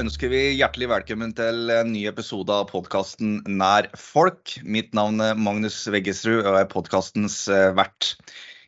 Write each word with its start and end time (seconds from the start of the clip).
Ønsker 0.00 0.30
vi 0.32 0.54
hjertelig 0.56 0.86
velkommen 0.88 1.32
til 1.36 1.68
en 1.74 1.90
ny 1.92 2.06
episode 2.08 2.54
av 2.54 2.70
podkasten 2.70 3.42
Nær 3.60 3.90
folk. 4.00 4.54
Mitt 4.64 4.94
navn 4.96 5.20
er 5.20 5.36
Magnus 5.36 5.76
Veggesrud 5.92 6.46
og 6.48 6.56
er 6.56 6.68
podkastens 6.70 7.36
eh, 7.52 7.66
vert. 7.76 8.14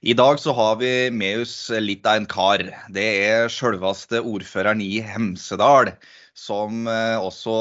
I 0.04 0.12
dag 0.18 0.42
så 0.42 0.52
har 0.58 0.76
vi 0.82 0.90
med 1.14 1.46
oss 1.46 1.54
litt 1.80 2.04
av 2.04 2.20
en 2.20 2.28
kar. 2.28 2.66
Det 2.92 3.06
er 3.30 3.48
sjølveste 3.54 4.20
ordføreren 4.20 4.84
i 4.84 5.00
Hemsedal. 5.06 5.94
Som 6.36 6.84
eh, 6.90 7.16
også 7.16 7.56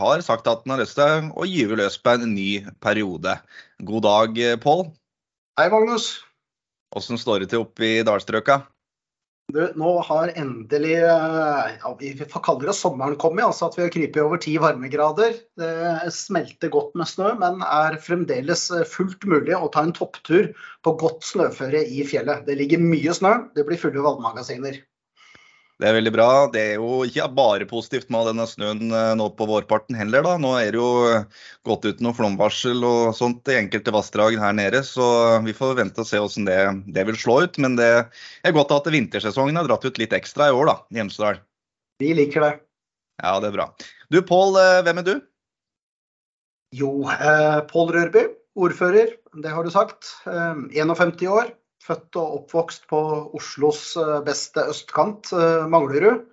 har 0.00 0.24
sagt 0.24 0.48
at 0.48 0.64
han 0.64 0.78
har 0.78 0.84
lyst 0.86 0.96
til 0.96 1.28
å 1.36 1.48
gyve 1.50 1.82
løs 1.82 2.00
på 2.00 2.16
en 2.16 2.32
ny 2.32 2.62
periode. 2.80 3.36
God 3.92 4.08
dag, 4.08 4.44
Pål. 4.64 4.86
Hei, 5.60 5.68
Magnus. 5.74 6.14
Åssen 6.96 7.20
står 7.20 7.44
det 7.44 7.52
til 7.52 7.66
oppe 7.66 7.90
i 7.90 8.06
dalstrøka? 8.08 8.62
Du, 9.52 9.60
nå 9.76 9.90
har 10.06 10.30
endelig 10.38 10.94
eh, 11.02 11.72
ja, 11.82 11.90
vi 12.00 12.12
får 12.16 12.44
kalle 12.46 12.68
det 12.68 12.76
sommeren 12.78 13.18
kommet. 13.20 13.44
altså 13.44 13.68
At 13.68 13.76
vi 13.76 13.84
har 13.84 13.92
krypet 13.92 14.22
over 14.22 14.40
ti 14.40 14.54
varmegrader. 14.60 15.34
Det 15.58 16.12
smelter 16.14 16.72
godt 16.72 16.94
med 16.98 17.10
snø, 17.10 17.32
men 17.40 17.60
er 17.66 17.98
fremdeles 18.00 18.68
eh, 18.72 18.86
fullt 18.88 19.26
mulig 19.28 19.56
å 19.58 19.68
ta 19.74 19.84
en 19.84 19.92
topptur 19.96 20.52
på 20.84 20.94
godt 21.02 21.26
snøføre 21.28 21.84
i 21.84 22.06
fjellet. 22.08 22.46
Det 22.48 22.56
ligger 22.60 22.80
mye 22.80 23.16
snø, 23.18 23.34
det 23.56 23.66
blir 23.68 23.80
fulle 23.82 24.06
vannmagasiner. 24.06 24.80
Det 25.82 25.88
er 25.90 25.96
veldig 25.96 26.12
bra. 26.14 26.26
Det 26.54 26.60
er 26.62 26.76
jo 26.78 27.00
ikke 27.02 27.24
bare 27.34 27.66
positivt 27.66 28.10
med 28.14 28.28
denne 28.30 28.44
snøen 28.46 28.92
eh, 28.94 29.14
nå 29.18 29.24
på 29.34 29.48
vårparten 29.50 29.96
heller. 29.98 30.22
da. 30.22 30.36
Nå 30.38 30.52
er 30.60 30.68
det 30.70 30.78
jo 30.78 30.90
gått 31.66 31.88
ut 31.88 32.02
noe 32.04 32.14
flomvarsel 32.14 32.84
og 32.86 33.16
sånt 33.18 33.50
i 33.50 33.56
enkelte 33.58 33.90
vassdrag 33.94 34.38
her 34.38 34.54
nede, 34.54 34.84
så 34.86 35.40
vi 35.42 35.54
får 35.56 35.74
vente 35.80 36.04
og 36.04 36.06
se 36.06 36.20
hvordan 36.22 36.46
det, 36.46 36.58
det, 36.94 37.02
vil 37.08 37.18
slå 37.18 37.40
ut. 37.48 37.58
Men 37.58 37.74
det 37.80 37.88
er 37.98 38.54
godt 38.54 38.70
at 38.76 38.86
vintersesongen 38.94 39.58
har 39.58 39.66
dratt 39.66 39.88
ut 39.88 39.98
litt 39.98 40.14
ekstra 40.14 40.52
i 40.52 40.54
år, 40.54 40.70
da, 40.70 40.76
i 40.94 41.02
Hemsedal. 41.02 41.42
Vi 41.98 42.12
liker 42.14 42.46
det. 42.46 42.52
Ja, 43.18 43.34
det 43.42 43.50
er 43.50 43.58
bra. 43.58 43.66
Du 44.14 44.20
Pål, 44.22 44.60
eh, 44.62 44.82
hvem 44.86 45.02
er 45.02 45.08
du? 45.08 45.16
Jo, 46.78 46.92
eh, 47.10 47.58
Pål 47.74 47.90
Rørby, 47.98 48.28
ordfører. 48.54 49.16
Det 49.34 49.50
har 49.50 49.66
du 49.66 49.74
sagt. 49.74 50.14
Eh, 50.30 50.62
51 50.78 51.26
år. 51.26 51.50
Født 51.82 52.14
og 52.20 52.34
oppvokst 52.36 52.84
på 52.90 52.98
Oslos 53.34 53.96
eh, 53.98 54.20
beste 54.26 54.62
østkant, 54.70 55.32
eh, 55.34 55.64
Manglerud. 55.70 56.28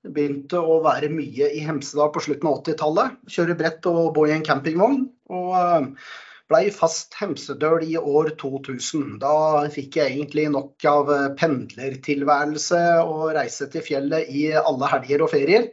Begynte 0.00 0.56
å 0.56 0.78
være 0.80 1.10
mye 1.12 1.50
i 1.52 1.60
Hemsedal 1.66 2.08
på 2.14 2.22
slutten 2.24 2.48
av 2.48 2.62
80-tallet. 2.62 3.18
Kjøre 3.28 3.56
brett 3.58 3.88
og 3.90 4.14
bo 4.16 4.24
i 4.24 4.32
en 4.32 4.44
campingvogn. 4.46 5.02
Og 5.36 5.50
eh, 5.58 6.06
blei 6.48 6.62
fast 6.72 7.12
hemsedøl 7.20 7.84
i 7.84 7.98
år 8.00 8.32
2000. 8.40 9.18
Da 9.20 9.34
fikk 9.74 9.98
jeg 10.00 10.14
egentlig 10.14 10.46
nok 10.54 10.86
av 10.88 11.12
pendlertilværelse 11.38 12.80
og 13.04 13.34
reise 13.36 13.68
til 13.70 13.84
fjellet 13.84 14.32
i 14.32 14.46
alle 14.56 14.88
helger 14.94 15.26
og 15.26 15.30
ferier. 15.34 15.68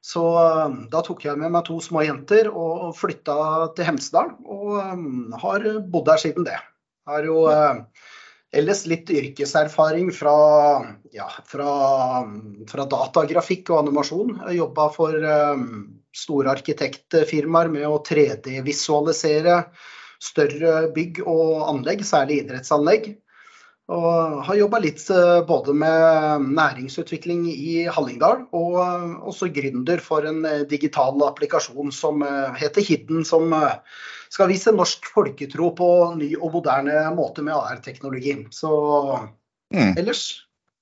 Så 0.00 0.24
da 0.90 1.02
tok 1.04 1.26
jeg 1.26 1.36
med 1.36 1.52
meg 1.52 1.66
to 1.68 1.76
små 1.84 2.06
jenter 2.06 2.48
og 2.48 2.96
flytta 2.96 3.36
til 3.76 3.84
Hemsedal, 3.90 4.32
og 4.48 5.36
har 5.44 5.68
bodd 5.92 6.08
der 6.08 6.22
siden 6.24 6.48
det. 6.48 6.56
Har 7.06 7.28
jo 7.28 7.44
Ellers 8.50 8.82
litt 8.90 9.10
yrkeserfaring 9.14 10.08
fra, 10.10 10.34
ja, 11.14 11.28
fra, 11.46 11.70
fra 12.66 12.86
datagrafikk 12.90 13.70
og 13.70 13.84
animasjon. 13.84 14.32
Jeg 14.48 14.58
jobba 14.58 14.88
for 14.90 15.14
um, 15.14 15.66
store 16.10 16.50
arkitektfirmaer 16.56 17.70
med 17.70 17.86
å 17.86 18.00
3D-visualisere 18.02 19.62
større 20.20 20.88
bygg 20.96 21.22
og 21.30 21.68
anlegg, 21.68 22.02
særlig 22.04 22.42
idrettsanlegg. 22.42 23.12
Og 23.90 24.42
har 24.46 24.58
jobba 24.58 24.78
litt 24.82 25.02
eh, 25.10 25.40
både 25.46 25.72
med 25.74 26.50
næringsutvikling 26.54 27.46
i 27.50 27.86
Hallingdal, 27.90 28.44
og 28.54 28.76
eh, 28.82 29.06
også 29.30 29.48
gründer 29.54 30.02
for 30.02 30.26
en 30.26 30.44
digital 30.70 31.22
applikasjon 31.26 31.90
som 31.94 32.22
heter 32.58 32.86
Hidden, 32.86 33.24
som 33.26 33.50
skal 34.30 34.50
vise 34.50 34.74
norsk 34.74 35.08
folketro 35.10 35.72
på 35.78 35.90
ny 36.18 36.32
og 36.38 36.54
moderne 36.58 37.02
måte 37.16 37.44
med 37.46 37.56
AR-teknologi. 37.56 38.36
Så 38.54 38.70
mm. 39.74 39.96
ellers 39.98 40.24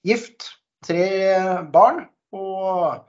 gift, 0.06 0.50
tre 0.84 1.08
barn 1.72 2.04
og 2.36 3.08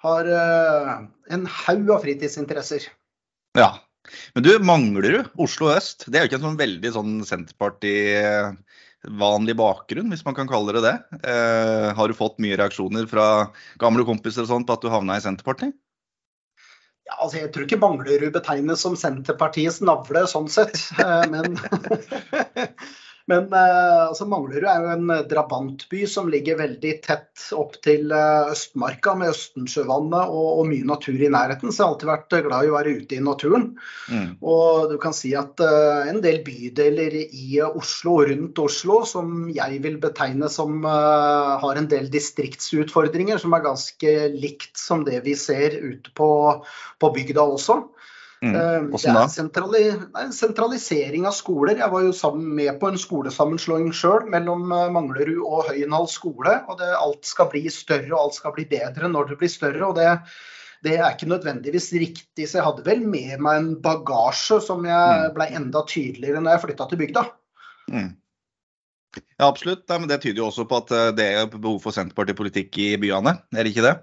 har 0.00 0.30
en 0.32 1.44
haug 1.44 1.92
av 1.92 2.00
fritidsinteresser. 2.06 2.88
Ja. 3.58 3.74
Men 4.34 4.46
du, 4.46 4.54
mangler 4.64 5.04
du 5.04 5.42
Oslo 5.44 5.68
øst? 5.74 6.06
Det 6.08 6.16
er 6.16 6.24
jo 6.24 6.30
ikke 6.30 6.38
en 6.40 6.46
sånn 6.48 6.60
veldig 6.60 6.92
sånn 6.94 7.18
Senterparti 7.28 7.92
vanlig 9.20 9.56
bakgrunn, 9.56 10.10
hvis 10.12 10.24
man 10.26 10.36
kan 10.36 10.48
kalle 10.50 10.74
det 10.76 10.82
det. 10.84 10.96
Uh, 11.24 11.92
har 11.96 12.08
du 12.08 12.16
fått 12.16 12.40
mye 12.42 12.58
reaksjoner 12.60 13.06
fra 13.08 13.26
gamle 13.80 14.04
kompiser 14.08 14.44
og 14.44 14.50
sånt 14.50 14.68
på 14.68 14.76
at 14.76 14.84
du 14.84 14.90
havna 14.92 15.16
i 15.16 15.24
Senterpartiet? 15.24 15.76
Ja, 17.10 17.16
altså 17.24 17.40
jeg 17.40 17.50
tror 17.50 17.64
ikke 17.66 17.80
Manglerud 17.82 18.30
betegnes 18.36 18.84
som 18.84 18.94
Senterpartiets 18.98 19.80
navle 19.82 20.22
sånn 20.30 20.46
sett. 20.52 20.78
Eh, 21.02 21.24
men 21.32 21.58
Men 23.30 23.46
uh, 23.54 24.08
altså 24.08 24.26
Manglerud 24.28 24.66
er 24.66 24.82
jo 24.82 24.90
en 24.94 25.12
eh, 25.14 25.22
drabantby 25.30 26.02
som 26.10 26.30
ligger 26.32 26.58
veldig 26.58 26.92
tett 27.04 27.44
opp 27.54 27.76
til 27.84 28.10
uh, 28.10 28.50
Østmarka 28.50 29.14
med 29.18 29.30
Østensjøvannet 29.30 30.32
og, 30.32 30.48
og, 30.48 30.64
mye 30.70 30.86
natur 30.88 31.20
i 31.20 31.30
nærheten. 31.30 31.70
Så 31.70 31.82
jeg 31.82 31.86
har 31.86 31.94
alltid 31.94 32.10
vært 32.10 32.36
glad 32.48 32.66
i 32.66 32.72
å 32.72 32.76
være 32.76 32.94
ute 32.98 33.18
i 33.18 33.22
naturen. 33.24 33.68
Mm. 34.10 34.32
Og 34.42 34.90
du 34.90 34.96
kan 35.02 35.14
si 35.16 35.32
at 35.38 35.62
uh, 35.62 36.10
en 36.10 36.18
del 36.24 36.42
bydeler 36.46 37.16
i 37.20 37.60
Oslo 37.68 38.18
og 38.18 38.32
rundt 38.32 38.62
Oslo 38.64 39.00
som 39.06 39.46
jeg 39.54 39.78
vil 39.84 40.00
betegne 40.02 40.50
som 40.50 40.82
har 40.84 41.78
en 41.78 41.88
del 41.90 42.08
distriktsutfordringer, 42.12 43.38
som 43.40 43.54
er 43.54 43.64
ganske 43.64 44.14
likt 44.34 44.78
som 44.80 45.04
det 45.06 45.20
vi 45.26 45.36
ser 45.38 45.76
ute 45.78 46.12
på, 46.16 46.30
på 47.00 47.12
bygda 47.14 47.44
også. 47.54 47.78
Mm. 48.40 48.54
Eh, 48.56 48.84
det 48.96 49.10
er 49.12 49.26
sentrali 49.28 49.82
en 49.92 50.30
sentralisering 50.32 51.26
av 51.28 51.34
skoler. 51.36 51.76
Jeg 51.82 51.92
var 51.92 52.06
jo 52.06 52.30
med 52.40 52.78
på 52.80 52.88
en 52.88 53.00
skolesammenslåing 53.00 53.90
sjøl 53.92 54.30
mellom 54.32 54.70
eh, 54.72 54.86
Manglerud 54.94 55.42
og 55.44 55.68
Høyenhall 55.68 56.08
skole. 56.08 56.54
og 56.66 56.80
det, 56.80 56.88
Alt 56.96 57.28
skal 57.28 57.50
bli 57.52 57.66
større 57.72 58.14
og 58.14 58.22
alt 58.22 58.38
skal 58.40 58.56
bli 58.56 58.64
bedre 58.70 59.12
når 59.12 59.32
det 59.32 59.40
blir 59.42 59.52
større. 59.52 59.82
og 59.90 59.98
det, 60.00 60.08
det 60.86 60.96
er 60.96 61.12
ikke 61.12 61.28
nødvendigvis 61.28 61.92
riktig, 61.92 62.48
så 62.48 62.60
jeg 62.60 62.68
hadde 62.70 62.86
vel 62.86 63.04
med 63.04 63.36
meg 63.44 63.60
en 63.60 63.74
bagasje 63.84 64.62
som 64.64 64.88
jeg 64.88 65.20
mm. 65.20 65.36
ble 65.36 65.50
enda 65.60 65.84
tydeligere 65.84 66.40
når 66.40 66.56
jeg 66.56 66.64
flytta 66.64 66.88
til 66.88 67.02
bygda. 67.04 67.26
Mm. 67.92 68.10
Ja, 69.18 69.48
absolutt. 69.50 69.84
Nei, 69.90 69.98
men 69.98 70.08
det 70.08 70.22
tyder 70.22 70.40
jo 70.40 70.48
også 70.48 70.64
på 70.70 70.80
at 70.80 70.94
eh, 70.96 71.10
det 71.18 71.26
er 71.34 71.50
behov 71.52 71.82
for 71.84 71.92
Senterpartipolitikk 71.92 72.78
i 72.80 72.94
byene, 73.02 73.36
er 73.52 73.66
det 73.66 73.74
ikke 73.74 73.84
det? 73.84 73.98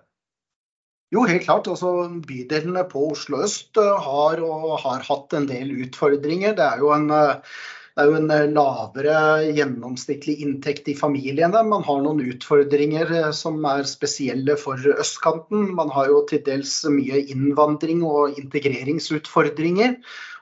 Jo, 1.16 1.24
helt 1.24 1.46
klart. 1.46 1.70
Altså, 1.72 1.94
bydelene 2.28 2.84
på 2.92 3.06
Oslo 3.14 3.40
øst 3.46 3.80
eh, 3.80 4.06
har, 4.08 4.44
og 4.44 4.76
har 4.84 5.06
hatt 5.08 5.34
en 5.38 5.48
del 5.48 5.72
utfordringer. 5.86 6.58
Det 6.58 6.66
er 6.66 6.84
jo 6.84 6.92
en, 6.92 7.08
eh, 7.16 7.56
er 7.96 8.10
jo 8.10 8.18
en 8.18 8.34
eh, 8.36 8.50
lavere 8.52 9.22
gjennomsnittlig 9.56 10.36
inntekt 10.44 10.92
i 10.92 10.98
familiene. 11.00 11.64
Man 11.72 11.88
har 11.88 12.04
noen 12.04 12.20
utfordringer 12.28 13.32
som 13.32 13.64
er 13.72 13.88
spesielle 13.88 14.60
for 14.60 14.84
østkanten. 14.98 15.70
Man 15.80 15.96
har 15.96 16.12
jo 16.12 16.26
til 16.28 16.44
dels 16.44 16.82
mye 16.92 17.24
innvandring 17.24 18.04
og 18.04 18.36
integreringsutfordringer. 18.44 20.02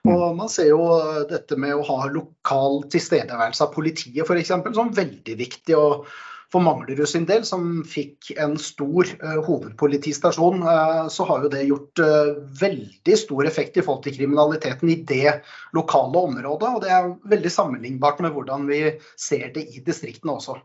Og 0.10 0.26
man 0.38 0.50
ser 0.50 0.72
jo 0.72 0.82
dette 1.30 1.58
med 1.62 1.78
å 1.78 1.86
ha 1.86 2.10
lokal 2.10 2.84
tilstedeværelse 2.94 3.66
av 3.66 3.74
politiet 3.74 4.26
f.eks. 4.26 4.54
som 4.74 4.94
veldig 4.98 5.38
viktig. 5.46 5.78
og 5.78 6.10
for 6.56 6.64
Manglerud 6.64 7.10
sin 7.10 7.26
del, 7.28 7.44
som 7.44 7.82
fikk 7.84 8.32
en 8.40 8.56
stor 8.62 9.10
uh, 9.20 9.40
hovedpolitistasjon, 9.44 10.62
uh, 10.64 11.08
så 11.12 11.28
har 11.28 11.44
jo 11.44 11.52
det 11.52 11.66
gjort 11.68 12.00
uh, 12.00 12.38
veldig 12.62 13.18
stor 13.20 13.50
effekt 13.50 13.76
i 13.76 13.84
forhold 13.84 14.06
til 14.06 14.16
kriminaliteten 14.16 14.94
i 14.94 15.02
det 15.10 15.34
lokale 15.76 16.22
området. 16.30 16.70
Og 16.70 16.86
det 16.86 16.94
er 16.96 17.12
veldig 17.28 17.52
sammenlignbart 17.52 18.24
med 18.24 18.32
hvordan 18.38 18.70
vi 18.72 18.80
ser 19.20 19.50
det 19.56 19.66
i 19.68 19.84
distriktene 19.84 20.38
også. 20.38 20.56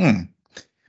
Mm. 0.00 0.24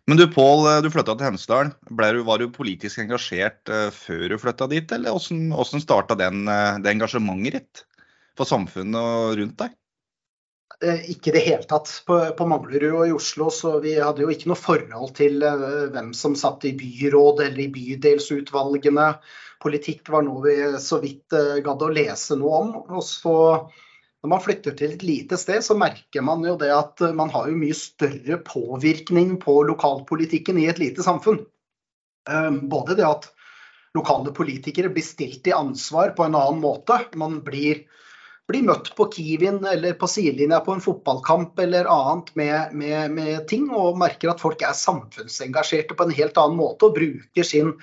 Men 0.07 0.21
du 0.21 0.27
Pål, 0.31 0.69
du 0.85 0.91
flytta 0.93 1.17
til 1.17 1.27
Hemsedal. 1.27 1.73
Var 1.97 2.39
du 2.39 2.51
politisk 2.53 3.01
engasjert 3.01 3.71
før 3.91 4.27
du 4.29 4.37
flytta 4.39 4.69
dit, 4.71 4.91
eller 4.93 5.15
hvordan, 5.17 5.47
hvordan 5.51 5.81
starta 5.81 6.17
det 6.19 6.29
engasjementet 6.93 7.57
ditt 7.57 7.81
for 8.37 8.47
samfunnet 8.47 9.01
og 9.01 9.39
rundt 9.41 9.57
deg? 9.65 9.73
Eh, 10.83 11.07
ikke 11.11 11.31
i 11.31 11.35
det 11.37 11.43
hele 11.45 11.63
tatt. 11.69 11.91
På, 12.07 12.17
på, 12.35 12.47
Manglerud 12.49 12.99
og 12.99 13.07
i 13.07 13.15
Oslo 13.15 13.47
så 13.53 13.77
vi 13.83 13.95
hadde 13.99 14.25
jo 14.25 14.31
ikke 14.31 14.49
noe 14.51 14.59
forhold 14.59 15.13
til 15.15 15.43
uh, 15.45 15.87
hvem 15.93 16.11
som 16.17 16.35
satt 16.35 16.67
i 16.67 16.75
byråd 16.75 17.45
eller 17.47 17.63
i 17.63 17.71
bydelsutvalgene. 17.71 19.09
Politikk 19.63 20.11
var 20.11 20.25
noe 20.27 20.43
vi 20.43 20.57
så 20.83 20.99
vidt 21.03 21.35
uh, 21.35 21.57
gadd 21.63 21.85
å 21.85 21.91
lese 21.95 22.37
noe 22.39 22.61
om. 22.65 22.75
Og 22.97 23.03
så 23.07 23.37
når 24.25 24.33
man 24.33 24.43
flytter 24.43 24.75
til 24.75 24.97
et 24.97 25.05
lite 25.05 25.39
sted, 25.39 25.63
så 25.63 25.77
merker 25.79 26.25
man 26.25 26.43
jo 26.43 26.57
det 26.59 26.73
at 26.73 27.03
man 27.15 27.31
har 27.31 27.47
jo 27.47 27.59
mye 27.61 27.77
større 27.77 28.41
påvirkning 28.43 29.35
på 29.41 29.59
lokalpolitikken 29.69 30.59
i 30.59 30.67
et 30.71 30.81
lite 30.81 31.05
samfunn. 31.05 31.43
Både 32.65 32.95
det 32.97 33.05
at 33.05 33.27
lokale 33.93 34.33
politikere 34.33 34.89
blir 34.89 35.05
stilt 35.05 35.43
til 35.45 35.53
ansvar 35.53 36.15
på 36.17 36.25
en 36.25 36.39
annen 36.39 36.63
måte. 36.63 36.97
Man 37.21 37.37
blir 37.45 37.83
blir 38.49 38.65
møtt 38.65 38.91
på 38.97 39.07
Kiwien 39.13 39.63
eller 39.65 39.95
på 39.97 40.07
sidelinja 40.09 40.59
på 40.65 40.75
en 40.75 40.83
fotballkamp 40.83 41.59
eller 41.59 41.87
annet 41.89 42.29
med, 42.37 42.75
med, 42.77 43.13
med, 43.15 43.47
ting, 43.49 43.69
og 43.73 43.97
merker 43.97 44.33
at 44.33 44.43
folk 44.43 44.61
er 44.61 44.77
samfunnsengasjerte 44.77 45.97
på 45.97 46.05
en 46.05 46.13
helt 46.13 46.37
annen 46.37 46.59
måte 46.59 46.89
og 46.89 46.99
bruker 46.99 47.47
sin, 47.47 47.73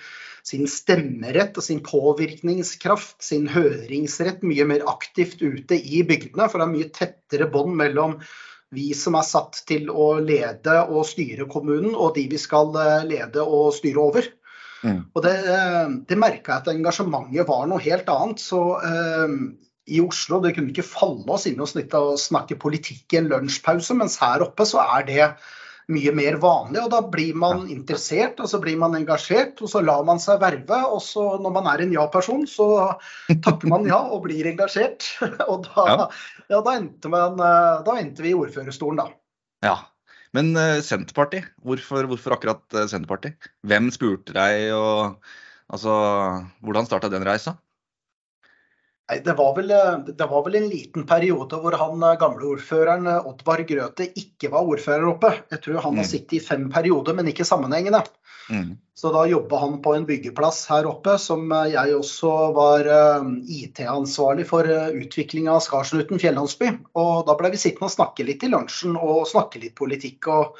sin 0.46 0.68
stemmerett 0.70 1.58
og 1.58 1.66
sin 1.66 1.82
påvirkningskraft, 1.86 3.18
sin 3.24 3.48
høringsrett 3.50 4.46
mye 4.46 4.68
mer 4.70 4.86
aktivt 4.90 5.42
ute 5.42 5.78
i 5.78 6.04
bygdene. 6.06 6.46
For 6.46 6.62
det 6.62 6.68
er 6.68 6.74
mye 6.76 6.92
tettere 6.94 7.50
bånd 7.50 7.74
mellom 7.82 8.20
vi 8.72 8.92
som 8.96 9.18
er 9.18 9.26
satt 9.26 9.64
til 9.68 9.90
å 9.90 10.14
lede 10.22 10.78
og 10.86 11.04
styre 11.10 11.48
kommunen, 11.50 11.92
og 11.92 12.14
de 12.16 12.28
vi 12.30 12.38
skal 12.40 12.70
eh, 12.80 13.02
lede 13.10 13.42
og 13.42 13.74
styre 13.76 14.06
over. 14.06 14.30
Mm. 14.82 15.02
Og 15.12 15.20
det, 15.26 15.34
eh, 15.44 15.92
det 16.08 16.18
merka 16.18 16.54
jeg 16.54 16.62
at 16.62 16.72
engasjementet 16.72 17.50
var 17.50 17.66
noe 17.68 17.82
helt 17.82 18.08
annet. 18.14 18.40
Så 18.40 18.62
eh, 18.78 19.36
i 19.90 20.02
Oslo. 20.02 20.40
Det 20.42 20.54
kunne 20.56 20.72
ikke 20.72 20.86
falle 20.86 21.26
oss 21.34 21.48
inn 21.50 21.62
å 21.62 21.68
snakke 22.20 22.60
politikk 22.60 23.14
i 23.14 23.22
en 23.22 23.32
lunsjpause, 23.32 23.96
mens 23.98 24.20
her 24.22 24.44
oppe 24.44 24.66
så 24.68 24.82
er 24.84 25.06
det 25.08 25.26
mye 25.92 26.12
mer 26.14 26.38
vanlig. 26.42 26.80
og 26.84 26.90
Da 26.92 27.00
blir 27.14 27.36
man 27.38 27.64
interessert 27.72 28.40
og 28.40 28.50
så 28.50 28.60
blir 28.62 28.78
man 28.80 28.94
engasjert, 28.96 29.60
og 29.60 29.70
så 29.72 29.82
lar 29.84 30.04
man 30.08 30.22
seg 30.22 30.40
verve. 30.42 30.78
Og 30.94 31.02
så 31.04 31.24
når 31.42 31.56
man 31.58 31.70
er 31.72 31.84
en 31.84 31.94
ja-person, 31.94 32.44
så 32.50 32.68
takker 33.32 33.70
man 33.72 33.88
ja 33.88 33.98
og 33.98 34.24
blir 34.28 34.48
engasjert. 34.52 35.08
Og 35.50 35.66
da, 35.66 35.86
ja. 35.88 36.06
Ja, 36.52 36.60
da, 36.60 36.76
endte, 36.76 37.10
man, 37.12 37.40
da 37.40 37.96
endte 37.98 38.24
vi 38.24 38.32
i 38.32 38.38
ordførerstolen, 38.38 39.02
da. 39.02 39.10
Ja, 39.62 39.76
men 40.36 40.54
uh, 40.56 40.80
Senterpartiet, 40.84 41.50
hvorfor, 41.64 42.08
hvorfor 42.10 42.36
akkurat 42.36 42.62
uh, 42.76 42.86
Senterpartiet? 42.90 43.50
Hvem 43.68 43.90
spurte 43.94 44.34
deg, 44.36 44.70
og 44.76 45.20
altså, 45.72 45.94
hvordan 46.64 46.88
starta 46.88 47.10
den 47.12 47.26
reisa? 47.26 47.56
Det 49.24 49.34
var, 49.38 49.54
vel, 49.56 49.70
eh, 49.70 49.98
det 50.16 50.26
var, 50.26 50.44
vel, 50.44 50.56
en 50.58 50.68
liten 50.70 51.06
periode 51.08 51.58
hvor 51.60 51.76
han 51.78 52.02
eh, 52.06 52.18
gamle 52.20 52.48
ordføreren 52.54 53.08
eh, 53.10 53.28
Oddvar 53.28 53.64
Grøthe 53.68 54.08
ikke 54.18 54.52
var 54.52 54.68
ordfører 54.68 55.08
oppe. 55.10 55.32
Jeg 55.52 55.62
tror 55.64 55.80
han 55.80 55.98
har 55.98 56.06
mm. 56.06 56.10
sittet 56.10 56.36
i 56.38 56.42
fem 56.44 56.68
perioder, 56.72 57.16
men 57.18 57.30
ikke 57.32 57.46
sammenhengende. 57.48 58.02
Mm. 58.52 58.76
Så 58.98 59.12
da 59.14 59.24
jobba 59.28 59.60
han 59.62 59.78
på 59.82 59.94
en 59.96 60.06
byggeplass 60.06 60.64
her 60.70 60.86
oppe, 60.90 61.16
som 61.18 61.50
jeg 61.70 61.94
også 61.96 62.32
var 62.56 62.88
IT-ansvarlig 63.50 64.44
for 64.50 64.68
utvikling 64.68 65.48
av 65.50 65.62
Skarsnuten 65.64 66.20
fjellandsby. 66.22 66.70
Og 67.00 67.26
da 67.26 67.36
ble 67.38 67.52
vi 67.54 67.62
sittende 67.62 67.88
og 67.88 67.94
snakke 67.94 68.26
litt 68.28 68.44
i 68.44 68.50
lunsjen 68.52 68.98
og 68.98 69.24
snakke 69.30 69.62
litt 69.62 69.74
politikk. 69.78 70.28
og 70.30 70.58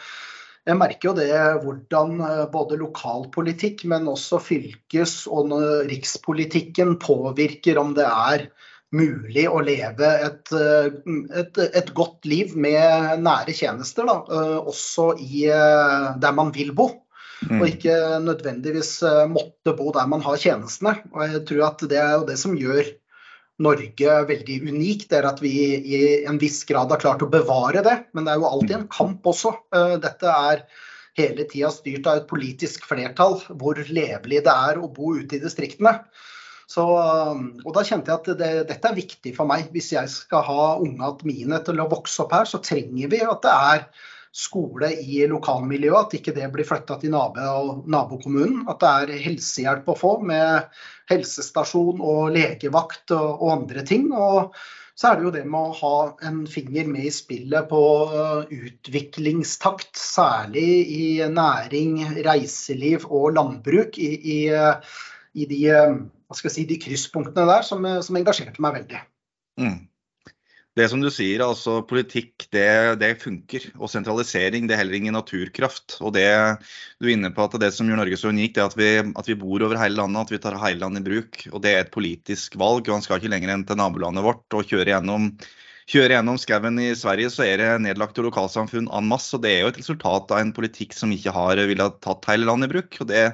jeg 0.63 0.79
merker 0.79 1.11
jo 1.11 1.15
det 1.19 1.31
hvordan 1.65 2.19
eh, 2.23 2.43
både 2.53 2.79
lokalpolitikk, 2.81 3.85
men 3.91 4.11
også 4.11 4.39
fylkes- 4.43 5.25
og 5.31 5.55
rikspolitikken 5.91 6.99
påvirker 7.03 7.81
om 7.83 7.97
det 7.99 8.07
er 8.07 8.47
mulig 8.93 9.47
å 9.49 9.63
leve 9.65 10.11
et, 10.29 10.53
eh, 10.55 10.93
et, 11.43 11.63
et 11.67 11.95
godt 11.97 12.29
liv 12.29 12.55
med 12.55 13.25
nære 13.25 13.57
tjenester, 13.57 14.07
da, 14.07 14.21
eh, 14.23 14.59
også 14.61 15.13
i, 15.19 15.49
der 16.23 16.37
man 16.37 16.55
vil 16.55 16.75
bo. 16.77 16.93
Mm. 17.43 17.59
Og 17.59 17.65
ikke 17.67 17.95
nødvendigvis 18.23 19.01
måtte 19.27 19.73
bo 19.75 19.91
der 19.91 20.07
man 20.07 20.23
har 20.23 20.39
tjenestene. 20.39 21.01
Og 21.11 21.25
jeg 21.27 21.41
tror 21.49 21.65
at 21.73 21.81
det 21.91 21.99
er 21.99 22.13
jo 22.21 22.27
det 22.29 22.37
som 22.39 22.55
gjør 22.55 22.85
Norge 23.61 24.15
veldig 24.29 24.59
unikt, 24.71 25.13
er 25.13 25.27
at 25.29 25.43
vi 25.43 25.53
i 25.77 26.01
en 26.29 26.41
viss 26.41 26.63
grad 26.69 26.91
har 26.93 27.01
klart 27.03 27.23
å 27.25 27.31
bevare 27.31 27.83
det. 27.85 27.99
Men 28.17 28.25
det 28.25 28.35
er 28.35 28.41
jo 28.41 28.49
alltid 28.49 28.77
en 28.79 28.89
kamp 28.93 29.29
også. 29.29 29.53
Eh, 29.75 29.97
dette 30.03 30.33
er 30.33 30.65
hele 31.19 31.45
tida 31.51 31.69
styrt 31.71 32.09
av 32.09 32.23
et 32.23 32.31
politisk 32.31 32.87
flertall 32.89 33.37
hvor 33.61 33.77
levelig 33.77 34.41
det 34.47 34.55
er 34.55 34.81
å 34.81 34.89
bo 34.89 35.13
ute 35.19 35.37
i 35.37 35.43
distriktene. 35.43 35.99
Så, 36.73 36.87
eh, 36.97 37.45
og 37.67 37.77
da 37.77 37.85
kjente 37.85 38.13
jeg 38.13 38.23
at 38.23 38.33
det, 38.41 38.55
dette 38.73 38.89
er 38.89 38.99
viktig 38.99 39.35
for 39.37 39.51
meg. 39.51 39.69
Hvis 39.75 39.93
jeg 39.95 40.09
skal 40.11 40.47
ha 40.49 40.65
unga 40.81 41.13
mine 41.29 41.61
til 41.67 41.85
å 41.85 41.91
vokse 41.93 42.25
opp 42.25 42.35
her, 42.39 42.49
så 42.49 42.63
trenger 42.65 43.13
vi 43.13 43.21
at 43.27 43.45
det 43.45 43.55
er 43.77 43.87
skole 44.33 44.89
i 45.05 45.21
lokalmiljøet, 45.29 46.07
at 46.07 46.15
ikke 46.17 46.33
det 46.33 46.49
blir 46.55 46.65
flytta 46.65 46.97
til 47.03 47.13
nabo, 47.13 47.83
nabokommunen. 47.93 48.65
At 48.73 48.81
det 48.81 48.93
er 48.93 49.25
helsehjelp 49.27 49.91
å 49.93 49.99
få 49.99 50.15
med 50.25 50.73
helsestasjon 51.13 52.01
og 52.01 52.33
legevakt 52.35 53.15
og, 53.17 53.45
andre 53.53 53.85
ting. 53.87 54.09
Og 54.13 54.55
så 54.99 55.11
er 55.11 55.19
det 55.19 55.27
jo 55.27 55.35
det 55.35 55.45
med 55.49 55.71
å 55.71 55.77
ha 55.79 55.95
en 56.29 56.43
finger 56.51 56.89
med 56.91 57.07
i 57.09 57.13
spillet 57.15 57.69
på 57.71 57.83
uh, 58.13 58.43
utviklingstakt, 58.49 59.95
særlig 59.99 60.67
i 60.97 61.07
næring, 61.33 62.03
reiseliv 62.27 63.09
og 63.09 63.33
landbruk. 63.39 63.97
I, 63.99 64.11
i, 64.37 64.41
uh, 64.53 65.01
i 65.33 65.49
de, 65.49 65.63
uh, 65.73 66.43
si, 66.45 66.67
de, 66.69 66.81
krysspunktene 66.83 67.49
der 67.49 67.65
som, 67.67 67.89
som 68.05 68.21
engasjerte 68.21 68.63
meg 68.65 68.83
veldig. 68.83 69.03
Mm. 69.63 69.81
Det 70.73 70.87
som 70.89 71.03
du 71.05 71.11
sier, 71.13 71.43
altså 71.45 71.83
politikk 71.85 72.47
det, 72.55 72.97
det, 73.03 73.11
funker. 73.21 73.67
Og 73.77 73.91
sentralisering 73.93 74.65
det 74.65 74.73
er 74.73 74.81
heller 74.81 74.97
ingen 74.97 75.17
naturkraft. 75.19 75.99
Og 76.01 76.15
det 76.17 76.25
du 76.97 77.11
er 77.11 77.13
inne 77.13 77.29
på 77.37 77.45
at 77.45 77.59
det 77.61 77.69
som 77.77 77.91
gjør 77.91 78.01
Norge 78.01 78.17
så 78.17 78.33
unikt, 78.33 78.57
er 78.57 78.71
at 78.71 78.77
vi, 78.79 78.95
at 79.05 79.29
vi 79.29 79.37
bor 79.37 79.67
over 79.67 79.77
hele 79.77 80.01
landet, 80.01 80.23
at 80.25 80.33
vi 80.33 80.41
tar 80.41 80.57
hele 80.63 80.81
landet 80.81 81.05
i 81.05 81.11
bruk. 81.11 81.43
Og 81.53 81.61
det 81.65 81.75
er 81.75 81.85
et 81.85 81.93
politisk 81.93 82.57
valg. 82.61 82.89
og 82.89 82.97
Man 82.97 83.05
skal 83.05 83.21
ikke 83.21 83.35
lenger 83.35 83.53
enn 83.53 83.67
til 83.69 83.81
nabolandet 83.83 84.25
vårt 84.25 84.57
og 84.57 84.65
kjøre 84.71 84.95
gjennom 84.95 85.35
kjøre 85.93 86.15
gjennom 86.15 86.39
skauen 86.41 86.79
i 86.81 86.93
Sverige, 86.97 87.29
så 87.35 87.45
er 87.45 87.59
det 87.61 87.71
nedlagte 87.85 88.23
lokalsamfunn 88.25 88.89
en 88.89 89.09
masse. 89.11 89.35
og 89.37 89.43
Det 89.45 89.53
er 89.53 89.65
jo 89.67 89.73
et 89.75 89.81
resultat 89.83 90.33
av 90.33 90.41
en 90.41 90.55
politikk 90.57 90.97
som 90.97 91.13
ikke 91.13 91.35
har 91.37 91.61
villet 91.69 91.99
tatt 92.01 92.29
hele 92.31 92.49
landet 92.49 92.71
i 92.71 92.77
bruk. 92.79 92.97
og 93.03 93.11
Det 93.11 93.25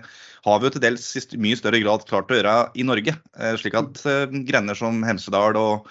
har 0.48 0.58
vi 0.58 0.66
jo 0.66 0.74
til 0.74 0.82
dels 0.82 1.10
i 1.14 1.42
mye 1.44 1.58
større 1.60 1.82
grad 1.84 2.06
klart 2.08 2.32
å 2.32 2.38
gjøre 2.38 2.56
i 2.74 2.86
Norge. 2.88 3.14
Eh, 3.38 3.54
slik 3.60 3.76
at 3.78 4.00
eh, 4.08 4.40
grender 4.48 4.78
som 4.78 5.04
Hemsedal 5.06 5.58
og, 5.60 5.86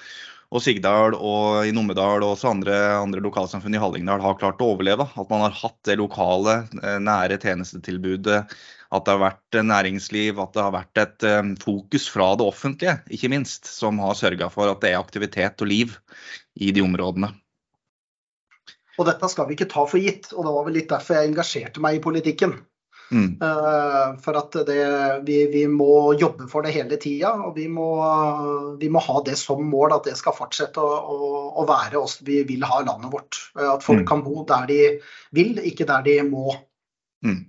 og 0.48 0.64
Sigdal 0.64 1.16
og 1.18 1.68
i 1.68 1.74
Numedal 1.76 2.24
og 2.24 2.38
også 2.38 2.54
andre, 2.54 2.76
andre, 3.02 3.20
lokalsamfunn 3.24 3.76
i 3.76 3.82
Hallingdal 3.82 4.24
har 4.24 4.38
klart 4.40 4.62
å 4.64 4.70
overleve. 4.72 5.08
At 5.20 5.32
man 5.32 5.44
har 5.44 5.56
hatt 5.60 5.78
det 5.88 5.98
lokale, 6.00 6.62
eh, 6.80 7.00
nære 7.04 7.40
tjenestetilbudet. 7.44 8.40
At 8.88 9.04
det 9.04 9.16
har 9.18 9.24
vært 9.26 9.58
næringsliv, 9.68 10.40
at 10.40 10.54
det 10.56 10.64
har 10.64 10.72
vært 10.72 11.02
et 11.02 11.26
um, 11.28 11.50
fokus 11.60 12.06
fra 12.08 12.30
det 12.40 12.46
offentlige, 12.48 12.94
ikke 13.12 13.30
minst, 13.34 13.68
som 13.68 14.00
har 14.00 14.16
sørga 14.16 14.48
for 14.54 14.72
at 14.72 14.80
det 14.80 14.94
er 14.94 15.02
aktivitet 15.02 15.60
og 15.60 15.68
liv 15.68 15.98
i 16.56 16.72
de 16.72 16.86
områdene. 16.86 17.34
Og 18.96 19.10
dette 19.10 19.28
skal 19.30 19.50
vi 19.50 19.58
ikke 19.58 19.68
ta 19.74 19.84
for 19.84 20.00
gitt, 20.00 20.32
og 20.32 20.48
det 20.48 20.56
var 20.56 20.70
vel 20.70 20.80
litt 20.80 20.88
derfor 20.94 21.20
jeg 21.20 21.34
engasjerte 21.34 21.84
meg 21.84 22.00
i 22.00 22.04
politikken. 22.08 22.56
Mm. 23.07 23.38
Uh, 23.39 24.18
for 24.24 24.36
at 24.36 24.56
det, 24.68 24.83
vi, 25.27 25.38
vi, 25.51 25.63
må 25.71 26.13
jobbe 26.19 26.48
for 26.51 26.65
det 26.65 26.74
hele 26.75 27.00
tida, 27.00 27.32
og 27.48 27.55
vi 27.55 27.67
må, 27.72 27.88
vi 28.82 28.89
må, 28.91 29.01
ha 29.03 29.22
det 29.25 29.38
som 29.39 29.63
mål 29.63 29.96
at 29.96 30.10
det 30.10 30.17
skal 30.20 30.36
fortsette 30.36 30.84
å, 30.84 30.96
å, 31.00 31.43
å 31.62 31.67
være 31.67 32.01
oss 32.01 32.20
vi 32.27 32.41
vil 32.48 32.65
ha 32.67 32.82
landet 32.84 33.13
vårt. 33.13 33.39
Uh, 33.55 33.77
at 33.77 33.86
folk 33.86 34.03
mm. 34.03 34.08
kan 34.10 34.25
bo 34.25 34.43
der 34.48 34.67
de 34.72 34.82
vil, 35.36 35.62
ikke 35.63 35.88
der 35.88 36.03
de 36.08 36.17
må. 36.27 36.58
Mm. 37.25 37.46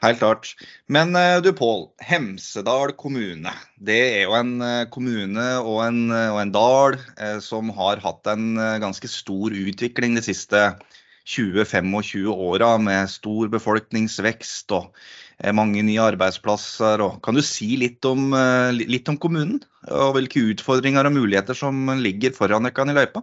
Helt 0.00 0.22
klart. 0.22 0.54
Men 0.88 1.12
uh, 1.12 1.42
du 1.44 1.50
Pål, 1.52 1.90
Hemsedal 2.00 2.94
kommune. 2.96 3.52
Det 3.76 4.00
er 4.14 4.24
jo 4.24 4.38
en 4.38 4.54
kommune 4.92 5.50
og 5.60 5.82
en, 5.84 6.06
og 6.08 6.40
en 6.40 6.54
dal 6.54 6.96
som 7.44 7.68
har 7.76 8.00
hatt 8.00 8.32
en 8.32 8.56
ganske 8.80 9.12
stor 9.12 9.52
utvikling 9.52 10.16
de 10.16 10.24
siste 10.24 10.64
årene 10.64 10.96
20-25 11.30 12.26
åra 12.34 12.74
med 12.82 13.10
stor 13.10 13.48
befolkningsvekst 13.52 14.72
og 14.74 14.88
eh, 15.38 15.52
mange 15.54 15.82
nye 15.86 16.02
arbeidsplasser. 16.02 17.02
Og 17.04 17.20
kan 17.24 17.34
du 17.38 17.42
si 17.46 17.76
litt 17.80 18.04
om, 18.08 18.32
eh, 18.34 18.72
litt 18.74 19.08
om, 19.12 19.18
kommunen, 19.20 19.60
og 19.88 20.14
hvilke 20.16 20.42
utfordringer 20.54 21.06
og 21.06 21.16
muligheter 21.18 21.54
som 21.58 21.74
ligger 22.02 22.34
foran 22.36 22.66
dere 22.66 22.90
i 22.90 22.98
løypa? 22.98 23.20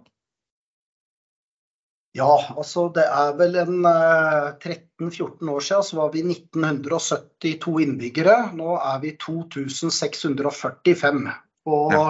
Ja, 2.16 2.34
altså 2.56 2.88
det 2.94 3.04
er 3.04 3.34
vel 3.38 3.56
en 3.60 3.84
13-14 3.84 4.98
eh, 4.98 5.52
år 5.52 5.60
siden 5.64 5.86
så 5.86 5.96
var 6.00 6.08
vi 6.14 6.20
1972 6.24 7.80
innbyggere. 7.84 8.36
Nå 8.56 8.68
er 8.80 8.98
vi 9.04 9.10
2645. 9.20 11.28
Og 11.68 11.92
ja. 11.92 12.06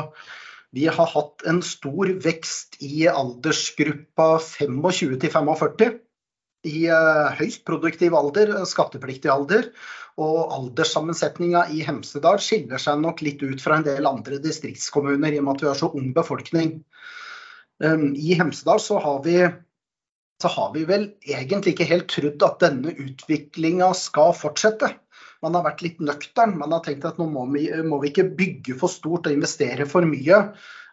Vi 0.76 0.84
har 0.86 1.08
hatt 1.14 1.44
en 1.48 1.62
stor 1.64 2.10
vekst 2.24 2.76
i 2.84 3.06
aldersgruppa 3.08 4.36
25 4.44 5.16
til 5.22 5.32
45. 5.32 5.94
I 6.68 6.88
uh, 6.90 7.30
høyst 7.38 7.62
produktiv 7.68 8.16
alder, 8.18 8.52
skattepliktig 8.68 9.30
alder. 9.32 9.70
Og 10.18 10.52
alderssammensetninga 10.56 11.68
i 11.72 11.84
Hemsedal 11.86 12.40
skiller 12.42 12.82
seg 12.82 13.00
nok 13.00 13.22
litt 13.24 13.44
ut 13.44 13.62
fra 13.62 13.78
en 13.78 13.86
del 13.86 14.08
andre 14.10 14.40
distriktskommuner, 14.42 15.32
i 15.32 15.40
og 15.40 15.46
med 15.46 15.56
at 15.56 15.64
vi 15.64 15.70
har 15.70 15.78
så 15.78 15.92
ung 15.94 16.10
befolkning. 16.16 16.80
Um, 17.78 18.10
I 18.18 18.36
Hemsedal 18.36 18.82
så 18.82 18.98
har 19.00 19.22
vi 19.24 19.38
så 20.38 20.50
har 20.54 20.70
vi 20.74 20.84
vel 20.86 21.08
egentlig 21.26 21.72
ikke 21.74 21.88
helt 21.88 22.10
trodd 22.12 22.42
at 22.46 22.60
denne 22.62 22.92
utviklinga 22.94 23.88
skal 23.98 24.36
fortsette 24.38 24.92
man 25.44 25.54
har 25.56 25.66
vært 25.68 25.84
litt 25.86 26.02
nøktern. 26.02 26.56
Man 26.58 26.74
har 26.74 26.82
tenkt 26.86 27.06
at 27.08 27.20
nå 27.20 27.28
må 27.30 27.46
vi, 27.52 27.68
må 27.86 28.00
vi 28.02 28.12
ikke 28.12 28.28
bygge 28.38 28.76
for 28.80 28.92
stort 28.92 29.28
og 29.28 29.36
investere 29.36 29.86
for 29.88 30.06
mye. 30.08 30.42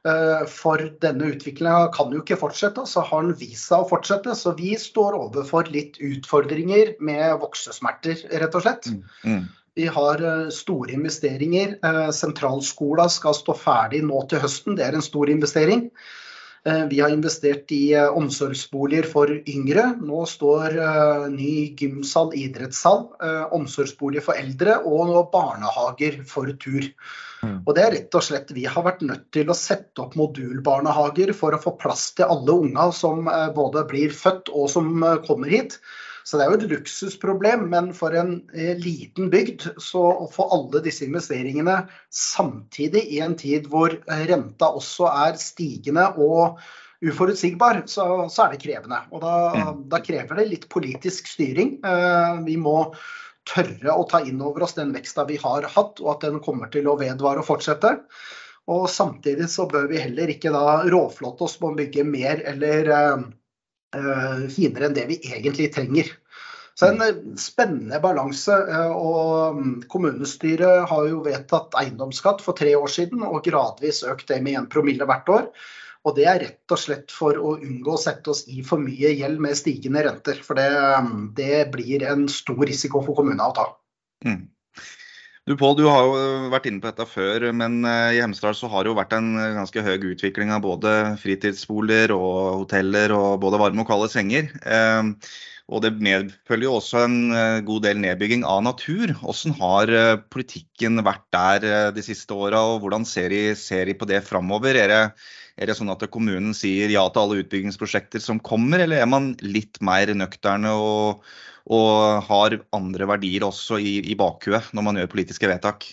Eh, 0.05 0.45
for 0.51 0.81
denne 1.01 1.31
utviklinga 1.33 1.89
kan 1.95 2.13
jo 2.13 2.21
ikke 2.21 2.37
fortsette, 2.37 2.85
så 2.89 3.03
har 3.07 3.25
den 3.25 3.37
vist 3.39 3.71
seg 3.71 3.83
å 3.83 3.89
fortsette. 3.89 4.35
Så 4.37 4.53
vi 4.59 4.75
står 4.79 5.17
overfor 5.17 5.71
litt 5.73 5.97
utfordringer 6.03 6.95
med 7.05 7.39
voksesmerter, 7.41 8.27
rett 8.43 8.57
og 8.57 8.67
slett. 8.67 8.91
Mm. 8.91 9.05
Mm. 9.25 9.47
Vi 9.75 9.89
har 9.91 10.21
store 10.55 10.93
investeringer. 10.95 11.73
Sentralskolen 12.15 13.09
skal 13.11 13.35
stå 13.35 13.57
ferdig 13.59 14.05
nå 14.07 14.21
til 14.31 14.39
høsten, 14.45 14.77
det 14.77 14.85
er 14.85 14.95
en 14.95 15.03
stor 15.03 15.27
investering. 15.33 15.89
Vi 16.65 16.97
har 16.97 17.11
investert 17.13 17.69
i 17.75 17.93
omsorgsboliger 17.93 19.05
for 19.05 19.29
yngre. 19.29 19.83
Nå 20.01 20.23
står 20.25 20.73
ny 21.29 21.75
gymsal, 21.77 22.31
idrettssal, 22.33 23.03
omsorgsboliger 23.53 24.25
for 24.25 24.41
eldre 24.41 24.79
og 24.89 25.27
barnehager 25.35 26.23
for 26.25 26.49
tur. 26.57 26.89
Mm. 27.45 27.59
Og 27.65 27.75
det 27.77 27.83
er 27.83 27.93
rett 27.95 28.17
og 28.17 28.25
slett, 28.25 28.53
Vi 28.55 28.65
har 28.69 28.85
vært 28.85 29.03
nødt 29.05 29.27
til 29.35 29.49
å 29.49 29.57
sette 29.57 30.01
opp 30.01 30.15
modulbarnehager 30.19 31.33
for 31.37 31.55
å 31.55 31.61
få 31.61 31.75
plass 31.81 32.09
til 32.17 32.29
alle 32.31 32.57
unger 32.65 32.93
som 32.95 33.29
eh, 33.31 33.49
både 33.55 33.85
blir 33.89 34.15
født 34.15 34.51
og 34.53 34.69
som 34.71 35.03
eh, 35.03 35.21
kommer 35.27 35.51
hit. 35.51 35.77
Så 36.25 36.39
det 36.39 36.45
er 36.45 36.51
jo 36.51 36.57
et 36.57 36.71
luksusproblem, 36.71 37.67
men 37.69 37.91
for 37.93 38.15
en 38.17 38.39
eh, 38.55 38.73
liten 38.81 39.29
bygd 39.33 39.67
så 39.81 40.01
å 40.25 40.25
få 40.31 40.47
alle 40.55 40.81
disse 40.85 41.05
investeringene 41.05 41.83
samtidig 42.09 43.03
i 43.13 43.19
en 43.21 43.37
tid 43.37 43.69
hvor 43.69 43.93
renta 44.09 44.71
også 44.73 45.11
er 45.11 45.37
stigende 45.37 46.07
og 46.17 46.57
uforutsigbar, 47.05 47.83
så, 47.91 48.25
så 48.31 48.47
er 48.47 48.55
det 48.55 48.63
krevende. 48.63 49.03
Og 49.13 49.21
da, 49.21 49.35
mm. 49.53 49.83
da, 49.91 50.01
krever 50.01 50.41
det 50.41 50.47
litt 50.49 50.65
politisk 50.71 51.29
styring. 51.29 51.75
Vi 52.47 52.55
må 52.57 52.79
tørre 53.45 53.93
å 53.93 54.07
ta 54.09 54.23
inn 54.25 54.41
over 54.41 54.65
oss 54.65 54.73
den 54.77 54.95
veksta 54.95 55.27
vi 55.29 55.37
har 55.41 55.67
hatt, 55.75 56.01
og 56.01 56.15
at 56.15 56.25
den 56.25 56.41
kommer 56.41 56.71
til 56.73 56.89
å 56.89 56.97
vedvare 56.97 57.43
og 57.43 57.49
fortsette. 57.51 57.93
Og 58.73 58.87
samtidig 58.89 59.45
så 59.53 59.67
bør 59.69 59.91
vi 59.91 60.01
heller 60.01 60.31
ikke 60.33 60.53
da 60.55 60.81
råflotte 60.89 61.45
oss 61.45 61.59
på 61.61 61.69
å 61.69 61.77
bygge 61.77 62.07
mer 62.07 62.41
eller 62.49 62.89
finere 64.53 64.89
enn 64.89 64.95
det 64.97 65.07
vi 65.09 65.19
egentlig 65.31 65.71
trenger. 65.75 66.11
Så 66.79 66.89
en 66.91 67.01
eh, 67.01 67.21
spennende 67.39 67.99
balanse. 68.03 68.55
og 68.91 69.55
mm, 69.59 69.73
Kommunestyret 69.91 70.89
har 70.91 71.07
jo 71.07 71.23
vedtatt 71.25 71.77
eiendomsskatt 71.79 72.43
for 72.43 72.57
tre 72.57 72.75
år 72.75 72.91
siden, 72.91 73.23
og 73.23 73.43
gradvis 73.47 74.03
økt 74.07 74.27
det 74.31 74.41
med 74.43 74.59
1 74.65 74.69
promille 74.73 75.07
hvert 75.07 75.31
år. 75.31 75.47
Og 76.05 76.13
det 76.19 76.27
er 76.29 76.41
rett 76.43 76.73
og 76.75 76.77
slett 76.77 77.13
for 77.15 77.39
å 77.39 77.55
unngå 77.55 77.95
å 77.95 78.01
sette 78.01 78.29
oss 78.29 78.43
i 78.51 78.61
for 78.65 78.81
mye 78.81 79.15
gjeld 79.15 79.39
med 79.41 79.57
stigende 79.57 80.03
renter. 80.05 80.41
For 80.45 80.59
det, 80.59 80.67
det 81.39 81.63
blir 81.73 82.05
en 82.11 82.27
stor 82.29 82.61
risiko 82.67 83.01
for 83.07 83.17
kommunene 83.17 83.47
å 83.47 83.55
ta. 83.55 83.65
Mm. 84.27 84.43
Du 85.45 85.53
Pål, 85.53 85.75
du 85.77 85.83
har 85.85 86.01
jo 86.01 86.21
vært 86.49 86.65
inne 86.65 86.81
på 86.81 86.89
dette 86.89 87.05
før, 87.05 87.43
men 87.53 87.83
eh, 87.85 88.15
i 88.17 88.21
Hemsedal 88.23 88.55
så 88.57 88.65
har 88.71 88.81
det 88.81 88.89
jo 88.89 88.95
vært 88.97 89.11
en 89.13 89.27
ganske 89.59 89.83
høy 89.85 90.07
utvikling 90.15 90.49
av 90.49 90.63
både 90.63 90.93
fritidsboliger 91.21 92.15
og 92.15 92.63
hoteller 92.63 93.13
og 93.13 93.43
både 93.43 93.59
varme 93.61 93.83
og 93.83 93.91
kalde 93.91 94.09
senger. 94.09 94.49
Eh, 94.65 95.11
og 95.69 95.83
det 95.85 95.93
medfølger 96.01 96.65
jo 96.65 96.73
også 96.79 97.03
en 97.05 97.19
eh, 97.37 97.59
god 97.67 97.85
del 97.85 98.01
nedbygging 98.01 98.41
av 98.41 98.63
natur. 98.65 99.13
Hvordan 99.21 99.53
har 99.61 99.93
politikken 100.33 101.05
vært 101.05 101.27
der 101.37 101.93
de 101.93 102.07
siste 102.09 102.33
åra, 102.33 102.65
og 102.65 102.81
hvordan 102.81 103.05
ser 103.05 103.29
de 103.29 103.99
på 104.01 104.09
det 104.09 104.23
framover? 104.25 104.81
Er 104.81 104.89
det 104.95 105.03
er 105.55 105.69
det 105.69 105.77
sånn 105.77 105.91
at 105.93 106.03
kommunen 106.11 106.55
sier 106.57 106.91
ja 106.91 107.05
til 107.09 107.23
alle 107.23 107.41
utbyggingsprosjekter 107.43 108.23
som 108.23 108.41
kommer, 108.43 108.83
eller 108.83 109.01
er 109.01 109.09
man 109.09 109.33
litt 109.43 109.79
mer 109.85 110.11
nøkterne 110.17 110.73
og, 110.75 111.23
og 111.71 112.25
har 112.27 112.59
andre 112.75 113.07
verdier 113.15 113.47
også 113.47 113.79
i, 113.79 113.97
i 114.03 114.19
bakhuet 114.19 114.73
når 114.75 114.87
man 114.89 114.99
gjør 114.99 115.13
politiske 115.15 115.49
vedtak? 115.51 115.87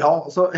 Ja, 0.00 0.10
altså 0.24 0.48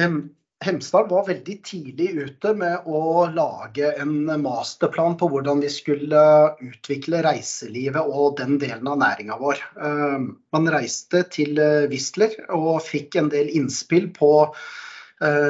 Hemsedal 0.64 1.10
var 1.10 1.26
veldig 1.26 1.58
tidlig 1.66 2.06
ute 2.16 2.54
med 2.56 2.86
å 2.88 3.26
lage 3.28 3.90
en 4.00 4.30
masterplan 4.40 5.18
på 5.20 5.28
hvordan 5.28 5.60
vi 5.60 5.68
skulle 5.68 6.22
utvikle 6.64 7.20
reiselivet 7.26 8.08
og 8.08 8.38
den 8.38 8.56
delen 8.62 8.88
av 8.88 9.02
næringa 9.02 9.36
vår. 9.42 9.60
Eh, 9.76 10.24
man 10.56 10.72
reiste 10.72 11.26
til 11.34 11.60
Whistler 11.90 12.38
og 12.56 12.78
fikk 12.86 13.18
en 13.20 13.28
del 13.34 13.52
innspill 13.58 14.08
på 14.16 14.32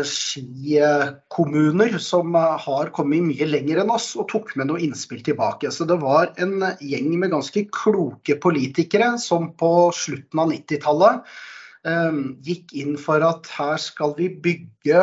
skikommuner 0.06 1.98
som 1.98 2.34
har 2.38 2.90
kommet 2.94 3.24
mye 3.26 3.46
lenger 3.48 3.80
enn 3.82 3.90
oss 3.90 4.12
og 4.14 4.28
tok 4.30 4.52
med 4.54 4.66
noe 4.70 4.78
innspill 4.84 5.22
tilbake. 5.26 5.72
Så 5.74 5.84
det 5.90 5.98
var 6.02 6.30
en 6.38 6.62
gjeng 6.78 7.18
med 7.18 7.32
ganske 7.34 7.64
kloke 7.74 8.36
politikere 8.38 9.18
som 9.18 9.50
på 9.58 9.90
slutten 9.96 10.38
av 10.44 10.52
90-tallet 10.54 11.14
eh, 11.90 12.14
gikk 12.46 12.76
inn 12.78 12.94
for 13.00 13.18
at 13.26 13.50
her 13.58 13.76
skal 13.82 14.14
vi 14.18 14.30
bygge 14.30 15.02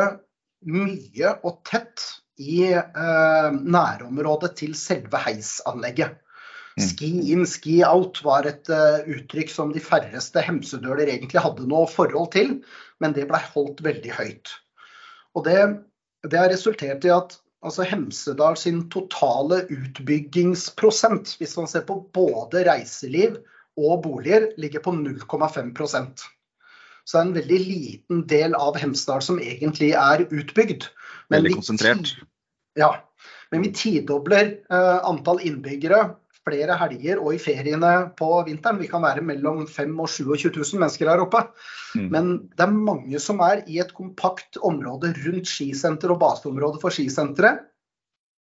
mye 0.72 1.36
og 1.43 1.60
tett 1.67 2.00
i 2.39 2.72
eh, 2.72 3.50
nærområdet 3.51 4.55
til 4.63 4.75
selve 4.79 5.20
heisanlegget. 5.27 6.23
Mm. 6.74 6.88
Ski 6.89 7.10
in, 7.34 7.46
ski 7.46 7.75
out 7.86 8.18
var 8.25 8.48
et 8.50 8.70
uh, 8.74 9.03
uttrykk 9.06 9.51
som 9.53 9.74
de 9.75 9.82
færreste 9.84 10.42
hemsedøler 10.42 11.06
egentlig 11.06 11.44
hadde 11.44 11.68
noe 11.70 11.86
forhold 11.89 12.32
til, 12.34 12.56
men 13.03 13.13
det 13.13 13.27
ble 13.30 13.42
holdt 13.53 13.84
veldig 13.86 14.13
høyt. 14.18 14.53
Og 15.38 15.46
det, 15.46 15.60
det 16.25 16.39
har 16.39 16.50
resultert 16.53 17.06
i 17.06 17.13
at 17.13 17.38
altså 17.63 17.86
Hemsedal 17.88 18.58
sin 18.60 18.84
totale 18.92 19.63
utbyggingsprosent, 19.72 21.36
hvis 21.39 21.56
man 21.60 21.70
ser 21.70 21.86
på 21.88 22.01
både 22.15 22.65
reiseliv 22.68 23.38
og 23.80 24.03
boliger, 24.03 24.50
ligger 24.58 24.84
på 24.84 24.94
0,5% 24.98 26.25
Så 27.06 27.18
det 27.18 27.22
er 27.22 27.27
en 27.27 27.38
veldig 27.38 27.62
liten 27.62 28.25
del 28.27 28.58
av 28.58 28.77
Hemsedal 28.80 29.24
som 29.24 29.39
egentlig 29.39 29.94
er 29.94 30.25
utbygd. 30.25 30.89
Men 31.30 31.44
veldig 31.44 31.56
konsentrert. 31.62 32.15
ja. 32.80 32.96
Men 33.51 33.62
vi 33.62 33.74
tidobler 33.77 34.56
eh, 34.74 35.00
antall 35.06 35.44
innbyggere 35.46 36.15
flere 36.43 36.75
helger 36.79 37.21
og 37.23 37.35
i 37.35 37.41
feriene 37.41 37.91
på 38.19 38.29
vinteren. 38.47 38.79
Vi 38.81 38.89
kan 38.91 39.03
være 39.03 39.23
mellom 39.25 39.63
5000 39.67 40.31
og 40.33 40.39
27 40.41 40.51
000 40.59 40.83
mennesker 40.83 41.12
her 41.12 41.23
oppe. 41.23 41.45
Mm. 41.95 42.07
Men 42.13 42.31
det 42.51 42.65
er 42.65 42.75
mange 42.75 43.21
som 43.23 43.41
er 43.45 43.63
i 43.67 43.79
et 43.83 43.93
kompakt 43.95 44.59
område 44.62 45.13
rundt 45.23 45.50
skisenter 45.50 46.13
og 46.13 46.21
baseområdet 46.23 46.83
for 46.83 46.95
skisenteret. 46.95 47.63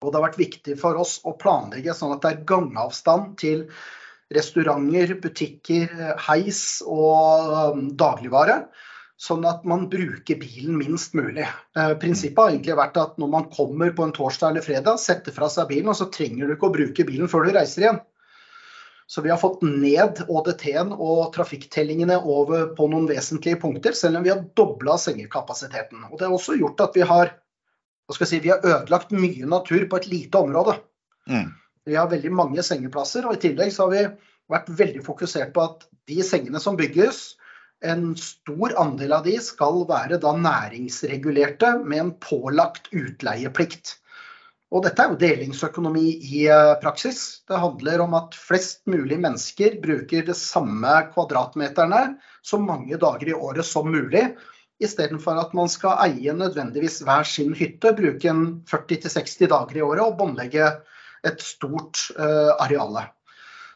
Og 0.03 0.11
det 0.11 0.19
har 0.19 0.27
vært 0.27 0.41
viktig 0.41 0.79
for 0.81 0.99
oss 0.99 1.21
å 1.23 1.37
planlegge 1.39 1.95
sånn 1.95 2.17
at 2.17 2.25
det 2.25 2.33
er 2.33 2.47
gangavstand 2.49 3.37
til 3.39 3.69
restauranter, 4.33 5.15
butikker, 5.23 5.93
heis 6.27 6.81
og 6.89 7.77
um, 7.77 7.85
dagligvare 8.01 8.65
sånn 9.23 9.45
at 9.47 9.67
man 9.69 9.85
bruker 9.91 10.39
bilen 10.41 10.79
minst 10.81 11.15
mulig. 11.15 11.45
Eh, 11.79 11.93
prinsippet 12.03 12.41
har 12.41 12.51
egentlig 12.51 12.79
vært 12.79 12.97
at 12.99 13.21
når 13.23 13.29
man 13.31 13.51
kommer 13.55 13.93
på 13.95 14.07
en 14.07 14.15
torsdag 14.17 14.51
eller 14.51 14.65
fredag, 14.65 14.99
setter 14.99 15.35
fra 15.35 15.51
seg 15.53 15.69
bilen, 15.71 15.93
og 15.93 15.99
så 15.99 16.09
trenger 16.11 16.49
du 16.49 16.57
ikke 16.57 16.71
å 16.71 16.75
bruke 16.75 17.07
bilen 17.07 17.31
før 17.31 17.47
du 17.47 17.53
reiser 17.55 17.85
igjen. 17.85 18.01
Så 19.13 19.23
vi 19.23 19.31
har 19.31 19.39
fått 19.39 19.61
ned 19.63 20.23
ÅDT-en 20.25 20.95
og 20.95 21.35
trafikktellingene 21.35 22.17
over 22.19 22.71
på 22.77 22.87
noen 22.91 23.07
vesentlige 23.11 23.61
punkter, 23.63 23.95
selv 23.99 24.19
om 24.19 24.27
vi 24.27 24.33
har 24.33 24.43
dobla 24.59 24.97
sengekapasiteten. 24.99 26.07
Og 26.09 26.17
det 26.17 26.27
har 26.27 26.35
også 26.35 26.57
gjort 26.59 26.81
at 26.87 26.97
vi 26.97 27.05
har, 27.07 27.35
si, 28.17 28.41
vi 28.41 28.51
har 28.55 28.65
ødelagt 28.65 29.13
mye 29.15 29.51
natur 29.51 29.85
på 29.91 30.01
et 30.01 30.09
lite 30.11 30.41
område. 30.41 30.79
Mm. 31.31 31.53
Vi 31.87 31.99
har 31.99 32.11
veldig 32.11 32.33
mange 32.35 32.65
sengeplasser, 32.65 33.29
og 33.29 33.37
i 33.37 33.43
tillegg 33.45 33.75
så 33.75 33.87
har 33.87 33.93
vi 33.93 34.03
vært 34.51 34.73
veldig 34.81 35.05
fokusert 35.07 35.53
på 35.55 35.67
at 35.67 35.87
de 36.11 36.19
sengene 36.27 36.63
som 36.63 36.79
bygges, 36.81 37.23
en 37.83 38.13
stor 38.17 38.75
andel 38.81 39.13
av 39.17 39.27
de 39.27 39.35
skal 39.43 39.83
være 39.89 40.21
da 40.23 40.33
næringsregulerte 40.39 41.75
med 41.83 42.05
en 42.05 42.15
pålagt 42.23 42.89
utleieplikt. 42.95 43.97
Og 44.73 44.87
dette 44.87 45.05
er 45.05 45.13
jo 45.13 45.21
delingsøkonomi 45.21 46.07
i 46.33 46.47
eh, 46.49 46.73
praksis. 46.81 47.43
Det 47.49 47.61
handler 47.61 48.01
om 48.07 48.15
at 48.17 48.37
flest 48.39 48.81
mulig 48.89 49.19
mennesker 49.21 49.77
bruker 49.83 50.25
det 50.25 50.37
samme 50.39 50.95
kvadratmeterne 51.13 52.15
så 52.41 52.61
mange 52.61 52.97
dager 52.97 53.35
i 53.35 53.37
året 53.37 53.69
som 53.69 53.91
mulig, 53.93 54.31
istedenfor 54.83 55.39
at 55.39 55.53
man 55.55 55.69
skal 55.71 56.01
eie 56.07 56.33
nødvendigvis 56.35 57.03
hver 57.07 57.29
sin 57.29 57.53
hytte, 57.55 57.93
bruke 57.99 58.31
en 58.33 58.47
40-60 58.71 59.53
dager 59.53 59.79
i 59.79 59.85
året 59.85 60.07
og 60.07 60.17
båndlegge 60.19 60.73
et 61.29 61.45
stort 61.45 62.09
uh, 62.17 62.57
areale. 62.59 63.05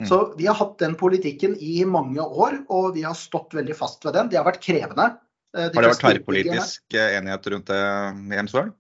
Mm. 0.00 0.09
Så 0.09 0.35
vi 0.37 0.47
har 0.47 0.55
hatt 0.55 0.79
den 0.79 0.95
politikken 0.95 1.57
i 1.57 1.85
mange 1.88 2.23
år, 2.23 2.59
og 2.69 2.95
vi 2.97 3.05
har 3.07 3.17
stått 3.17 3.55
veldig 3.57 3.76
fast 3.76 4.05
ved 4.05 4.17
den. 4.17 4.29
Det 4.33 4.41
har 4.41 4.49
vært 4.49 4.65
krevende. 4.65 5.12
Eh, 5.57 5.71
de 5.71 5.79
har 5.79 5.87
det 5.87 5.93
vært 5.95 6.03
tverrpolitisk 6.05 6.99
enighet 7.00 7.49
rundt 7.53 7.71
det 7.73 7.81
i 7.81 8.41
Hemsedal? 8.41 8.75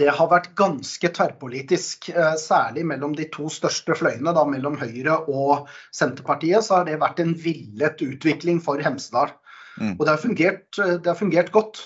Det 0.00 0.08
har 0.16 0.30
vært 0.30 0.54
ganske 0.56 1.10
tverrpolitisk, 1.18 2.08
eh, 2.14 2.36
særlig 2.40 2.86
mellom 2.88 3.12
de 3.16 3.26
to 3.34 3.50
største 3.52 3.94
fløyene, 3.98 4.32
da, 4.32 4.44
mellom 4.48 4.78
Høyre 4.80 5.18
og 5.28 5.68
Senterpartiet. 5.92 6.64
Så 6.64 6.78
har 6.78 6.88
det 6.88 7.00
vært 7.02 7.20
en 7.20 7.34
villet 7.36 8.00
utvikling 8.00 8.62
for 8.64 8.80
Hemsedal. 8.80 9.34
Mm. 9.80 9.98
Og 9.98 10.06
det 10.06 10.08
har, 10.08 10.22
fungert, 10.22 10.78
eh, 10.78 10.96
det 10.96 11.12
har, 11.12 11.18
fungert, 11.20 11.52
godt, 11.52 11.84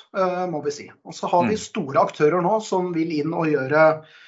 må 0.50 0.62
vi 0.62 0.70
si. 0.70 0.86
Og 1.04 1.14
så 1.14 1.26
har 1.30 1.50
vi 1.50 1.58
mm. 1.58 1.64
store 1.66 2.06
aktører 2.06 2.42
nå 2.42 2.60
som 2.62 2.94
vil 2.94 3.10
inn 3.18 3.34
og 3.34 3.50
gjøre 3.50 3.82
Eh, 3.90 4.24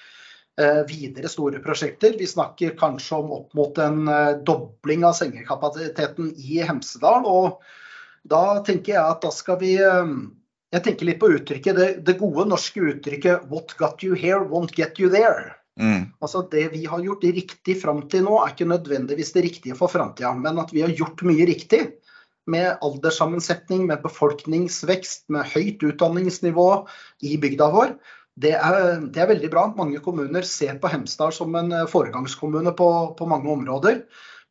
videre 0.88 1.28
store 1.30 1.60
prosjekter. 1.62 2.16
Vi 2.18 2.26
snakker 2.26 2.76
kanskje 2.78 3.20
om 3.20 3.30
opp 3.36 3.54
mot 3.54 3.78
en 3.78 4.08
eh, 4.08 4.32
dobling 4.46 5.04
av 5.06 5.14
sengekapasiteten 5.18 6.32
i 6.36 6.58
Hemsedal. 6.66 7.28
Og 7.28 7.60
da 8.28 8.58
tenker 8.66 8.96
jeg 8.96 9.04
at 9.04 9.22
da 9.22 9.30
skal 9.34 9.60
vi 9.62 9.76
eh, 9.78 10.18
Jeg 10.68 10.84
tenker 10.84 11.08
litt 11.08 11.20
på 11.22 11.30
uttrykket, 11.32 11.78
det, 11.78 11.84
det 12.04 12.18
gode 12.20 12.44
norske 12.44 12.82
uttrykket 12.90 13.46
'What 13.48 13.72
got 13.78 14.02
you 14.04 14.12
here 14.12 14.42
won't 14.44 14.74
get 14.76 14.98
you 15.00 15.08
there'. 15.08 15.54
Mm. 15.80 16.10
Altså 16.20 16.42
Det 16.42 16.68
vi 16.74 16.84
har 16.84 17.00
gjort 17.00 17.24
riktig 17.24 17.78
fram 17.80 18.02
til 18.12 18.26
nå, 18.26 18.34
er 18.42 18.52
ikke 18.52 18.68
nødvendigvis 18.68 19.32
det 19.32 19.44
riktige 19.46 19.78
for 19.78 19.88
framtida. 19.88 20.34
Men 20.34 20.58
at 20.58 20.74
vi 20.74 20.82
har 20.84 20.92
gjort 20.92 21.22
mye 21.24 21.46
riktig, 21.46 21.86
med 22.48 22.78
alderssammensetning, 22.84 23.86
med 23.86 24.02
befolkningsvekst, 24.02 25.26
med 25.32 25.48
høyt 25.52 25.84
utdanningsnivå 25.84 26.68
i 27.28 27.36
bygda 27.40 27.68
vår. 27.74 27.92
Det 28.38 28.54
er, 28.54 29.00
det 29.02 29.22
er 29.22 29.30
veldig 29.32 29.50
bra. 29.52 29.66
Mange 29.76 30.00
kommuner 30.04 30.46
ser 30.46 30.78
på 30.78 30.90
Hemsedal 30.92 31.32
som 31.34 31.54
en 31.58 31.74
foregangskommune 31.90 32.74
på, 32.78 32.90
på 33.18 33.30
mange 33.30 33.50
områder. 33.50 34.02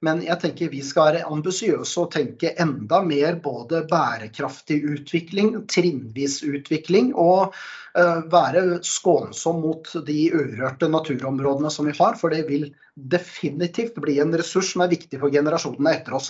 Men 0.06 0.20
jeg 0.22 0.38
tenker 0.44 0.70
vi 0.70 0.84
skal 0.86 1.08
være 1.08 1.30
ambisiøse 1.34 2.04
og 2.04 2.12
tenke 2.14 2.52
enda 2.62 3.00
mer 3.06 3.40
både 3.42 3.82
bærekraftig 3.90 4.78
utvikling, 4.94 5.56
trinnvis 5.72 6.44
utvikling 6.46 7.14
og 7.18 7.56
uh, 7.98 8.20
være 8.30 8.82
skånsom 8.86 9.64
mot 9.66 9.90
de 10.06 10.20
urørte 10.38 10.90
naturområdene 10.94 11.72
som 11.74 11.90
vi 11.90 11.96
har. 11.98 12.20
For 12.20 12.34
det 12.34 12.44
vil 12.50 12.70
definitivt 12.94 13.98
bli 14.04 14.20
en 14.22 14.38
ressurs 14.38 14.76
som 14.76 14.86
er 14.86 14.94
viktig 14.94 15.22
for 15.24 15.34
generasjonene 15.34 15.96
etter 15.98 16.20
oss. 16.20 16.30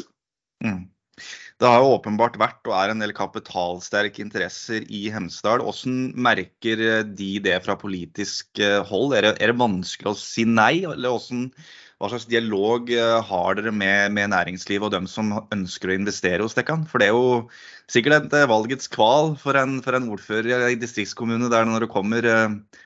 Mm. 0.64 0.86
Det 1.58 1.66
har 1.66 1.82
jo 1.82 1.96
åpenbart 1.96 2.36
vært 2.38 2.68
og 2.70 2.76
er 2.78 2.92
en 2.94 3.00
del 3.02 3.12
kapitalsterke 3.18 4.22
interesser 4.22 4.84
i 4.94 5.08
Hemsedal. 5.10 5.64
Hvordan 5.66 6.12
merker 6.28 6.84
de 7.18 7.30
det 7.42 7.56
fra 7.66 7.74
politisk 7.82 8.62
eh, 8.62 8.84
hold? 8.86 9.16
Er 9.18 9.26
det, 9.26 9.32
er 9.42 9.50
det 9.50 9.58
vanskelig 9.58 10.12
å 10.12 10.20
si 10.22 10.46
nei? 10.46 10.84
Eller 10.86 11.16
hvordan, 11.16 11.48
hva 11.98 12.12
slags 12.12 12.28
dialog 12.30 12.92
eh, 12.94 13.16
har 13.32 13.58
dere 13.58 13.74
med, 13.74 14.14
med 14.14 14.30
næringslivet 14.36 14.86
og 14.86 14.94
dem 14.94 15.10
som 15.10 15.34
ønsker 15.56 15.90
å 15.90 15.98
investere 15.98 16.46
hos 16.46 16.54
dere? 16.60 16.78
For 16.92 17.02
det 17.02 17.10
er 17.10 17.18
jo 17.18 17.42
sikkert 17.90 18.20
et 18.20 18.38
eh, 18.38 18.46
valgets 18.54 18.94
kval 18.94 19.34
for 19.42 19.58
en, 19.58 19.80
for 19.82 19.98
en 19.98 20.12
ordfører 20.14 20.68
i 20.70 20.78
distriktskommune 20.78 21.50
der 21.50 21.66
når 21.66 21.88
det 21.88 21.92
kommer, 21.96 22.30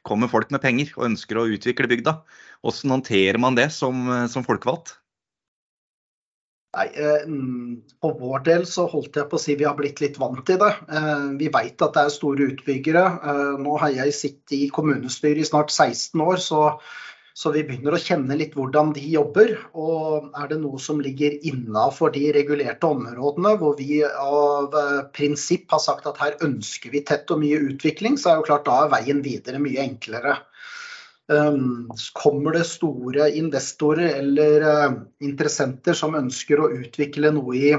kommer, 0.08 0.32
folk 0.32 0.48
med 0.56 0.64
penger 0.64 0.96
og 0.96 1.10
ønsker 1.12 1.44
å 1.44 1.50
utvikle 1.58 1.92
bygda. 1.92 2.22
Hvordan 2.64 2.96
håndterer 3.02 3.44
man 3.50 3.60
det 3.60 3.68
som, 3.76 4.08
som 4.32 4.48
folkevalgt? 4.48 5.01
Nei, 6.72 6.88
på 6.88 8.10
For 8.14 8.18
vår 8.20 8.44
del 8.48 8.66
så 8.70 8.86
holdt 8.88 9.18
jeg 9.20 9.28
på 9.28 9.36
å 9.36 9.44
si 9.44 9.58
vi 9.60 9.68
har 9.68 9.76
blitt 9.76 10.00
litt 10.00 10.18
vant 10.22 10.40
til 10.48 10.60
det. 10.62 10.72
Eh, 10.88 11.26
vi 11.42 11.50
vet 11.52 11.84
at 11.84 11.98
det 11.98 12.04
er 12.06 12.14
store 12.14 12.48
utbyggere. 12.54 13.06
Eh, 13.32 13.56
nå 13.60 13.76
har 13.82 13.92
jeg 13.98 14.16
sittet 14.16 14.56
i 14.56 14.70
kommunestyret 14.72 15.44
i 15.44 15.48
snart 15.50 15.74
16 15.74 16.24
år, 16.24 16.40
så, 16.40 16.62
så, 17.36 17.52
vi 17.52 17.66
begynner 17.68 17.98
å 17.98 18.00
kjenne 18.00 18.38
litt 18.40 18.56
hvordan 18.56 18.94
de 18.96 19.04
jobber. 19.18 19.52
Og 19.76 20.32
er 20.32 20.48
det 20.54 20.62
noe 20.64 20.80
som 20.80 21.04
ligger 21.04 21.36
innafor 21.52 22.16
de 22.16 22.30
regulerte 22.40 22.88
områdene, 22.88 23.58
hvor 23.60 23.76
vi 23.76 24.00
av 24.08 24.80
prinsipp 25.12 25.76
har 25.76 25.84
sagt 25.84 26.08
at 26.08 26.24
her 26.24 26.40
ønsker 26.48 26.96
vi 26.96 27.04
tett 27.04 27.36
og 27.36 27.44
mye 27.44 27.60
utvikling, 27.68 28.16
så 28.16 28.32
er 28.32 28.40
jo 28.40 28.48
klart 28.48 28.70
da 28.72 28.86
er 28.86 28.96
veien 28.96 29.20
videre 29.28 29.60
mye 29.60 29.84
enklere. 29.90 30.40
Ehm, 31.30 31.90
kommer 32.14 32.52
det 32.58 32.66
store 32.68 33.30
investorer 33.38 34.18
eller 34.20 34.62
eh, 34.68 34.92
interessenter 35.24 35.94
som 35.98 36.18
ønsker 36.18 36.60
å 36.60 36.72
utvikle 36.82 37.32
noe 37.36 37.56
i, 37.56 37.72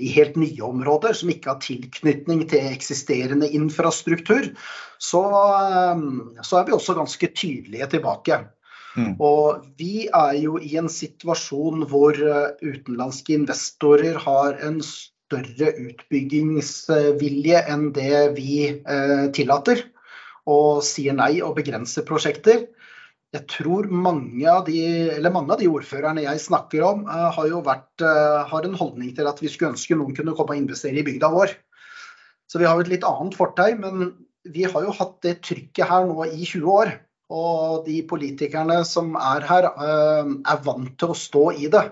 i 0.00 0.12
helt 0.14 0.38
nye 0.40 0.62
områder, 0.64 1.16
som 1.18 1.32
ikke 1.32 1.52
har 1.52 1.60
tilknytning 1.64 2.46
til 2.52 2.70
eksisterende 2.70 3.50
infrastruktur, 3.58 4.52
så, 5.02 5.22
ehm, 5.58 6.38
så 6.40 6.60
er 6.60 6.68
vi 6.68 6.76
også 6.78 6.96
ganske 6.96 7.32
tydelige 7.34 7.90
tilbake. 7.96 8.44
Mm. 8.96 9.14
Og 9.24 9.64
vi 9.80 10.06
er 10.06 10.36
jo 10.36 10.58
i 10.60 10.76
en 10.80 10.90
situasjon 10.92 11.86
hvor 11.90 12.16
eh, 12.16 12.52
utenlandske 12.62 13.34
investorer 13.40 14.20
har 14.20 14.60
en 14.64 14.82
større 14.84 15.72
utbyggingsvilje 15.80 17.64
enn 17.72 17.88
det 17.96 18.20
vi 18.36 18.52
eh, 18.68 19.26
tillater 19.32 19.88
og 20.50 20.82
sier 20.86 21.14
nei 21.16 21.36
og 21.44 21.56
begrenser 21.58 22.06
prosjekter. 22.06 22.66
Jeg 23.32 23.46
tror 23.48 23.88
mange 23.88 24.44
av 24.50 24.66
de, 24.66 24.80
mange 25.32 25.54
av 25.54 25.60
de 25.62 25.68
ordførerne 25.70 26.24
jeg 26.26 26.42
snakker 26.44 26.82
om, 26.84 27.06
uh, 27.08 27.30
har 27.32 27.54
vært, 27.64 28.04
uh, 28.04 28.42
har 28.48 28.66
en 28.68 28.76
holdning 28.76 29.14
til 29.16 29.28
at 29.28 29.40
vi 29.40 29.48
skulle 29.48 29.72
ønske 29.72 29.96
noen 29.96 30.16
kunne 30.16 30.34
komme 30.36 30.56
og 30.56 30.60
investere 30.60 31.00
i 31.00 31.06
bygda 31.06 31.30
vår. 31.32 31.54
Så 32.50 32.60
vi 32.60 32.68
har 32.68 32.76
jo 32.76 32.84
et 32.84 32.92
litt 32.92 33.06
annet 33.08 33.38
fortegn, 33.38 33.80
men 33.80 34.10
vi 34.52 34.66
har 34.68 34.84
jo 34.84 34.92
hatt 34.98 35.16
det 35.24 35.38
trykket 35.46 35.88
her 35.88 36.04
nå 36.10 36.26
i 36.28 36.42
20 36.44 36.68
år. 36.68 36.92
Og 37.32 37.86
de 37.86 38.02
politikerne 38.04 38.82
som 38.84 39.14
er 39.16 39.46
her, 39.48 39.70
uh, 39.80 40.28
er 40.28 40.66
vant 40.66 40.92
til 41.00 41.14
å 41.14 41.16
stå 41.16 41.46
i 41.56 41.72
det. 41.72 41.86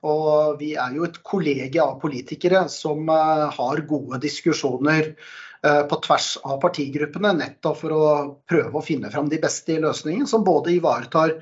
Og 0.00 0.56
vi 0.58 0.72
er 0.80 0.96
jo 0.96 1.04
et 1.06 1.20
kollege 1.22 1.78
av 1.84 2.00
politikere 2.02 2.64
som 2.72 3.04
har 3.12 3.82
gode 3.86 4.16
diskusjoner 4.22 5.10
Eh, 5.12 5.49
på 5.60 5.96
tvers 6.06 6.26
av 6.48 6.56
partigruppene, 6.62 7.34
nettopp 7.36 7.80
for 7.82 7.92
å 7.92 8.04
prøve 8.48 8.78
å 8.80 8.84
finne 8.84 9.10
fram 9.12 9.26
de 9.28 9.36
beste 9.42 9.74
løsningene, 9.82 10.28
som 10.30 10.44
både 10.46 10.72
ivaretar 10.72 11.34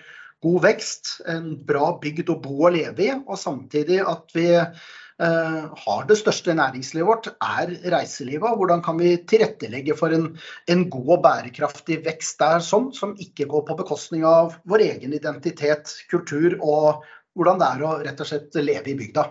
god 0.43 0.63
vekst, 0.63 1.19
en 1.27 1.53
bra 1.67 1.93
bygd 2.03 2.31
å 2.31 2.39
bo 2.43 2.57
og 2.69 2.75
leve 2.77 3.07
i, 3.09 3.11
og 3.15 3.39
samtidig 3.41 3.99
at 4.07 4.35
vi 4.37 4.47
eh, 4.55 5.65
har 5.85 6.07
det 6.09 6.19
største 6.21 6.55
næringslivet 6.55 7.09
vårt, 7.09 7.31
er 7.43 7.75
reiselivet. 7.95 8.55
Hvordan 8.61 8.85
kan 8.87 9.01
vi 9.03 9.17
tilrettelegge 9.31 9.97
for 9.99 10.15
en, 10.15 10.31
en 10.71 10.87
god 10.93 11.13
og 11.17 11.25
bærekraftig 11.27 12.01
vekst 12.07 12.39
der, 12.43 12.63
sånn, 12.65 12.93
som 12.95 13.17
ikke 13.19 13.49
går 13.51 13.67
på 13.67 13.79
bekostning 13.83 14.27
av 14.29 14.55
vår 14.71 14.87
egen 14.93 15.17
identitet, 15.19 15.97
kultur 16.11 16.59
og 16.61 17.05
hvordan 17.39 17.61
det 17.61 17.73
er 17.75 17.85
å 17.87 17.99
rett 18.03 18.23
og 18.23 18.31
slett 18.31 18.63
leve 18.63 18.95
i 18.95 18.99
bygda. 18.99 19.29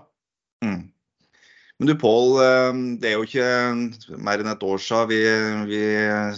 Mm. 0.64 0.84
Men 1.78 1.92
du 1.92 1.94
Pål, 2.02 2.32
eh, 2.42 2.78
det 2.98 3.12
er 3.12 3.20
jo 3.20 3.26
ikke 3.28 4.18
mer 4.26 4.42
enn 4.42 4.50
et 4.50 4.64
år 4.66 4.80
siden 4.82 5.12
vi, 5.12 5.20
vi, 5.70 5.82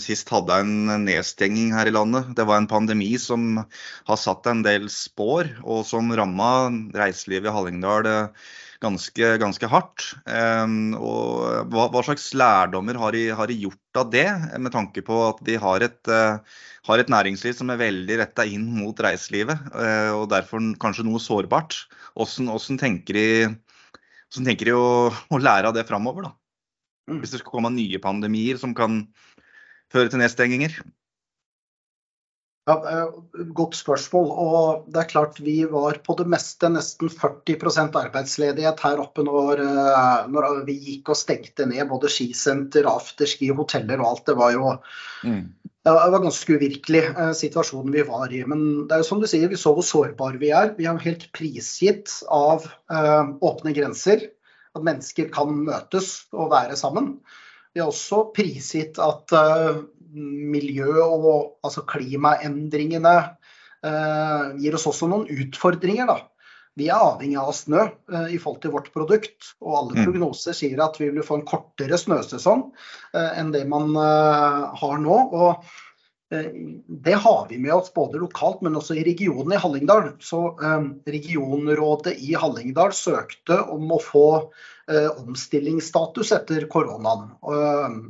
sist 0.03 0.27
hadde 0.33 0.57
en 0.65 1.05
nedstenging 1.05 1.71
her 1.71 1.87
i 1.87 1.93
landet. 1.95 2.33
Det 2.35 2.43
var 2.47 2.59
en 2.59 2.67
pandemi 2.67 3.13
som 3.23 3.61
har 3.61 4.19
satt 4.19 4.49
en 4.51 4.65
del 4.65 4.89
spår, 4.91 5.53
og 5.63 5.85
som 5.87 6.11
ramma 6.11 6.49
reiselivet 6.91 7.47
i 7.47 7.53
Hallingdal 7.55 8.09
eh, 8.11 8.49
ganske, 8.83 9.29
ganske 9.39 9.69
hardt. 9.71 10.09
Eh, 10.27 10.75
og 10.99 11.71
hva, 11.71 11.87
hva 11.95 12.03
slags 12.03 12.27
lærdommer 12.35 12.99
har 12.99 13.15
de, 13.15 13.23
har 13.39 13.47
de, 13.47 13.61
gjort 13.63 14.03
av 14.03 14.11
det, 14.11 14.27
med 14.59 14.75
tanke 14.75 15.05
på 15.07 15.21
at 15.29 15.39
de 15.47 15.55
har 15.63 15.87
et, 15.87 16.13
har 16.91 16.99
et 16.99 17.15
næringsliv 17.15 17.55
som 17.55 17.71
er 17.71 17.79
veldig 17.79 18.19
retta 18.25 18.43
inn 18.43 18.67
mot 18.75 18.99
reiselivet, 19.07 19.71
og 20.13 20.27
derfor 20.35 20.67
kanskje 20.83 21.07
noe 21.07 21.23
sårbart? 21.23 21.79
Hvordan, 22.19 22.51
hvordan 22.51 22.83
tenker 22.83 23.15
de 23.15 23.27
så 24.29 24.43
tenker 24.45 24.71
å, 24.77 25.09
å 25.09 25.41
lære 25.41 25.69
av 25.69 25.75
det 25.77 25.87
framover. 25.89 26.29
Mm. 27.09 27.21
Hvis 27.21 27.33
det 27.33 27.41
skal 27.41 27.55
komme 27.55 27.73
nye 27.73 28.01
pandemier 28.01 28.59
som 28.61 28.75
kan 28.77 29.01
føre 29.93 30.11
til 30.11 30.21
nedstenginger. 30.21 30.75
Ja, 32.69 32.75
eh, 32.85 33.45
godt 33.57 33.77
spørsmål. 33.79 34.27
og 34.29 34.89
det 34.93 35.01
er 35.01 35.09
klart 35.09 35.39
Vi 35.41 35.63
var 35.65 35.97
på 36.05 36.15
det 36.19 36.27
meste 36.29 36.69
nesten 36.69 37.09
40 37.09 37.95
arbeidsledighet 37.97 38.83
her 38.85 39.01
oppe 39.01 39.25
når, 39.25 39.63
eh, 39.63 40.27
når, 40.29 40.65
vi 40.67 40.75
gikk 40.77 41.09
og 41.09 41.17
stengte 41.17 41.65
ned 41.65 41.89
både 41.89 42.11
skisenter, 42.13 42.85
afterski, 42.85 43.49
hoteller 43.49 43.99
og 43.99 44.11
alt. 44.11 44.25
Det 44.27 44.37
var 44.37 44.53
jo 44.53 44.75
mm. 45.23 45.43
det 45.87 45.95
var 45.95 46.21
ganske 46.21 46.59
uvirkelig 46.59 47.03
eh, 47.09 47.33
situasjonen 47.41 47.95
vi 47.95 48.05
var 48.05 48.29
i. 48.29 48.43
Men 48.45 48.85
det 48.85 48.97
er 48.97 49.03
jo 49.03 49.09
som 49.09 49.23
du 49.23 49.27
sier, 49.27 49.49
vi 49.49 49.57
så 49.57 49.73
hvor 49.73 49.85
sårbare 49.85 50.37
vi 50.37 50.53
er. 50.53 50.75
Vi 50.77 50.85
er 50.85 51.05
helt 51.09 51.31
prisgitt 51.33 52.21
av 52.29 52.69
åpne 52.89 53.73
grenser. 53.73 54.29
At 54.77 54.85
mennesker 54.85 55.31
kan 55.33 55.63
møtes 55.65 56.29
og 56.29 56.51
være 56.53 56.77
sammen. 56.77 57.15
Vi 57.73 57.81
er 57.81 57.89
også 57.89 58.27
prisgitt 58.35 59.01
at 59.01 59.33
miljø- 60.13 61.05
og 61.05 61.59
altså 61.65 61.85
klimaendringene 61.89 63.15
eh, 63.85 64.45
gir 64.59 64.77
oss 64.77 64.87
også 64.89 65.09
noen 65.11 65.29
utfordringer. 65.29 66.09
Da. 66.09 66.19
Vi 66.79 66.87
er 66.87 67.01
avhengig 67.01 67.39
av 67.41 67.51
snø 67.55 67.81
eh, 67.81 68.31
i 68.35 68.39
forhold 68.39 68.63
til 68.63 68.73
vårt 68.75 68.89
produkt. 68.95 69.51
Og 69.63 69.75
alle 69.81 69.99
mm. 69.99 70.05
prognoser 70.05 70.57
sier 70.57 70.79
at 70.83 70.99
vi 71.01 71.11
vil 71.11 71.25
få 71.25 71.39
en 71.39 71.47
kortere 71.47 71.99
snøsesong 71.99 72.69
eh, 73.13 73.29
enn 73.41 73.53
det 73.55 73.65
man 73.69 73.91
eh, 73.99 74.65
har 74.81 74.97
nå. 75.03 75.19
og 75.41 75.69
eh, 76.31 76.49
det 76.87 77.17
har 77.25 77.47
vi 77.49 77.59
med 77.59 77.75
oss 77.75 77.91
både 77.95 78.21
lokalt, 78.21 78.63
men 78.65 78.77
også 78.79 78.99
i 78.99 79.05
regionen 79.07 79.55
i 79.55 79.61
Hallingdal. 79.61 80.13
Så 80.23 80.43
eh, 80.55 80.89
Regionrådet 81.17 82.15
i 82.23 82.35
Hallingdal 82.39 82.95
søkte 82.95 83.63
om 83.67 83.95
å 83.95 84.03
få 84.03 84.27
omstillingsstatus 84.89 86.31
etter 86.33 86.63
koronaen. 86.65 87.27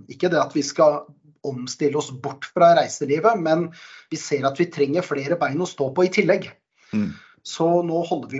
ikke 0.07 0.29
det 0.31 0.37
at 0.39 0.53
vi 0.55 0.61
skal 0.63 1.01
omstille 1.47 1.99
oss 1.99 2.11
bort 2.11 2.49
fra 2.53 2.73
reiselivet, 2.79 3.39
men 3.39 3.69
vi 4.11 4.19
ser 4.19 4.47
at 4.49 4.59
vi 4.59 4.69
trenger 4.73 5.05
flere 5.05 5.39
bein 5.39 5.61
å 5.61 5.69
stå 5.69 5.91
på 5.95 6.07
i 6.07 6.13
tillegg. 6.19 6.49
Mm. 6.93 7.11
Så 7.49 7.65
nå 7.87 8.01
holder 8.03 8.33
vi 8.33 8.39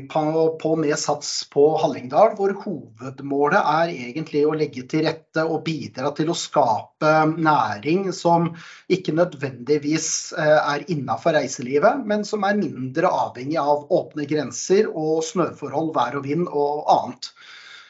på 0.61 0.71
med 0.75 0.97
Sats 0.99 1.31
på 1.53 1.63
Hallingdal, 1.79 2.33
hvor 2.37 2.51
hovedmålet 2.65 3.69
er 3.71 3.93
egentlig 3.93 4.41
å 4.45 4.55
legge 4.59 4.83
til 4.91 5.05
rette 5.07 5.45
og 5.47 5.63
bidra 5.65 6.11
til 6.17 6.29
å 6.29 6.37
skape 6.37 7.13
næring 7.31 8.09
som 8.15 8.49
ikke 8.91 9.15
nødvendigvis 9.15 10.09
eh, 10.37 10.57
er 10.59 10.85
innafor 10.91 11.37
reiselivet, 11.39 12.03
men 12.05 12.27
som 12.27 12.43
er 12.43 12.59
mindre 12.59 13.09
avhengig 13.09 13.57
av 13.61 13.87
åpne 13.87 14.27
grenser 14.29 14.91
og 14.91 15.23
snøforhold, 15.31 15.93
vær 15.95 16.19
og 16.19 16.27
vind 16.27 16.51
og 16.51 16.91
annet. 16.99 17.31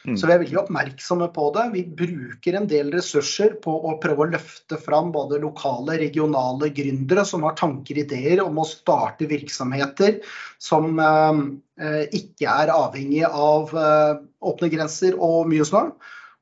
Mm. 0.06 0.16
Så 0.16 0.28
vi 0.28 0.32
er 0.32 0.40
veldig 0.40 0.58
oppmerksomme 0.62 1.26
på 1.34 1.48
det. 1.52 1.64
Vi 1.74 1.82
bruker 1.98 2.56
en 2.56 2.68
del 2.70 2.92
ressurser 2.94 3.56
på 3.64 3.74
å 3.90 3.96
prøve 4.00 4.24
å 4.24 4.30
løfte 4.32 4.78
fram 4.80 5.10
både 5.12 5.40
lokale, 5.42 5.98
regionale 6.00 6.70
gründere 6.72 7.26
som 7.28 7.44
har 7.44 7.58
tanker 7.58 7.98
og 7.98 8.06
ideer 8.06 8.40
om 8.44 8.62
å 8.62 8.68
starte 8.68 9.28
virksomheter 9.28 10.22
som 10.62 10.96
eh, 11.00 12.06
ikke 12.16 12.48
er 12.48 12.72
avhengig 12.72 13.26
av 13.28 13.76
eh, 13.76 14.14
åpne 14.40 14.72
grenser 14.72 15.20
og 15.20 15.52
mye 15.52 15.68
snø. 15.68 15.90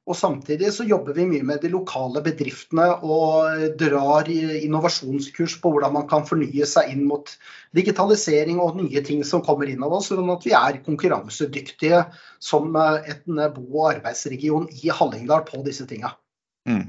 Og 0.09 0.17
samtidig 0.17 0.71
så 0.73 0.87
jobber 0.89 1.13
vi 1.19 1.27
mye 1.29 1.45
med 1.45 1.61
de 1.61 1.69
lokale 1.73 2.23
bedriftene 2.25 2.87
og 3.05 3.75
drar 3.81 4.31
innovasjonskurs 4.33 5.59
på 5.61 5.73
hvordan 5.75 5.93
man 5.99 6.07
kan 6.09 6.25
fornye 6.29 6.65
seg 6.69 6.95
inn 6.95 7.03
mot 7.11 7.35
digitalisering 7.77 8.63
og 8.65 8.79
nye 8.81 9.03
ting 9.05 9.21
som 9.27 9.45
kommer 9.45 9.69
inn 9.69 9.85
av 9.85 9.99
oss, 9.99 10.09
sånn 10.09 10.33
at 10.33 10.47
vi 10.49 10.55
er 10.57 10.81
konkurransedyktige 10.87 12.07
som 12.41 12.73
en 12.79 13.43
bo- 13.53 13.83
og 13.83 13.91
arbeidsregion 13.93 14.71
i 14.81 14.89
Hallingdal 14.89 15.45
på 15.49 15.61
disse 15.67 15.85
tinga. 15.91 16.15
Mm. 16.69 16.89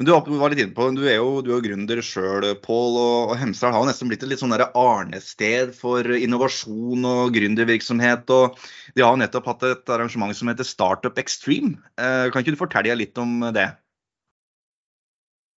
Men 0.00 0.08
du 0.08 0.10
var 0.40 0.50
litt 0.50 0.58
inne 0.58 0.74
på, 0.74 0.88
du 0.90 1.04
er 1.06 1.20
jo, 1.20 1.38
du 1.46 1.52
er 1.54 1.62
gründer 1.62 2.00
sjøl, 2.02 2.48
Pål. 2.64 2.96
Og 2.98 3.34
Hemsedal 3.38 3.76
har 3.76 3.84
jo 3.84 3.90
nesten 3.92 4.10
blitt 4.10 4.24
et 4.26 4.32
litt 4.32 4.40
sånn 4.42 4.56
arnested 4.56 5.70
for 5.78 6.08
innovasjon 6.16 7.06
og 7.06 7.30
gründervirksomhet. 7.36 8.26
og 8.34 8.58
De 8.96 9.04
har 9.04 9.14
jo 9.14 9.20
nettopp 9.22 9.46
hatt 9.52 9.62
et 9.68 9.94
arrangement 9.94 10.34
som 10.34 10.50
heter 10.50 10.66
Startup 10.66 11.22
Extreme. 11.22 11.78
Eh, 11.94 12.26
kan 12.34 12.42
ikke 12.42 12.56
du 12.56 12.62
fortelle 12.64 12.98
litt 12.98 13.22
om 13.22 13.46
det? 13.54 13.68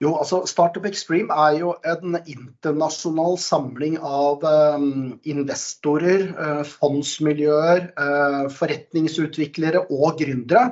Jo, 0.05 0.11
altså 0.19 0.43
Startup 0.45 0.85
Extreme 0.85 1.33
er 1.33 1.57
jo 1.63 1.73
en 1.81 2.19
internasjonal 2.19 3.39
samling 3.41 3.97
av 3.97 4.45
um, 4.45 5.15
investorer, 5.25 6.27
uh, 6.37 6.61
fondsmiljøer, 6.61 7.87
uh, 7.97 8.43
forretningsutviklere 8.53 9.87
og 9.89 10.21
gründere 10.21 10.67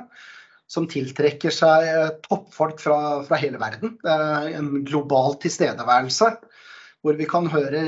som 0.70 0.88
tiltrekker 0.90 1.54
seg 1.54 1.88
eh, 1.88 2.12
toppfolk 2.26 2.82
fra, 2.82 2.98
fra 3.26 3.40
hele 3.40 3.60
verden. 3.62 3.96
En 4.06 4.84
global 4.86 5.38
tilstedeværelse. 5.42 6.32
Hvor 7.04 7.14
vi 7.14 7.26
kan 7.30 7.46
høre 7.46 7.80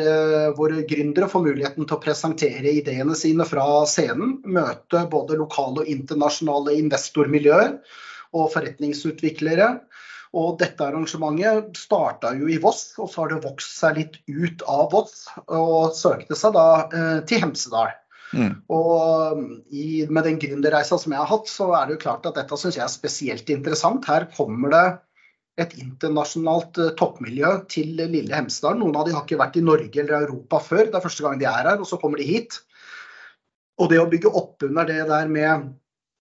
hvor 0.54 0.68
våre 0.70 0.84
gründere 0.86 1.26
få 1.32 1.40
muligheten 1.42 1.88
til 1.88 1.96
å 1.96 2.02
presentere 2.02 2.70
ideene 2.76 3.16
sine 3.18 3.46
fra 3.48 3.64
scenen. 3.90 4.36
Møte 4.46 5.02
både 5.10 5.40
lokale 5.40 5.82
og 5.82 5.90
internasjonale 5.90 6.76
investormiljøer 6.78 7.72
og 8.36 8.52
forretningsutviklere. 8.52 9.72
Og 10.36 10.58
dette 10.60 10.84
arrangementet 10.84 11.78
starta 11.80 12.34
jo 12.36 12.50
i 12.52 12.58
Voss, 12.60 12.92
og 13.00 13.08
så 13.08 13.24
har 13.24 13.32
det 13.32 13.44
vokst 13.46 13.78
seg 13.80 13.96
litt 13.96 14.18
ut 14.28 14.64
av 14.68 14.90
Voss. 14.92 15.22
Og 15.46 15.96
søkte 15.96 16.36
seg 16.36 16.54
da 16.56 16.68
eh, 16.86 17.16
til 17.28 17.42
Hemsedal. 17.46 17.94
Mm. 18.36 18.54
Og 18.74 19.42
i, 19.72 20.04
med 20.10 20.26
den 20.28 20.38
gründerreisa 20.42 20.98
som 21.00 21.14
jeg 21.14 21.22
har 21.22 21.30
hatt, 21.30 21.50
så 21.50 21.70
er 21.78 21.88
det 21.88 21.96
jo 21.96 22.04
klart 22.04 22.28
at 22.28 22.36
dette 22.36 22.58
syns 22.60 22.76
jeg 22.76 22.84
er 22.84 22.92
spesielt 22.92 23.52
interessant. 23.52 24.08
Her 24.08 24.28
kommer 24.34 24.74
det 24.74 24.86
et 25.58 25.74
internasjonalt 25.80 26.78
uh, 26.78 26.92
toppmiljø 26.98 27.54
til 27.72 27.96
lille 27.98 28.34
Hemsedal. 28.34 28.78
Noen 28.78 28.96
av 28.98 29.08
de 29.08 29.16
har 29.16 29.24
ikke 29.26 29.40
vært 29.40 29.58
i 29.58 29.64
Norge 29.64 30.02
eller 30.02 30.28
Europa 30.28 30.62
før. 30.62 30.86
Det 30.86 30.98
er 30.98 31.04
første 31.08 31.24
gang 31.24 31.40
de 31.40 31.48
er 31.50 31.72
her, 31.72 31.80
og 31.80 31.88
så 31.88 31.98
kommer 32.00 32.20
de 32.20 32.28
hit. 32.28 32.60
Og 33.78 33.90
det 33.90 34.00
å 34.02 34.08
bygge 34.10 34.32
opp 34.34 34.64
under 34.66 34.88
det 34.88 35.04
der 35.08 35.30
med 35.30 35.68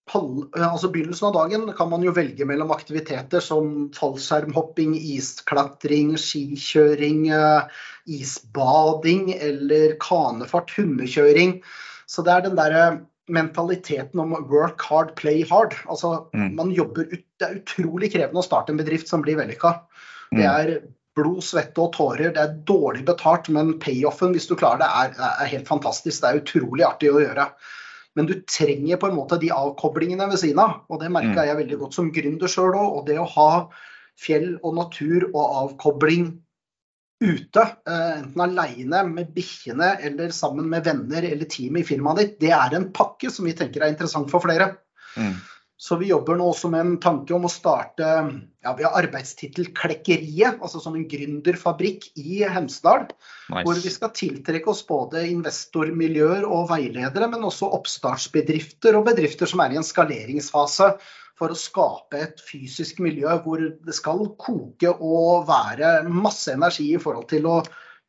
altså 0.08 0.88
Begynnelsen 0.88 1.28
av 1.28 1.34
dagen 1.36 1.65
kan 1.76 1.89
man 1.91 2.04
jo 2.06 2.13
velge 2.15 2.46
mellom 2.48 2.70
aktiviteter 2.72 3.41
som 3.43 3.89
fallskjermhopping, 3.98 4.93
isklatring, 4.96 6.13
skikjøring, 6.22 7.26
uh, 7.36 7.67
isbading 8.08 9.34
eller 9.36 9.98
kanefart, 10.00 10.72
hundekjøring. 10.78 11.58
Så 12.08 12.24
det 12.26 12.34
er 12.34 12.46
den 12.48 12.58
derre 12.58 12.84
mentaliteten 13.28 14.20
om 14.24 14.36
work 14.48 14.82
hard, 14.88 15.15
play 15.20 15.43
hard. 15.50 15.76
Altså, 15.91 16.30
mm. 16.34 16.54
man 16.56 16.72
jobber 16.72 17.10
ut, 17.12 17.24
Det 17.38 17.46
er 17.46 17.58
utrolig 17.60 18.12
krevende 18.13 18.41
å 18.41 18.46
starte 18.46 18.74
en 18.74 18.80
bedrift 18.80 19.10
som 19.12 19.22
blir 19.22 19.38
vellykka. 19.38 19.74
Det 20.32 20.46
mm. 20.46 20.54
er 20.54 20.72
blod, 21.17 21.41
svette 21.46 21.82
og 21.84 21.91
tårer. 21.98 22.32
Det 22.34 22.41
er 22.43 22.56
dårlig 22.67 23.04
betalt, 23.08 23.50
men 23.54 23.76
payoffen, 23.84 24.34
hvis 24.36 24.48
du 24.50 24.56
klarer 24.58 24.82
det, 24.82 24.88
er, 25.02 25.20
er, 25.28 25.52
helt 25.52 25.67
fantastisk. 25.70 26.24
Det 26.24 26.30
er 26.30 26.41
utrolig 26.41 26.88
artig 26.88 27.12
å 27.12 27.22
gjøre. 27.22 27.50
Men 28.17 28.30
du 28.30 28.34
trenger 28.50 28.98
på 28.98 29.12
en 29.12 29.17
måte 29.20 29.38
de 29.41 29.52
avkoblingene 29.54 30.30
ved 30.32 30.41
siden 30.41 30.63
av. 30.63 30.80
Og 30.89 31.04
det 31.04 31.12
merka 31.13 31.36
mm. 31.36 31.46
jeg 31.50 31.62
veldig 31.62 31.80
godt 31.84 32.00
som 32.00 32.12
gründer 32.15 32.52
sjøl 32.52 32.72
òg. 32.74 33.00
Og 33.02 33.06
det 33.10 33.20
å 33.22 33.30
ha 33.36 33.52
fjell 34.17 34.56
og 34.63 34.78
natur 34.80 35.28
og 35.34 35.43
avkobling 35.65 36.32
ute, 37.23 37.62
eh, 37.89 38.17
enten 38.19 38.41
alene 38.43 39.03
med 39.10 39.34
bikkjene 39.36 39.95
eller 40.06 40.34
sammen 40.36 40.69
med 40.69 40.86
venner 40.86 41.25
eller 41.25 41.49
teamet 41.49 41.86
i 41.86 41.91
firmaet 41.95 42.21
ditt, 42.21 42.39
det 42.43 42.53
er 42.56 42.77
en 42.77 42.91
pakke 42.93 43.32
som 43.34 43.47
vi 43.49 43.56
tenker 43.58 43.84
er 43.84 43.93
interessant 43.93 44.30
for 44.32 44.45
flere. 44.45 44.75
Mm. 45.17 45.38
Så 45.77 45.95
vi 46.01 46.10
jobber 46.10 46.39
nå 46.39 46.47
også 46.49 46.71
med 46.73 46.82
en 46.82 46.95
tanke 47.01 47.36
om 47.36 47.43
å 47.45 47.51
starte 47.53 48.06
ja, 48.65 48.71
Vi 48.73 48.86
har 48.86 48.95
arbeidstittel 48.97 49.69
Klekkeriet, 49.77 50.58
altså 50.58 50.82
som 50.82 50.95
en 50.97 51.06
gründerfabrikk 51.10 52.10
i 52.17 52.39
Hemsedal. 52.49 53.06
Nice. 53.06 53.62
Hvor 53.62 53.82
vi 53.84 53.93
skal 53.93 54.13
tiltrekke 54.17 54.71
oss 54.73 54.82
både 54.88 55.21
investormiljøer 55.30 56.47
og 56.49 56.71
veiledere, 56.71 57.30
men 57.30 57.45
også 57.45 57.69
oppstartsbedrifter 57.77 58.97
og 58.97 59.06
bedrifter 59.12 59.49
som 59.49 59.62
er 59.62 59.75
i 59.75 59.80
en 59.80 59.86
skaleringsfase 59.86 60.95
for 61.38 61.54
å 61.54 61.58
skape 61.58 62.19
et 62.19 62.41
fysisk 62.41 63.02
miljø 63.04 63.36
hvor 63.43 63.62
det 63.62 63.95
skal 63.95 64.23
koke 64.41 64.93
og 64.95 65.45
være 65.50 66.00
masse 66.10 66.54
energi 66.54 66.89
i 66.95 67.02
forhold 67.02 67.30
til 67.30 67.45
å 67.50 67.60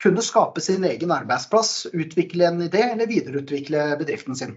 kunne 0.03 0.23
skape 0.23 0.62
sin 0.62 0.87
egen 0.87 1.12
arbeidsplass, 1.12 1.88
utvikle 1.91 2.47
en 2.49 2.62
idé 2.69 2.85
eller 2.93 3.11
videreutvikle 3.11 3.91
bedriften 4.01 4.38
sin. 4.38 4.57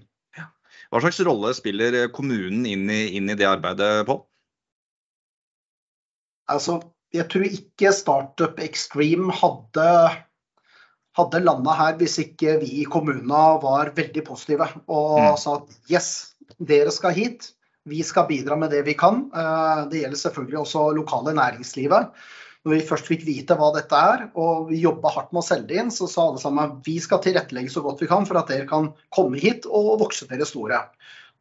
Hva 0.92 1.00
slags 1.00 1.22
rolle 1.24 1.54
spiller 1.56 1.96
kommunen 2.12 2.66
inn 2.68 2.90
i, 2.92 3.16
inn 3.16 3.32
i 3.32 3.38
det 3.40 3.48
arbeidet, 3.48 4.04
Pål? 4.10 4.20
Altså, 6.52 6.82
jeg 7.16 7.30
tror 7.32 7.48
ikke 7.48 7.94
Startup 7.96 8.60
Extreme 8.60 9.32
hadde, 9.40 9.88
hadde 11.16 11.42
landa 11.46 11.78
her 11.80 11.96
hvis 12.00 12.18
ikke 12.26 12.58
vi 12.64 12.82
i 12.82 12.90
kommunen 12.92 13.32
var 13.64 13.94
veldig 13.96 14.24
positive 14.28 14.68
og 14.84 15.16
mm. 15.16 15.40
sa 15.40 15.56
at 15.62 15.92
yes, 15.92 16.12
dere 16.60 16.92
skal 16.92 17.16
hit. 17.16 17.54
Vi 17.90 18.04
skal 18.06 18.28
bidra 18.30 18.56
med 18.56 18.70
det 18.70 18.84
vi 18.86 18.94
kan. 18.98 19.24
Eh, 19.34 19.82
det 19.90 20.04
gjelder 20.04 20.22
selvfølgelig 20.22 20.60
også 20.62 20.92
lokale 20.98 21.34
næringslivet. 21.38 22.12
Når 22.62 22.76
vi 22.76 22.84
først 22.86 23.08
fikk 23.10 23.24
vite 23.26 23.56
hva 23.58 23.72
dette 23.74 23.98
er, 23.98 24.28
og 24.38 24.68
vi 24.70 24.84
jobba 24.84 25.10
hardt 25.16 25.32
med 25.34 25.42
å 25.42 25.48
selge 25.48 25.72
det 25.72 25.80
inn, 25.82 25.90
så 25.94 26.06
sa 26.10 26.28
alle 26.28 26.42
sammen 26.44 26.68
at 26.68 26.86
vi 26.86 27.00
skal 27.02 27.24
tilrettelegge 27.24 27.74
så 27.74 27.82
godt 27.82 28.04
vi 28.04 28.10
kan 28.12 28.28
for 28.30 28.38
at 28.38 28.52
dere 28.54 28.68
kan 28.70 28.92
komme 29.16 29.42
hit 29.42 29.66
og 29.66 29.96
vokse 30.04 30.30
dere 30.30 30.46
store. 30.46 30.84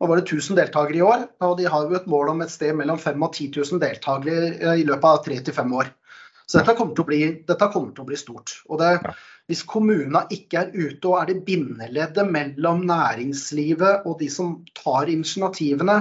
Nå 0.01 0.09
var 0.09 0.17
det 0.17 0.31
1000 0.33 0.57
deltakere 0.57 0.97
i 0.97 1.05
år, 1.05 1.27
og 1.45 1.59
de 1.59 1.69
har 1.69 1.85
jo 1.85 1.99
et 1.99 2.09
mål 2.09 2.33
om 2.33 2.41
et 2.41 2.53
sted 2.53 2.73
mellom 2.79 2.97
5000 2.97 3.27
og 3.27 3.35
10 3.37 3.51
000 3.77 3.83
deltakere 3.83 4.79
i 4.81 4.87
løpet 4.89 5.11
av 5.11 5.21
tre 5.27 5.37
til 5.45 5.57
fem 5.61 5.75
år. 5.77 5.93
Så 6.51 6.59
dette 6.59 6.75
kommer 6.75 6.97
til 6.97 7.05
å 7.05 7.07
bli, 7.07 7.21
kommer 7.47 7.93
til 7.95 8.03
å 8.03 8.09
bli 8.09 8.17
stort. 8.19 8.57
Og 8.67 8.81
det, 8.81 9.13
hvis 9.47 9.63
kommunene 9.71 10.25
ikke 10.35 10.65
er 10.65 10.73
ute 10.75 11.07
og 11.07 11.21
er 11.21 11.29
det 11.31 11.45
bindeleddet 11.47 12.27
mellom 12.27 12.83
næringslivet 12.89 14.09
og 14.09 14.19
de 14.19 14.27
som 14.35 14.57
tar 14.75 15.13
initiativene, 15.13 16.01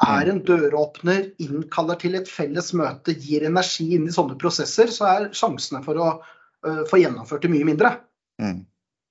er 0.00 0.30
en 0.32 0.40
døråpner, 0.48 1.26
innkaller 1.44 1.98
til 2.00 2.16
et 2.16 2.28
felles 2.32 2.72
møte, 2.72 3.12
gir 3.12 3.44
energi 3.44 3.90
inn 3.98 4.06
i 4.08 4.14
sånne 4.14 4.38
prosesser, 4.40 4.88
så 4.88 5.08
er 5.10 5.26
sjansene 5.36 5.82
for 5.84 6.00
å 6.00 6.06
uh, 6.16 6.82
få 6.88 7.02
gjennomført 7.02 7.44
det 7.44 7.52
mye 7.52 7.68
mindre. 7.68 7.92
Mm. 8.40 8.62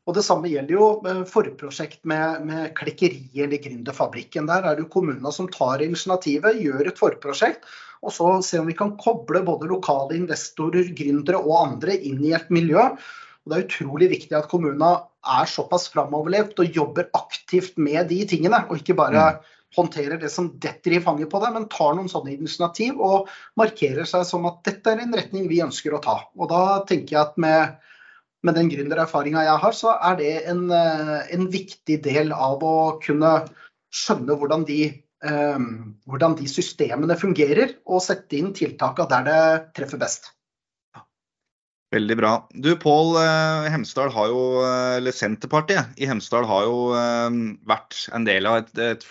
Og 0.10 0.16
Det 0.18 0.24
samme 0.26 0.50
gjelder 0.50 0.74
jo 0.74 0.88
uh, 1.06 1.22
forprosjekt 1.30 2.02
med, 2.10 2.48
med 2.50 2.72
klekkeriet 2.78 3.44
eller 3.46 3.62
Gründerfabrikken. 3.62 4.50
Der 4.50 4.66
er 4.66 4.78
det 4.78 4.88
jo 4.88 4.94
kommunene 4.96 5.34
som 5.36 5.50
tar 5.54 5.84
initiativet, 5.86 6.58
gjør 6.64 6.90
et 6.90 6.98
forprosjekt, 7.02 7.68
og 8.02 8.16
så 8.16 8.32
se 8.46 8.62
om 8.62 8.70
vi 8.70 8.78
kan 8.80 8.96
koble 8.98 9.44
både 9.46 9.70
lokale 9.70 10.18
investorer, 10.18 10.90
gründere 10.98 11.42
og 11.44 11.60
andre 11.60 12.00
inn 12.00 12.24
i 12.26 12.34
et 12.34 12.50
miljø. 12.54 12.90
Og 12.90 13.54
Det 13.54 13.58
er 13.58 13.68
utrolig 13.68 14.10
viktig 14.16 14.38
at 14.40 14.50
kommunene 14.50 14.96
er 15.30 15.52
såpass 15.52 15.90
framoverlevd 15.94 16.64
og 16.64 16.82
jobber 16.82 17.10
aktivt 17.18 17.78
med 17.78 18.08
de 18.10 18.24
tingene, 18.34 18.66
og 18.70 18.82
ikke 18.82 18.98
bare 18.98 19.30
mm 19.36 19.48
håndterer 19.78 20.18
det 20.18 20.32
som 20.34 20.50
detter 20.62 20.96
i 20.98 21.02
fanget 21.04 21.30
på 21.30 21.42
det, 21.44 21.52
men 21.54 21.68
tar 21.72 21.94
noen 21.98 22.10
sånne 22.12 22.34
initiativ 22.34 23.00
og 23.06 23.30
markerer 23.60 24.08
seg 24.10 24.26
som 24.28 24.48
at 24.50 24.64
dette 24.66 24.94
er 24.94 25.04
en 25.04 25.14
retning 25.16 25.48
vi 25.52 25.62
ønsker 25.66 25.94
å 25.94 26.02
ta. 26.04 26.18
Og 26.40 26.50
da 26.52 26.82
tenker 26.90 27.16
jeg 27.16 27.22
at 27.22 27.38
med, 27.42 27.78
med 28.46 28.56
den 28.56 28.70
gründererfaringa 28.72 29.44
jeg 29.46 29.62
har, 29.64 29.76
så 29.76 29.94
er 29.98 30.18
det 30.20 30.34
en, 30.52 30.66
eh, 30.72 31.20
en, 31.36 31.48
viktig 31.52 32.00
del 32.06 32.34
av 32.36 32.64
å 32.64 32.98
kunne 33.04 33.34
skjønne 33.96 34.38
hvordan 34.40 34.66
de, 34.68 34.82
um, 35.26 35.96
hvordan 36.08 36.38
de 36.40 36.48
systemene 36.48 37.18
fungerer, 37.20 37.74
og 37.90 38.04
sette 38.06 38.38
inn 38.38 38.54
tiltaka 38.56 39.08
der 39.10 39.26
det 39.28 39.40
treffer 39.80 40.02
best. 40.02 40.32
Veldig 41.90 42.20
bra. 42.20 42.34
Du 42.54 42.70
Pål, 42.78 43.16
eh, 43.18 43.72
Hemsedal 43.74 44.14
har 44.14 44.30
jo, 44.30 44.44
eller 45.00 45.16
Senterpartiet 45.16 45.98
i 45.98 46.06
Hemsedal 46.06 46.46
har 46.46 46.68
jo 46.70 46.78
vært 47.68 48.04
en 48.14 48.28
del 48.30 48.46
av 48.46 48.62
et, 48.62 48.72
et 48.92 49.08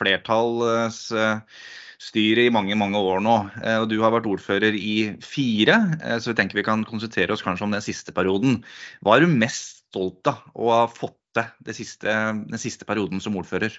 flertallsstyre 1.98 2.46
i 2.46 2.50
mange 2.50 2.76
mange 2.76 2.98
år 2.98 3.20
nå. 3.20 3.50
Og 3.82 3.88
du 3.90 4.00
har 4.02 4.12
vært 4.12 4.26
ordfører 4.26 4.74
i 4.74 5.16
fire, 5.20 5.98
så 6.20 6.30
vi 6.30 6.37
tenker 6.38 6.56
vi 6.56 6.64
kan 6.66 6.84
konsentrere 6.84 7.32
oss 7.32 7.42
kanskje 7.42 7.64
om 7.66 7.72
den 7.72 7.82
siste 7.82 8.12
perioden. 8.12 8.64
Hva 9.02 9.16
er 9.16 9.26
du 9.26 9.28
mest 9.28 9.84
stolt 9.88 10.26
av 10.26 10.44
å 10.54 10.70
ha 10.72 10.87
fått 10.88 11.16
til 11.34 11.74
siste, 11.74 12.08
den 12.08 12.58
siste 12.58 12.84
perioden 12.84 13.20
som 13.20 13.37
ordfører? 13.37 13.72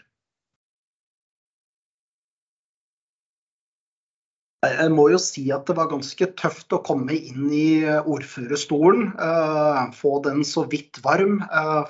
Jeg 4.60 4.92
må 4.92 5.06
jo 5.08 5.18
si 5.24 5.46
at 5.56 5.70
det 5.70 5.78
var 5.78 5.88
ganske 5.88 6.26
tøft 6.36 6.74
å 6.76 6.82
komme 6.84 7.16
inn 7.16 7.48
i 7.48 7.80
eh, 7.80 8.04
ordførerstolen. 8.04 9.14
Få 9.96 10.18
den 10.26 10.44
så 10.44 10.66
vidt 10.68 11.00
varm. 11.06 11.40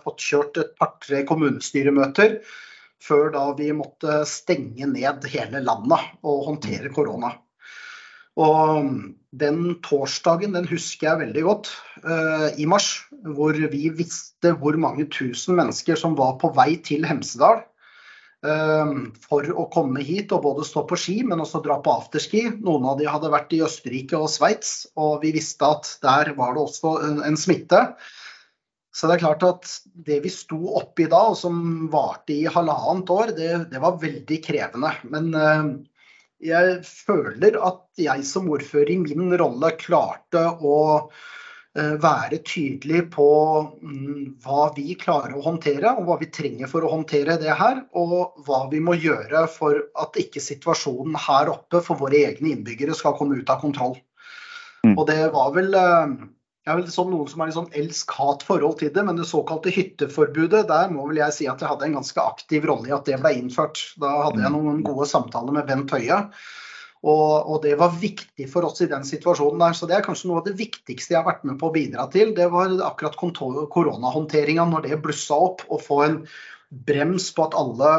Fått 0.03 0.21
kjørt 0.21 0.59
et 0.61 0.75
par-tre 0.77 1.23
kommunestyremøter 1.25 2.37
før 3.03 3.31
da 3.35 3.45
vi 3.57 3.69
måtte 3.75 4.21
stenge 4.27 4.87
ned 4.91 5.27
hele 5.31 5.63
landet 5.63 6.19
og 6.23 6.45
håndtere 6.49 6.91
korona. 6.93 7.33
Og 8.39 8.85
den 9.35 9.63
torsdagen 9.83 10.53
den 10.55 10.67
husker 10.69 11.09
jeg 11.09 11.21
veldig 11.25 11.43
godt, 11.47 11.71
i 12.59 12.67
mars, 12.69 12.91
hvor 13.35 13.57
vi 13.73 13.89
visste 13.91 14.53
hvor 14.61 14.77
mange 14.79 15.09
tusen 15.11 15.57
mennesker 15.59 15.99
som 15.99 16.15
var 16.19 16.37
på 16.39 16.53
vei 16.55 16.77
til 16.85 17.07
Hemsedal 17.07 17.65
for 18.39 19.49
å 19.51 19.65
komme 19.73 19.99
hit 20.05 20.31
og 20.31 20.45
både 20.45 20.63
stå 20.63 20.85
på 20.87 20.95
ski, 20.99 21.17
men 21.27 21.41
også 21.43 21.59
dra 21.65 21.75
på 21.83 21.91
afterski. 21.91 22.45
Noen 22.63 22.87
av 22.87 22.95
de 23.01 23.09
hadde 23.09 23.31
vært 23.33 23.51
i 23.55 23.59
Østerrike 23.65 24.15
og 24.15 24.31
Sveits, 24.31 24.87
og 24.95 25.19
vi 25.25 25.33
visste 25.35 25.67
at 25.67 25.91
der 26.05 26.31
var 26.39 26.55
det 26.55 26.63
også 26.63 26.95
en 27.27 27.39
smitte. 27.39 27.81
Så 28.95 29.07
det 29.07 29.17
er 29.17 29.21
klart 29.21 29.43
at 29.45 29.69
det 30.07 30.17
vi 30.23 30.31
sto 30.33 30.57
oppi 30.79 31.05
da, 31.09 31.29
og 31.31 31.37
som 31.37 31.89
varte 31.93 32.33
i 32.33 32.49
halvannet 32.49 33.11
år, 33.13 33.33
det, 33.37 33.51
det 33.73 33.81
var 33.83 33.99
veldig 34.01 34.39
krevende. 34.43 34.93
Men 35.13 35.29
eh, 35.37 35.67
jeg 36.49 36.79
føler 36.87 37.59
at 37.67 37.83
jeg 38.01 38.25
som 38.27 38.49
ordfører 38.49 38.93
i 38.95 39.01
min 39.03 39.35
rolle 39.37 39.69
klarte 39.77 40.41
å 40.57 40.79
eh, 41.77 41.93
være 42.01 42.41
tydelig 42.47 43.03
på 43.13 43.29
mm, 43.77 44.41
hva 44.41 44.71
vi 44.73 44.97
klarer 44.97 45.37
å 45.37 45.45
håndtere, 45.45 45.93
og 45.93 46.09
hva 46.09 46.17
vi 46.23 46.31
trenger 46.33 46.71
for 46.71 46.87
å 46.87 46.93
håndtere 46.95 47.37
det 47.41 47.53
her. 47.61 47.83
Og 47.93 48.41
hva 48.47 48.63
vi 48.73 48.81
må 48.81 48.97
gjøre 48.97 49.45
for 49.53 49.83
at 50.01 50.17
ikke 50.17 50.41
situasjonen 50.41 51.19
her 51.29 51.53
oppe 51.53 51.83
for 51.85 52.01
våre 52.01 52.25
egne 52.31 52.55
innbyggere 52.55 52.97
skal 52.97 53.13
komme 53.19 53.37
ut 53.37 53.53
av 53.53 53.61
kontroll. 53.61 53.99
Mm. 54.81 54.95
Og 54.95 55.05
det 55.11 55.21
var 55.35 55.53
vel 55.53 55.75
uh, 55.75 56.17
jeg 56.69 56.75
er 56.75 56.83
vel 56.83 56.91
sånn 56.93 57.07
noen 57.09 57.29
som 57.31 57.41
har 57.41 57.47
litt 57.49 57.55
sånn 57.55 57.71
elsk-hat-forhold 57.79 58.75
til 58.77 58.91
det, 58.93 59.01
men 59.07 59.17
det 59.17 59.23
såkalte 59.25 59.71
hytteforbudet, 59.73 60.67
der 60.69 60.91
må 60.93 61.07
vel 61.09 61.17
jeg 61.23 61.33
si 61.33 61.47
at 61.49 61.63
jeg 61.63 61.71
hadde 61.71 61.87
en 61.87 61.95
ganske 61.97 62.21
aktiv 62.21 62.67
rolle 62.69 62.91
i 62.91 62.93
at 62.93 63.09
det 63.09 63.17
ble 63.23 63.31
innført. 63.39 63.81
Da 63.97 64.11
hadde 64.27 64.43
jeg 64.43 64.53
noen 64.53 64.83
gode 64.85 65.07
samtaler 65.09 65.55
med 65.55 65.65
Bent 65.65 65.95
Høie. 65.97 66.19
Og, 66.99 67.33
og, 67.39 67.57
det 67.63 67.73
var 67.79 67.97
viktig 67.97 68.45
for 68.51 68.69
oss 68.69 68.83
i 68.85 68.89
den 68.91 69.07
situasjonen 69.07 69.63
der. 69.63 69.73
Så 69.73 69.89
det 69.89 69.97
er 69.97 70.05
kanskje 70.05 70.29
noe 70.29 70.43
av 70.43 70.45
det 70.45 70.59
viktigste 70.59 71.15
jeg 71.15 71.23
har 71.23 71.29
vært 71.31 71.45
med 71.49 71.57
på 71.57 71.71
å 71.71 71.73
bidra 71.73 72.05
til. 72.13 72.35
Det 72.37 72.51
var 72.53 72.75
akkurat 72.85 73.17
koronahåndteringa, 73.17 74.67
når 74.69 74.85
det 74.85 75.01
blussa 75.01 75.41
opp. 75.49 75.65
Å 75.73 75.81
få 75.81 76.03
en 76.05 76.19
brems 76.69 77.31
på 77.33 77.49
at 77.49 77.57
alle 77.57 77.93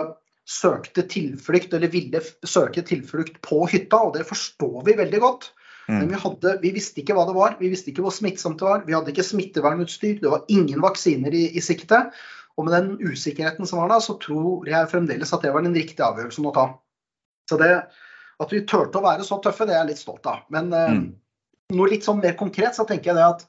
søkte 0.47 1.09
tilflukt, 1.11 1.75
eller 1.75 1.91
ville 1.91 2.23
søke 2.23 2.87
tilflukt 2.87 3.43
på 3.43 3.65
hytta. 3.73 4.05
Og 4.07 4.15
det 4.21 4.29
forstår 4.31 4.85
vi 4.87 5.01
veldig 5.03 5.27
godt. 5.27 5.51
Men 5.91 6.05
mm. 6.07 6.11
vi, 6.13 6.21
hadde, 6.25 6.57
vi, 6.63 6.75
visste 6.77 7.03
ikke 7.03 7.17
hva 7.19 7.25
det 7.29 7.37
var, 7.37 7.57
vi 7.61 7.71
visste 7.73 7.91
ikke 7.93 8.05
hvor 8.05 8.15
smittsomt 8.15 8.61
det 8.63 8.69
var. 8.69 8.85
Vi 8.87 8.95
hadde 8.97 9.13
ikke 9.13 9.27
smittevernutstyr, 9.27 10.21
det 10.23 10.31
var 10.33 10.47
ingen 10.53 10.83
vaksiner 10.85 11.35
i, 11.35 11.49
i 11.59 11.65
sikte. 11.65 12.05
Og 12.59 12.67
med 12.67 12.77
den 12.77 12.93
usikkerheten 13.01 13.69
som 13.69 13.81
var 13.83 13.91
da, 13.93 13.99
så 14.05 14.17
tror 14.21 14.69
jeg 14.69 14.91
fremdeles 14.91 15.33
at 15.35 15.45
det 15.47 15.53
var 15.55 15.65
den 15.67 15.77
riktige 15.77 16.07
avgjørelsen 16.07 16.49
å 16.51 16.55
ta. 16.57 16.67
Så 17.51 17.59
det 17.61 17.73
at 18.41 18.53
vi 18.55 18.63
turte 18.69 19.01
å 19.01 19.05
være 19.05 19.25
så 19.27 19.39
tøffe, 19.43 19.67
det 19.69 19.75
er 19.75 19.83
jeg 19.83 19.93
litt 19.93 20.03
stolt 20.03 20.29
av. 20.29 20.45
Men 20.53 20.71
eh, 20.73 20.93
mm. 20.97 21.09
noe 21.77 21.91
litt 21.93 22.07
sånn 22.07 22.23
mer 22.23 22.37
konkret, 22.41 22.77
så 22.77 22.87
tenker 22.89 23.13
jeg 23.13 23.21
det 23.21 23.27
at 23.27 23.47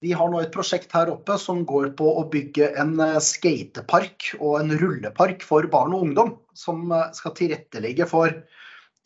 vi 0.00 0.14
har 0.16 0.30
nå 0.32 0.38
et 0.40 0.52
prosjekt 0.54 0.94
her 0.96 1.10
oppe 1.12 1.36
som 1.40 1.64
går 1.68 1.90
på 1.98 2.06
å 2.20 2.24
bygge 2.32 2.70
en 2.80 2.94
eh, 3.04 3.18
skatepark 3.24 4.32
og 4.38 4.60
en 4.62 4.72
rullepark 4.80 5.44
for 5.46 5.66
barn 5.72 5.96
og 5.96 6.06
ungdom. 6.06 6.34
Som 6.56 6.86
eh, 6.94 7.10
skal 7.16 7.34
tilrettelegge 7.36 8.06
for 8.10 8.32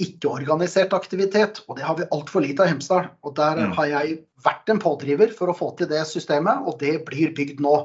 ikke-organisert 0.02 0.94
aktivitet, 0.96 1.60
og 1.68 1.78
det 1.78 1.86
har 1.86 1.96
vi 1.98 2.08
altfor 2.14 2.42
lite 2.42 2.64
av 2.64 2.68
i 2.68 2.72
Hemsedal. 2.72 3.08
Og 3.22 3.36
der 3.38 3.60
mm. 3.60 3.72
har 3.78 3.90
jeg 3.92 4.18
vært 4.44 4.72
en 4.72 4.82
pådriver 4.82 5.34
for 5.36 5.50
å 5.50 5.56
få 5.56 5.70
til 5.78 5.90
det 5.92 6.02
systemet, 6.10 6.66
og 6.66 6.80
det 6.82 6.96
blir 7.06 7.34
bygd 7.36 7.62
nå. 7.62 7.76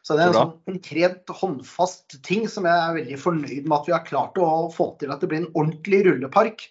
Så 0.00 0.16
det 0.16 0.24
er 0.24 0.30
en 0.30 0.38
sånn 0.38 0.54
konkret, 0.70 1.32
håndfast 1.42 2.16
ting 2.24 2.46
som 2.48 2.64
jeg 2.68 2.72
er 2.84 2.96
veldig 2.96 3.18
fornøyd 3.20 3.66
med 3.66 3.76
at 3.76 3.90
vi 3.90 3.94
har 3.94 4.06
klart 4.06 4.40
å 4.40 4.70
få 4.72 4.94
til. 5.00 5.12
At 5.12 5.20
det 5.20 5.28
blir 5.28 5.42
en 5.42 5.52
ordentlig 5.52 6.00
rullepark 6.08 6.64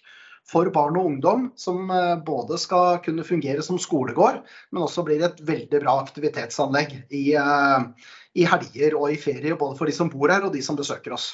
for 0.50 0.70
barn 0.74 0.98
og 0.98 1.06
ungdom, 1.12 1.44
som 1.60 1.92
eh, 1.94 2.16
både 2.26 2.58
skal 2.58 2.98
kunne 3.04 3.26
fungere 3.26 3.62
som 3.62 3.78
skolegård, 3.78 4.40
men 4.72 4.82
også 4.82 5.04
blir 5.06 5.22
et 5.22 5.38
veldig 5.46 5.82
bra 5.84 6.00
aktivitetsanlegg 6.02 6.96
i, 7.14 7.22
eh, 7.38 8.08
i 8.34 8.48
helger 8.50 8.98
og 8.98 9.14
i 9.14 9.20
ferier, 9.20 9.54
både 9.60 9.78
for 9.78 9.86
de 9.86 9.94
som 9.94 10.10
bor 10.10 10.32
her 10.32 10.48
og 10.48 10.56
de 10.56 10.64
som 10.66 10.78
besøker 10.78 11.14
oss. 11.14 11.30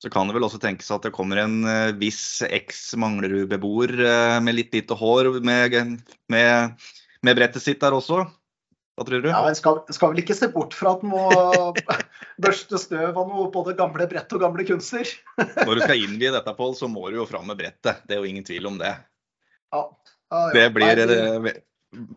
Så 0.00 0.08
kan 0.12 0.28
det 0.28 0.36
vel 0.36 0.46
også 0.46 0.60
tenkes 0.62 0.88
at 0.94 1.04
det 1.04 1.12
kommer 1.12 1.42
en 1.42 1.60
uh, 1.66 1.92
viss 2.00 2.40
eks-Manglerud-beboer 2.46 3.92
uh, 4.00 4.36
med 4.40 4.56
litt 4.56 4.76
lite 4.76 4.96
hår 4.96 5.34
med, 5.44 5.76
med, 6.32 6.86
med, 7.20 7.36
brettet 7.36 7.64
sitt 7.64 7.82
der 7.82 7.96
også? 7.96 8.22
Hva 8.96 9.06
tror 9.06 9.20
du? 9.24 9.28
Ja, 9.28 9.42
En 9.48 9.56
skal, 9.56 9.82
skal, 9.92 10.14
vel 10.14 10.22
ikke 10.22 10.36
se 10.36 10.48
bort 10.52 10.76
fra 10.76 10.94
at 10.96 11.04
en 11.04 11.12
må 11.12 11.26
børste 12.44 12.80
støv 12.80 13.12
av 13.12 13.28
noe 13.28 13.50
både 13.52 13.76
gamle 13.76 14.08
brett 14.08 14.32
og 14.36 14.42
gamle 14.44 14.64
kunster. 14.68 15.08
Når 15.66 15.74
du 15.76 15.84
skal 15.84 16.00
innvie 16.00 16.32
dette, 16.32 16.56
Pål, 16.56 16.74
så 16.80 16.88
må 16.88 17.08
du 17.08 17.20
jo 17.20 17.28
fram 17.28 17.44
med 17.52 17.60
brettet. 17.60 18.00
Det 18.08 18.16
er 18.16 18.24
jo 18.24 18.32
ingen 18.32 18.46
tvil 18.48 18.72
om 18.72 18.80
det. 18.80 18.94
Ja. 19.70 19.84
Ja, 20.30 20.46
det 20.54 20.68
blir 20.76 20.94
Nei, 20.94 21.06
det... 21.10 21.54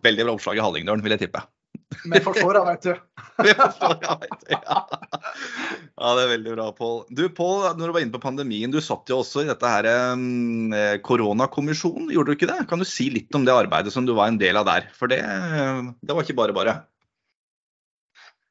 veldig 0.05 0.25
bra 0.27 0.35
oppslag 0.37 0.59
i 0.59 0.63
Hallingdølen, 0.63 1.01
vil 1.03 1.15
jeg 1.15 1.25
tippe. 1.25 1.41
Vi 2.13 2.21
forstår 2.23 2.57
det, 2.57 2.63
vet 2.67 2.87
du. 2.87 2.93
Vi 3.47 3.55
forstår 3.57 3.97
det, 4.01 4.17
vet 4.23 4.43
du. 4.43 4.53
Ja. 4.53 4.83
ja, 5.97 6.13
det 6.17 6.23
er 6.23 6.31
veldig 6.33 6.55
bra, 6.55 6.69
Pål. 6.77 6.97
Du, 7.09 7.23
Pål, 7.33 7.67
når 7.79 7.89
du 7.89 7.95
var 7.95 8.05
inne 8.05 8.15
på 8.15 8.23
pandemien, 8.23 8.73
du 8.73 8.81
satt 8.83 9.09
jo 9.11 9.19
også 9.23 9.43
i 9.43 9.49
dette 9.49 9.73
her 9.75 9.89
eh, 9.89 10.95
koronakommisjonen, 11.05 12.11
gjorde 12.13 12.33
du 12.33 12.39
ikke 12.39 12.51
det? 12.51 12.63
Kan 12.69 12.83
du 12.83 12.87
si 12.87 13.09
litt 13.13 13.33
om 13.37 13.45
det 13.47 13.55
arbeidet 13.55 13.93
som 13.95 14.07
du 14.07 14.15
var 14.17 14.31
en 14.31 14.41
del 14.41 14.59
av 14.59 14.67
der? 14.69 14.89
For 14.97 15.11
det, 15.11 15.21
det 16.01 16.17
var 16.17 16.25
ikke 16.25 16.39
bare 16.41 16.57
bare. 16.57 16.81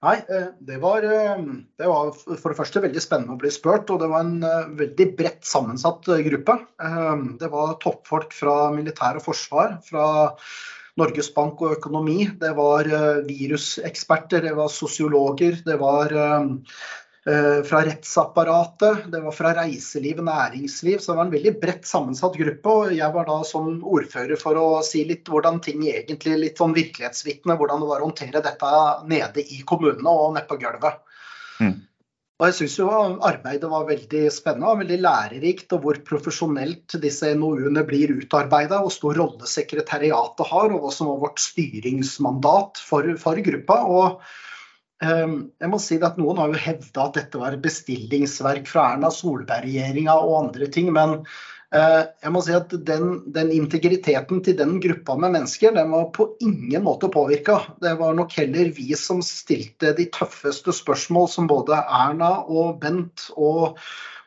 Nei, 0.02 0.16
eh, 0.34 0.48
det 0.58 0.80
var, 0.82 1.04
eh, 1.06 1.42
det 1.78 1.86
var, 1.86 2.10
for 2.10 2.50
det 2.50 2.58
første 2.58 2.82
veldig 2.82 3.02
spennende 3.02 3.36
å 3.36 3.40
bli 3.40 3.52
spurt. 3.54 3.90
Og 3.94 4.00
det 4.02 4.08
var 4.10 4.24
en 4.26 4.42
eh, 4.42 4.72
veldig 4.80 5.06
bredt 5.18 5.46
sammensatt 5.46 6.10
gruppe. 6.26 6.58
Det 7.38 7.50
var 7.52 7.76
toppfolk 7.82 8.34
fra 8.34 8.56
militær 8.74 9.20
og 9.20 9.26
forsvar, 9.28 9.78
fra 9.86 10.06
Norges 11.00 11.30
Bank 11.34 11.60
og 11.64 11.78
økonomi. 11.78 12.26
Det 12.40 12.52
var 12.56 12.88
eh, 12.88 13.22
viruseksperter, 13.28 14.44
det 14.48 14.56
var 14.58 14.72
sosiologer, 14.72 15.56
det 15.64 15.76
var 15.80 16.12
eh, 16.12 16.50
eh, 17.32 17.60
fra 17.68 17.80
rettsapparatet, 17.86 19.06
det 19.12 19.22
var 19.24 19.36
fra 19.36 19.54
reiseliv 19.62 20.20
og 20.20 20.28
næringsliv. 20.28 20.98
Så 21.00 21.12
det 21.12 21.20
var 21.20 21.28
en 21.28 21.34
veldig 21.36 21.54
bredt 21.62 21.88
sammensatt 21.88 22.36
gruppe. 22.40 22.74
Og 22.74 22.96
jeg 22.98 23.16
var 23.16 23.30
da 23.30 23.38
som 23.48 23.78
ordfører 23.80 24.40
for 24.40 24.60
å 24.60 24.66
si 24.86 25.06
litt 25.08 25.32
hvordan 25.32 25.62
ting 25.64 25.86
egentlig, 25.88 26.36
litt 26.42 26.60
sånn 26.60 26.76
virkelighetsvitne, 26.76 27.56
hvordan 27.56 27.84
det 27.84 27.92
var 27.94 28.04
å 28.04 28.10
håndtere 28.10 28.44
dette 28.44 28.74
nede 29.08 29.46
i 29.48 29.62
kommunene 29.64 30.12
og 30.12 30.36
nede 30.36 30.48
på 30.50 30.60
gulvet. 30.60 31.00
Mm. 31.62 31.80
Og 32.42 32.48
jeg 32.48 32.56
syns 32.56 32.72
jo 32.80 32.86
arbeidet 33.22 33.68
var 33.70 33.84
veldig 33.86 34.20
spennende 34.34 34.70
og 34.72 34.80
veldig 34.80 34.96
lærerikt, 34.98 35.68
og 35.76 35.84
hvor 35.84 35.98
profesjonelt 36.02 36.96
disse 36.98 37.28
NOU-ene 37.38 37.84
blir 37.86 38.10
utarbeida, 38.16 38.80
og 38.82 38.90
stor 38.90 39.14
rolle 39.20 39.46
sekretariatet 39.46 40.50
har, 40.50 40.74
og 40.74 40.82
hva 40.82 40.90
som 40.90 41.12
var 41.12 41.20
vårt 41.22 41.38
styringsmandat 41.38 42.82
for, 42.82 43.06
for 43.22 43.38
gruppa. 43.46 43.76
Og 43.86 45.06
um, 45.06 45.36
jeg 45.62 45.70
må 45.70 45.80
si 45.86 46.00
at 46.02 46.18
Noen 46.18 46.42
har 46.42 46.50
jo 46.50 46.64
hevda 46.64 47.06
at 47.06 47.20
dette 47.20 47.44
var 47.44 47.60
bestillingsverk 47.62 48.66
fra 48.74 48.88
Erna 48.96 49.14
Solberg-regjeringa 49.14 50.18
og 50.26 50.40
andre 50.40 50.66
ting, 50.74 50.90
men 50.98 51.20
jeg 51.72 52.32
må 52.34 52.42
si 52.44 52.52
at 52.52 52.72
den, 52.84 53.22
den, 53.32 53.50
integriteten 53.54 54.42
til 54.44 54.56
den 54.58 54.74
gruppa 54.82 55.14
med 55.16 55.32
mennesker, 55.38 55.72
den 55.72 55.92
var 55.94 56.10
på 56.12 56.26
ingen 56.44 56.84
måte 56.84 57.08
påvirka. 57.12 57.62
Det 57.80 57.94
var 58.00 58.12
nok 58.18 58.34
heller 58.36 58.72
vi 58.76 58.90
som 58.98 59.22
stilte 59.24 59.94
de 59.96 60.04
tøffeste 60.12 60.74
spørsmål 60.76 61.30
som 61.32 61.48
både 61.48 61.78
Erna 61.80 62.34
og 62.44 62.82
Bent 62.82 63.30
og 63.40 63.78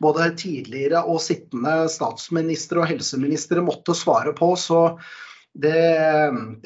både 0.02 0.32
tidligere 0.40 1.04
og 1.06 1.22
sittende 1.24 1.86
statsministre 1.92 2.82
og 2.82 2.90
helseministre 2.90 3.64
måtte 3.64 3.94
svare 3.98 4.34
på. 4.36 4.56
Så 4.58 4.82
det, 5.56 5.78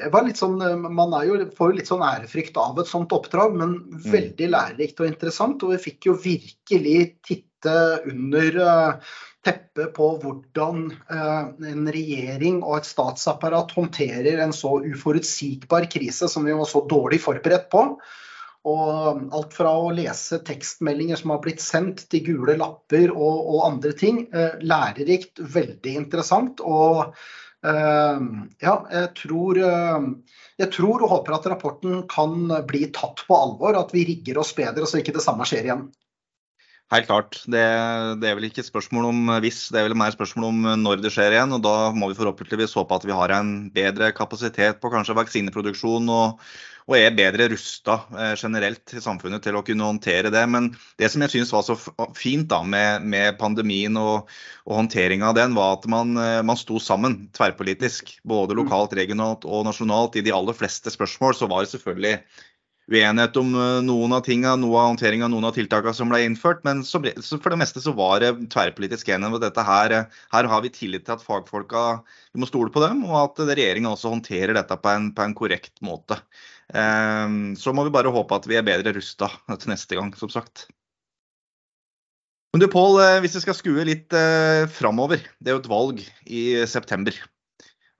det 0.00 0.08
var 0.10 0.24
litt 0.26 0.40
sånn 0.40 0.56
Man 0.82 1.12
jo, 1.22 1.36
får 1.54 1.70
jo 1.70 1.76
litt 1.76 1.90
sånn 1.90 2.02
ærefrykt 2.02 2.56
av 2.58 2.80
et 2.80 2.90
sånt 2.90 3.12
oppdrag, 3.14 3.54
men 3.54 3.76
mm. 3.84 4.00
veldig 4.16 4.50
lærerikt 4.56 5.04
og 5.04 5.12
interessant. 5.12 5.62
Og 5.62 5.76
vi 5.76 5.84
fikk 5.90 6.10
jo 6.10 6.16
virkelig 6.24 6.98
titte 7.60 8.10
under 8.10 8.56
uh, 8.56 8.94
teppet 9.44 9.94
på 9.96 10.06
hvordan 10.20 10.90
eh, 10.92 11.68
en 11.72 11.86
regjering 11.92 12.60
og 12.62 12.80
et 12.80 12.88
statsapparat 12.88 13.72
håndterer 13.72 14.40
en 14.44 14.52
så 14.52 14.74
uforutsigbar 14.84 15.88
krise 15.92 16.28
som 16.28 16.44
vi 16.44 16.56
var 16.56 16.68
så 16.68 16.84
dårlig 16.88 17.22
forberedt 17.24 17.70
på. 17.72 17.86
Og 18.68 19.22
alt 19.32 19.54
fra 19.56 19.72
å 19.72 19.92
lese 19.96 20.42
tekstmeldinger 20.44 21.16
som 21.16 21.32
har 21.32 21.40
blitt 21.40 21.62
sendt, 21.64 22.04
til 22.12 22.26
gule 22.26 22.58
lapper 22.60 23.14
og, 23.14 23.38
og 23.54 23.62
andre 23.70 23.94
ting. 23.96 24.26
Eh, 24.28 24.60
lærerikt, 24.60 25.40
veldig 25.40 25.94
interessant. 26.02 26.60
Og 26.60 27.14
eh, 27.64 28.20
ja, 28.60 28.74
jeg 28.92 29.08
tror, 29.22 29.62
jeg 30.60 30.72
tror 30.76 31.06
og 31.06 31.14
håper 31.14 31.38
at 31.38 31.48
rapporten 31.54 32.04
kan 32.12 32.44
bli 32.68 32.90
tatt 32.92 33.24
på 33.24 33.40
alvor. 33.40 33.80
At 33.80 33.96
vi 33.96 34.04
rigger 34.12 34.44
oss 34.44 34.52
bedre 34.52 34.84
så 34.84 35.00
ikke 35.00 35.16
det 35.16 35.24
samme 35.24 35.48
skjer 35.48 35.70
igjen. 35.70 35.88
Helt 36.90 37.06
klart. 37.06 37.36
Det, 37.46 37.60
det, 38.18 38.26
er 38.26 38.34
vel 38.34 38.48
ikke 38.48 38.64
et 38.64 38.66
spørsmål 38.66 39.04
om 39.12 39.30
hvis, 39.44 39.68
det 39.70 39.78
er 39.78 39.86
vel 39.86 39.94
mer 39.98 40.10
spørsmål 40.10 40.48
om 40.48 40.64
når 40.82 41.04
det 41.04 41.12
skjer 41.14 41.36
igjen. 41.36 41.54
og 41.54 41.62
Da 41.62 41.74
må 41.94 42.08
vi 42.10 42.18
forhåpentligvis 42.18 42.74
håpe 42.74 42.98
at 42.98 43.06
vi 43.06 43.14
har 43.14 43.30
en 43.36 43.52
bedre 43.70 44.10
kapasitet 44.16 44.80
på 44.82 44.90
kanskje 44.90 45.14
vaksineproduksjon 45.14 46.10
og, 46.10 46.42
og 46.90 46.96
er 46.98 47.14
bedre 47.14 47.46
rusta 47.52 48.00
eh, 48.18 48.34
generelt 48.34 48.96
i 48.98 49.04
samfunnet 49.04 49.46
til 49.46 49.54
å 49.54 49.62
kunne 49.62 49.86
håndtere 49.86 50.34
det. 50.34 50.42
Men 50.50 50.72
det 50.98 51.12
som 51.12 51.22
jeg 51.22 51.36
syns 51.36 51.54
var 51.54 51.62
så 51.68 51.78
fint 52.18 52.50
da 52.50 52.64
med, 52.66 53.06
med 53.06 53.38
pandemien 53.38 53.94
og, 54.00 54.26
og 54.66 54.80
håndteringa 54.80 55.30
av 55.30 55.38
den, 55.38 55.54
var 55.54 55.78
at 55.78 55.86
man, 55.94 56.16
eh, 56.18 56.40
man 56.42 56.58
sto 56.58 56.82
sammen 56.82 57.20
tverrpolitisk. 57.38 58.16
Både 58.26 58.58
mm. 58.58 58.64
lokalt, 58.64 58.98
regionalt 58.98 59.46
og 59.46 59.62
nasjonalt. 59.70 60.18
I 60.18 60.26
de 60.26 60.34
aller 60.34 60.58
fleste 60.58 60.90
spørsmål 60.90 61.38
så 61.38 61.46
var 61.46 61.62
det 61.62 61.70
selvfølgelig 61.76 62.18
uenighet 62.90 63.36
om 63.40 63.52
eh, 63.54 63.80
noen 63.86 64.14
av 64.16 64.24
tingene, 64.26 64.56
noe 64.62 64.78
av 64.80 64.88
håndteringa 64.90 65.28
noen 65.30 65.46
av 65.48 65.54
tiltakene 65.56 65.94
som 65.96 66.10
ble 66.10 66.22
innført. 66.26 66.62
Men 66.66 66.82
så, 66.86 67.00
for 67.02 67.52
det 67.52 67.60
meste 67.60 67.82
så 67.84 67.94
var 67.96 68.22
det 68.22 68.32
tverrpolitisk 68.52 69.12
enighet 69.12 69.36
om 69.36 69.44
dette 69.44 69.66
her. 69.66 69.94
Eh, 69.96 70.18
her 70.34 70.50
har 70.50 70.64
vi 70.64 70.72
tillit 70.74 71.06
til 71.06 71.16
at 71.16 71.24
fagfolka 71.24 71.84
vi 72.32 72.42
må 72.42 72.48
stole 72.50 72.72
på 72.74 72.82
dem, 72.84 73.04
og 73.08 73.16
at 73.24 73.44
regjeringa 73.52 73.92
også 73.92 74.14
håndterer 74.14 74.56
dette 74.56 74.78
på 74.80 74.92
en, 74.92 75.10
på 75.14 75.26
en 75.26 75.36
korrekt 75.38 75.76
måte. 75.84 76.18
Um, 76.70 77.56
så 77.58 77.72
må 77.74 77.82
vi 77.82 77.90
bare 77.90 78.12
håpe 78.14 78.36
at 78.36 78.44
vi 78.46 78.54
er 78.54 78.62
bedre 78.62 78.92
rusta 78.94 79.26
til 79.50 79.72
neste 79.72 79.98
gang, 79.98 80.12
som 80.14 80.30
sagt. 80.30 80.68
Men 82.54 82.62
du 82.62 82.66
Pål, 82.70 82.98
hvis 83.22 83.34
vi 83.38 83.42
skal 83.42 83.58
skue 83.58 83.82
litt 83.86 84.14
eh, 84.14 84.66
framover. 84.70 85.22
Det 85.38 85.50
er 85.50 85.58
jo 85.58 85.62
et 85.62 85.70
valg 85.70 86.00
i 86.26 86.42
september. 86.70 87.14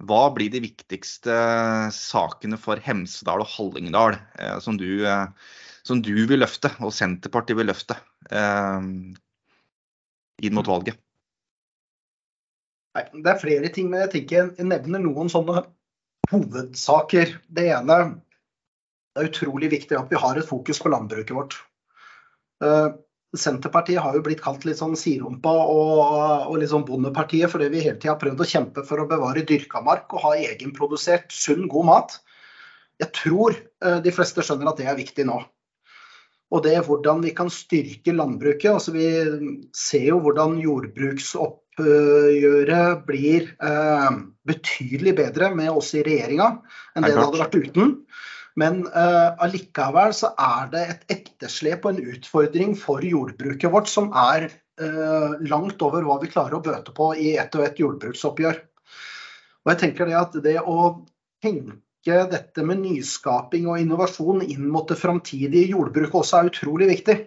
Hva 0.08 0.20
blir 0.32 0.48
de 0.52 0.62
viktigste 0.64 1.34
sakene 1.92 2.56
for 2.60 2.80
Hemsedal 2.80 3.42
og 3.44 3.50
Hallingdal 3.52 4.16
eh, 4.40 4.56
som, 4.64 4.78
du, 4.80 5.04
eh, 5.04 5.26
som, 5.84 6.00
du, 6.00 6.14
vil 6.30 6.40
løfte, 6.40 6.72
og 6.80 6.94
Senterpartiet 6.96 7.58
vil 7.58 7.68
løfte 7.68 7.98
eh, 8.32 8.86
inn 10.40 10.56
mot 10.56 10.70
valget? 10.70 10.96
Nei, 12.96 13.04
det 13.12 13.30
er 13.34 13.42
flere 13.42 13.68
ting, 13.74 13.90
men 13.92 14.06
jeg 14.06 14.12
tenker 14.16 14.40
jeg 14.40 14.66
nevner 14.66 15.04
noen 15.04 15.28
sånne 15.30 15.66
hovedsaker. 16.32 17.36
Det 17.52 17.68
ene 17.76 18.00
det 19.10 19.22
er 19.22 19.30
utrolig 19.30 19.70
viktig 19.72 19.98
at 19.98 20.10
vi 20.10 20.18
har 20.22 20.38
et 20.38 20.46
fokus 20.48 20.80
på 20.80 20.90
landbruket 20.92 21.36
vårt. 21.36 21.60
Senterpartiet 23.36 24.02
har 24.02 24.16
jo 24.16 24.22
blitt 24.26 24.42
kalt 24.42 24.64
litt 24.66 24.80
sånn 24.80 24.96
sidrumpa 24.98 25.52
og, 25.70 25.98
og 26.50 26.64
sånn 26.66 26.88
bondepartiet 26.88 27.50
fordi 27.52 27.66
vi 27.70 27.84
hele 27.84 27.98
tida 28.00 28.12
har 28.16 28.22
prøvd 28.22 28.40
å 28.42 28.50
kjempe 28.52 28.80
for 28.88 28.98
å 28.98 29.10
bevare 29.10 29.46
dyrka 29.46 29.78
mark 29.86 30.10
og 30.16 30.24
ha 30.24 30.30
egenprodusert 30.40 31.28
sunn, 31.30 31.68
god 31.70 31.86
mat. 31.86 32.10
Jeg 33.00 33.10
tror 33.16 33.50
uh, 33.54 34.00
de 34.02 34.12
fleste 34.12 34.42
skjønner 34.44 34.68
at 34.72 34.78
det 34.82 34.88
er 34.90 34.98
viktig 34.98 35.24
nå. 35.28 35.38
Og 36.50 36.58
det 36.64 36.72
er 36.74 36.82
hvordan 36.86 37.20
vi 37.22 37.30
kan 37.36 37.50
styrke 37.52 38.12
landbruket. 38.14 38.70
Altså, 38.72 38.92
vi 38.96 39.04
ser 39.76 40.06
jo 40.08 40.20
hvordan 40.24 40.58
jordbruksoppgjøret 40.58 43.04
blir 43.06 43.42
eh, 43.54 44.10
betydelig 44.50 45.14
bedre 45.20 45.54
med 45.54 45.70
oss 45.70 45.94
i 45.94 46.02
regjeringa 46.06 46.48
enn 46.96 47.04
det 47.06 47.14
det 47.14 47.22
hadde 47.22 47.42
vært 47.44 47.54
uten. 47.54 47.86
Men 48.58 48.82
uh, 48.88 49.36
allikevel 49.44 50.14
så 50.16 50.32
er 50.34 50.70
det 50.72 50.82
et 50.92 51.14
etterslep 51.16 51.86
og 51.86 51.94
en 51.94 52.14
utfordring 52.14 52.74
for 52.78 53.04
jordbruket 53.06 53.70
vårt 53.72 53.90
som 53.90 54.10
er 54.16 54.48
uh, 54.82 55.36
langt 55.46 55.82
over 55.86 56.06
hva 56.06 56.18
vi 56.22 56.32
klarer 56.32 56.58
å 56.58 56.64
bøte 56.64 56.94
på 56.96 57.12
i 57.14 57.36
ett 57.38 57.54
og 57.54 57.66
ett 57.68 57.78
jordbruksoppgjør. 57.82 58.60
Og 59.60 59.72
jeg 59.74 59.80
tenker 59.84 60.08
det 60.08 60.18
at 60.18 60.38
det 60.42 60.56
å 60.64 60.78
tenke 61.44 62.22
dette 62.32 62.64
med 62.66 62.80
nyskaping 62.82 63.68
og 63.70 63.82
innovasjon 63.82 64.42
inn 64.46 64.66
mot 64.72 64.88
det 64.88 64.98
framtidige 64.98 65.70
jordbruket 65.74 66.22
også 66.22 66.40
er 66.40 66.50
utrolig 66.50 66.88
viktig. 66.94 67.18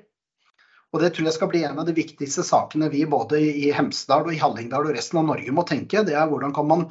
Og 0.94 1.02
Det 1.02 1.10
tror 1.16 1.26
jeg 1.26 1.34
skal 1.36 1.50
bli 1.50 1.64
en 1.66 1.80
av 1.82 1.88
de 1.88 1.96
viktigste 1.98 2.44
sakene 2.46 2.86
vi 2.94 3.02
både 3.10 3.40
i 3.42 3.72
Hemsedal 3.74 4.28
og 4.28 4.36
i 4.36 4.42
Hallingdal 4.42 4.86
og 4.86 4.94
resten 4.94 5.20
av 5.24 5.26
Norge 5.32 5.56
må 5.56 5.66
tenke. 5.66 6.04
Det 6.06 6.14
er 6.14 6.30
hvordan 6.30 6.54
kan 6.54 6.68
man 6.70 6.84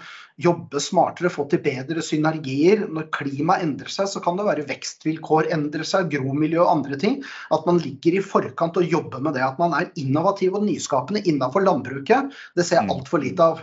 jobbe 0.43 0.81
smartere, 0.83 1.31
få 1.31 1.47
til 1.51 1.63
bedre 1.63 2.03
synergier. 2.03 2.83
Når 2.91 3.07
klimaet 3.15 3.63
endrer 3.63 3.93
seg, 3.95 4.11
så 4.11 4.23
kan 4.25 4.41
det 4.41 4.49
være 4.49 4.67
vekstvilkår 4.67 5.53
endrer 5.55 5.87
seg, 5.87 6.11
gromiljø 6.17 6.65
og 6.65 6.73
andre 6.81 6.99
ting. 6.99 7.21
At 7.55 7.69
man 7.69 7.79
ligger 7.85 8.19
i 8.19 8.25
forkant 8.27 8.81
og 8.83 8.91
jobber 8.91 9.23
med 9.23 9.39
det. 9.39 9.47
At 9.47 9.63
man 9.63 9.77
er 9.79 9.93
innovativ 9.95 10.59
og 10.59 10.67
nyskapende 10.67 11.23
innenfor 11.23 11.63
landbruket. 11.63 12.35
Det 12.59 12.67
ser 12.67 12.81
jeg 12.81 12.91
mm. 12.91 12.97
altfor 12.97 13.23
lite 13.23 13.53
av. 13.55 13.63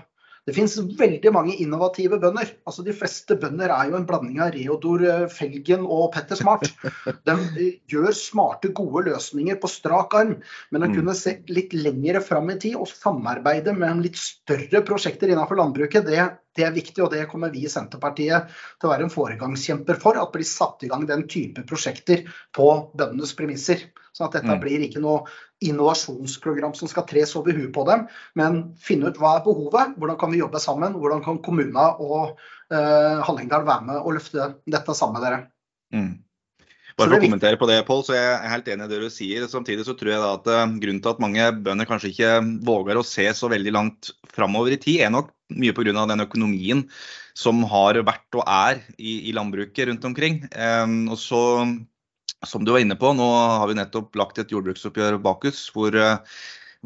Det 0.50 0.56
finnes 0.56 0.80
veldig 0.98 1.32
mange 1.36 1.54
innovative 1.62 2.18
bønder. 2.22 2.50
Altså 2.66 2.82
De 2.86 2.94
fleste 2.98 3.36
bønder 3.38 3.70
er 3.70 3.92
jo 3.92 4.00
en 4.00 4.08
blanding 4.10 4.40
av 4.42 4.56
Reodor 4.56 5.04
eh, 5.06 5.26
Felgen 5.30 5.86
og 5.86 6.08
Petter 6.16 6.40
Smart. 6.40 6.66
De 7.28 7.36
eh, 7.36 7.76
gjør 7.92 8.10
smarte, 8.18 8.72
gode 8.74 9.06
løsninger 9.12 9.60
på 9.62 9.70
strak 9.70 10.16
arm. 10.18 10.40
Men 10.74 10.88
å 10.88 10.90
mm. 10.90 10.96
kunne 10.98 11.18
se 11.20 11.36
litt 11.54 11.76
lengre 11.78 12.24
fram 12.26 12.50
i 12.50 12.58
tid 12.66 12.80
og 12.80 12.90
samarbeide 12.90 13.76
med 13.78 14.02
litt 14.08 14.18
større 14.18 14.82
prosjekter 14.88 15.30
innenfor 15.30 15.62
landbruket, 15.62 16.10
det, 16.10 16.26
det 16.60 16.68
er 16.68 16.76
viktig, 16.76 17.00
og 17.06 17.14
det 17.14 17.26
kommer 17.32 17.54
vi 17.54 17.64
i 17.66 17.72
Senterpartiet 17.72 18.52
til 18.80 18.90
å 18.90 18.92
være 18.92 19.08
en 19.08 19.14
foregangskjemper 19.14 20.00
for. 20.02 20.20
At 20.20 20.34
det 20.34 20.42
blir 20.42 20.50
satt 20.50 20.84
i 20.86 20.92
gang 20.92 21.08
den 21.10 21.26
type 21.32 21.64
prosjekter 21.70 22.28
på 22.56 22.70
bøndenes 23.00 23.36
premisser. 23.40 23.88
Sånn 24.16 24.28
at 24.28 24.40
dette 24.40 24.52
mm. 24.52 24.62
blir 24.62 24.84
ikke 24.84 25.02
noe 25.04 25.24
innovasjonsprogram 25.64 26.74
som 26.76 26.92
skal 26.92 27.06
tres 27.08 27.36
over 27.40 27.56
huet 27.56 27.72
på 27.76 27.86
dem, 27.88 28.06
men 28.40 28.62
finne 28.84 29.12
ut 29.12 29.20
hva 29.20 29.38
er 29.38 29.46
behovet, 29.46 29.94
hvordan 30.00 30.18
kan 30.20 30.34
vi 30.34 30.42
jobbe 30.42 30.62
sammen, 30.64 30.96
hvordan 31.00 31.24
kan 31.26 31.40
kommunene 31.46 31.86
og 32.04 32.40
eh, 32.72 33.20
Hallingdal 33.28 33.68
være 33.68 33.88
med 33.92 34.02
og 34.02 34.18
løfte 34.18 34.54
dette 34.68 34.96
sammen 34.98 35.20
med 35.20 35.28
dere. 35.28 35.40
Mm. 35.96 36.12
Bare 37.00 37.14
for 37.14 37.18
å 37.18 37.24
kommentere 37.24 37.60
på 37.60 37.68
det, 37.70 37.78
Paul, 37.88 38.02
så 38.04 38.16
jeg 38.18 38.30
er 38.36 38.52
helt 38.52 38.68
enig 38.72 38.88
i 38.88 38.92
det 38.92 39.02
du 39.02 39.10
sier. 39.14 39.46
Samtidig 39.48 39.86
så 39.88 39.96
tror 39.98 40.12
jeg 40.12 40.24
da 40.24 40.32
at 40.36 40.50
uh, 40.52 40.78
grunnen 40.84 41.00
til 41.04 41.14
at 41.14 41.22
mange 41.24 41.46
bønder 41.64 41.88
kanskje 41.88 42.12
ikke 42.12 42.34
våger 42.68 43.00
å 43.00 43.06
se 43.08 43.30
så 43.38 43.52
veldig 43.52 43.76
langt 43.76 44.12
framover 44.36 44.76
i 44.76 44.82
tid, 44.82 45.06
er 45.06 45.14
nok 45.16 45.32
mye 45.56 45.74
pga. 45.74 46.06
den 46.12 46.26
økonomien 46.26 46.84
som 47.40 47.64
har 47.72 48.02
vært 48.04 48.36
og 48.36 48.44
er 48.44 48.84
i, 48.98 49.32
i 49.32 49.36
landbruket 49.38 49.88
rundt 49.90 50.06
omkring. 50.12 50.44
Um, 50.54 51.08
og 51.16 51.22
så 51.22 51.42
som 52.48 52.64
du 52.64 52.72
var 52.72 52.84
inne 52.84 52.96
på, 53.00 53.12
nå 53.16 53.28
har 53.60 53.68
vi 53.68 53.78
nettopp 53.80 54.16
lagt 54.20 54.40
et 54.40 54.52
jordbruksoppgjør 54.54 55.20
bak 55.24 55.46
oss 55.50 55.66
hvor, 55.76 55.96
eh, 55.96 56.20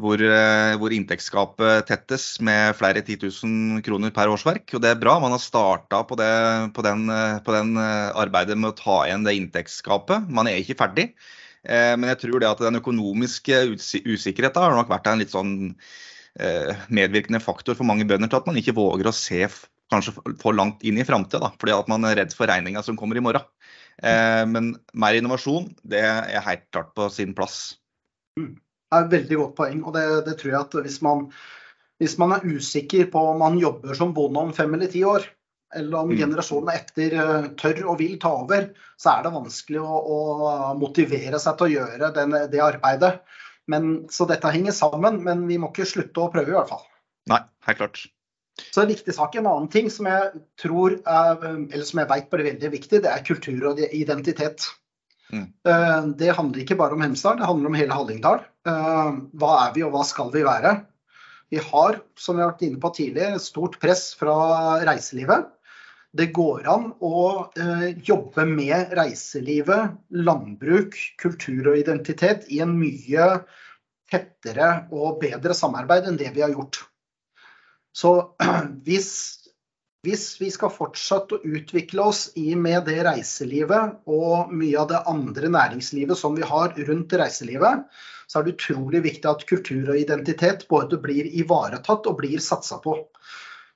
hvor, 0.00 0.18
eh, 0.18 0.74
hvor, 0.80 0.94
inntektsgapet 0.94 1.86
tettes 1.86 2.40
med 2.42 2.74
flere 2.78 3.02
10 3.04 3.18
000 3.22 3.82
kroner 3.86 4.10
per 4.14 4.32
årsverk. 4.32 4.66
Og 4.74 4.82
det 4.82 4.90
er 4.90 5.00
bra. 5.00 5.16
Man 5.22 5.34
har 5.34 5.42
starta 5.42 6.02
på, 6.08 6.18
på, 6.18 6.86
den, 6.86 7.06
eh, 7.14 7.38
på 7.46 7.54
den 7.54 7.76
arbeidet 7.78 8.58
med 8.58 8.72
å 8.72 8.78
ta 8.78 8.98
igjen 9.06 9.26
det 9.26 9.36
inntektsgapet. 9.38 10.26
Man 10.28 10.50
er 10.50 10.60
ikke 10.60 10.80
ferdig. 10.82 11.12
Men 11.64 12.10
jeg 12.10 12.18
tror 12.20 12.42
det 12.42 12.48
at 12.50 12.58
den 12.60 12.76
økonomiske 12.76 13.58
usikkerheten 14.04 14.60
har 14.60 14.74
nok 14.76 14.90
vært 14.90 15.06
en 15.08 15.22
litt 15.22 15.30
sånn 15.32 15.54
medvirkende 16.92 17.40
faktor 17.40 17.78
for 17.78 17.88
mange 17.88 18.04
bønder 18.04 18.28
til 18.28 18.36
at 18.36 18.50
man 18.50 18.58
ikke 18.60 18.74
våger 18.76 19.08
å 19.08 19.14
se 19.16 19.46
kanskje 19.92 20.12
for 20.42 20.56
langt 20.56 20.84
inn 20.84 20.98
i 21.00 21.06
framtida, 21.08 21.54
fordi 21.60 21.72
at 21.72 21.88
man 21.88 22.04
er 22.04 22.18
redd 22.20 22.34
for 22.36 22.50
regninga 22.50 22.82
som 22.84 22.98
kommer 23.00 23.16
i 23.16 23.24
morgen. 23.24 23.48
Eh, 24.02 24.42
men 24.50 24.74
mer 24.96 25.18
innovasjon, 25.18 25.70
det 25.86 26.02
er 26.04 26.44
helt 26.46 26.66
klart 26.74 26.92
på 26.96 27.08
sin 27.12 27.34
plass. 27.36 27.76
Mm. 28.40 28.56
Er 28.94 29.06
et 29.06 29.14
veldig 29.14 29.38
godt 29.40 29.54
poeng. 29.58 29.84
og 29.84 29.94
det, 29.96 30.04
det 30.28 30.38
tror 30.40 30.52
jeg 30.52 30.60
at 30.60 30.76
hvis 30.86 31.00
man, 31.04 31.24
hvis 32.02 32.18
man, 32.22 32.36
er 32.36 32.46
usikker 32.46 33.08
på 33.12 33.22
om 33.32 33.40
man 33.42 33.58
jobber 33.60 33.96
som 33.98 34.14
bonde 34.16 34.46
om 34.46 34.52
fem 34.56 34.74
eller 34.76 34.92
ti 34.92 35.04
år, 35.08 35.26
eller 35.74 36.04
om 36.04 36.12
mm. 36.12 36.18
generasjonene 36.20 36.76
etter 36.78 37.16
eh, 37.18 37.48
tør 37.58 37.80
og 37.90 37.98
vil 37.98 38.18
ta 38.22 38.30
over, 38.44 38.68
så 39.00 39.16
er 39.16 39.24
det 39.24 39.34
vanskelig 39.34 39.82
å, 39.82 40.00
å 40.16 40.18
motivere 40.78 41.40
seg 41.42 41.58
til 41.58 41.66
å 41.66 41.72
gjøre 41.74 42.12
den, 42.14 42.36
det 42.52 42.62
arbeidet. 42.62 43.16
Men, 43.70 43.94
så 44.12 44.26
dette 44.28 44.52
henger 44.52 44.76
sammen, 44.76 45.22
men 45.24 45.46
vi 45.48 45.58
må 45.58 45.72
ikke 45.72 45.88
slutte 45.88 46.20
å 46.20 46.30
prøve 46.32 46.52
i 46.52 46.56
hvert 46.56 46.70
fall. 46.70 46.84
Nei, 47.32 47.40
helt 47.66 47.80
klart. 47.80 48.04
Så 48.60 48.84
en 48.84 48.90
viktig 48.90 49.14
sak, 49.16 49.34
en 49.34 49.48
annen 49.50 49.70
ting 49.72 49.88
som 49.90 50.06
jeg 50.06 50.44
tror 50.60 50.98
er, 51.00 51.40
eller 51.42 51.86
som 51.88 52.00
jeg 52.02 52.10
vet 52.12 52.28
blir 52.30 52.50
veldig 52.52 52.70
viktig, 52.76 53.00
det 53.02 53.10
er 53.10 53.24
kultur 53.26 53.70
og 53.72 53.80
identitet. 53.88 54.68
Mm. 55.32 55.46
Eh, 55.68 56.00
det 56.20 56.34
handler 56.36 56.62
ikke 56.62 56.76
bare 56.78 56.96
om 56.96 57.04
Hemsedal, 57.04 57.38
det 57.40 57.48
handler 57.48 57.70
om 57.70 57.78
hele 57.78 57.96
Hallingdal. 57.96 58.44
Eh, 58.68 59.14
hva 59.40 59.54
er 59.62 59.74
vi 59.76 59.84
og 59.86 59.94
hva 59.94 60.04
skal 60.06 60.32
vi 60.34 60.44
være? 60.46 60.76
Vi 61.52 61.60
har, 61.62 62.00
som 62.18 62.36
vi 62.36 62.42
har 62.42 62.52
vært 62.52 62.64
inne 62.66 62.80
på 62.82 62.90
tidligere, 62.96 63.42
stort 63.42 63.78
press 63.82 64.08
fra 64.18 64.36
reiselivet. 64.86 65.50
Det 66.14 66.28
går 66.34 66.66
an 66.70 66.88
å 67.02 67.20
eh, 67.58 67.88
jobbe 68.06 68.46
med 68.46 68.94
reiselivet, 68.94 69.96
landbruk, 70.14 70.96
kultur 71.20 71.72
og 71.72 71.78
identitet 71.80 72.46
i 72.54 72.60
en 72.62 72.76
mye 72.78 73.30
tettere 74.12 74.68
og 74.94 75.18
bedre 75.22 75.56
samarbeid 75.56 76.06
enn 76.06 76.18
det 76.20 76.30
vi 76.36 76.44
har 76.44 76.54
gjort. 76.54 76.84
Så 77.94 78.14
hvis, 78.86 79.10
hvis 80.04 80.24
vi 80.40 80.50
skal 80.52 80.72
fortsette 80.72 81.38
å 81.38 81.54
utvikle 81.56 82.04
oss 82.10 82.26
i 82.40 82.52
med 82.58 82.84
det 82.88 82.98
reiselivet 83.06 84.04
og 84.10 84.52
mye 84.52 84.76
av 84.82 84.90
det 84.90 85.00
andre 85.10 85.50
næringslivet 85.54 86.18
som 86.20 86.36
vi 86.36 86.44
har 86.46 86.76
rundt 86.88 87.16
reiselivet, 87.16 87.86
så 88.28 88.40
er 88.40 88.46
det 88.46 88.56
utrolig 88.56 89.02
viktig 89.04 89.30
at 89.30 89.46
kultur 89.48 89.92
og 89.94 90.00
identitet 90.00 90.66
både 90.70 91.00
blir 91.00 91.28
ivaretatt 91.40 92.08
og 92.10 92.18
blir 92.20 92.40
satsa 92.42 92.80
på. 92.84 92.98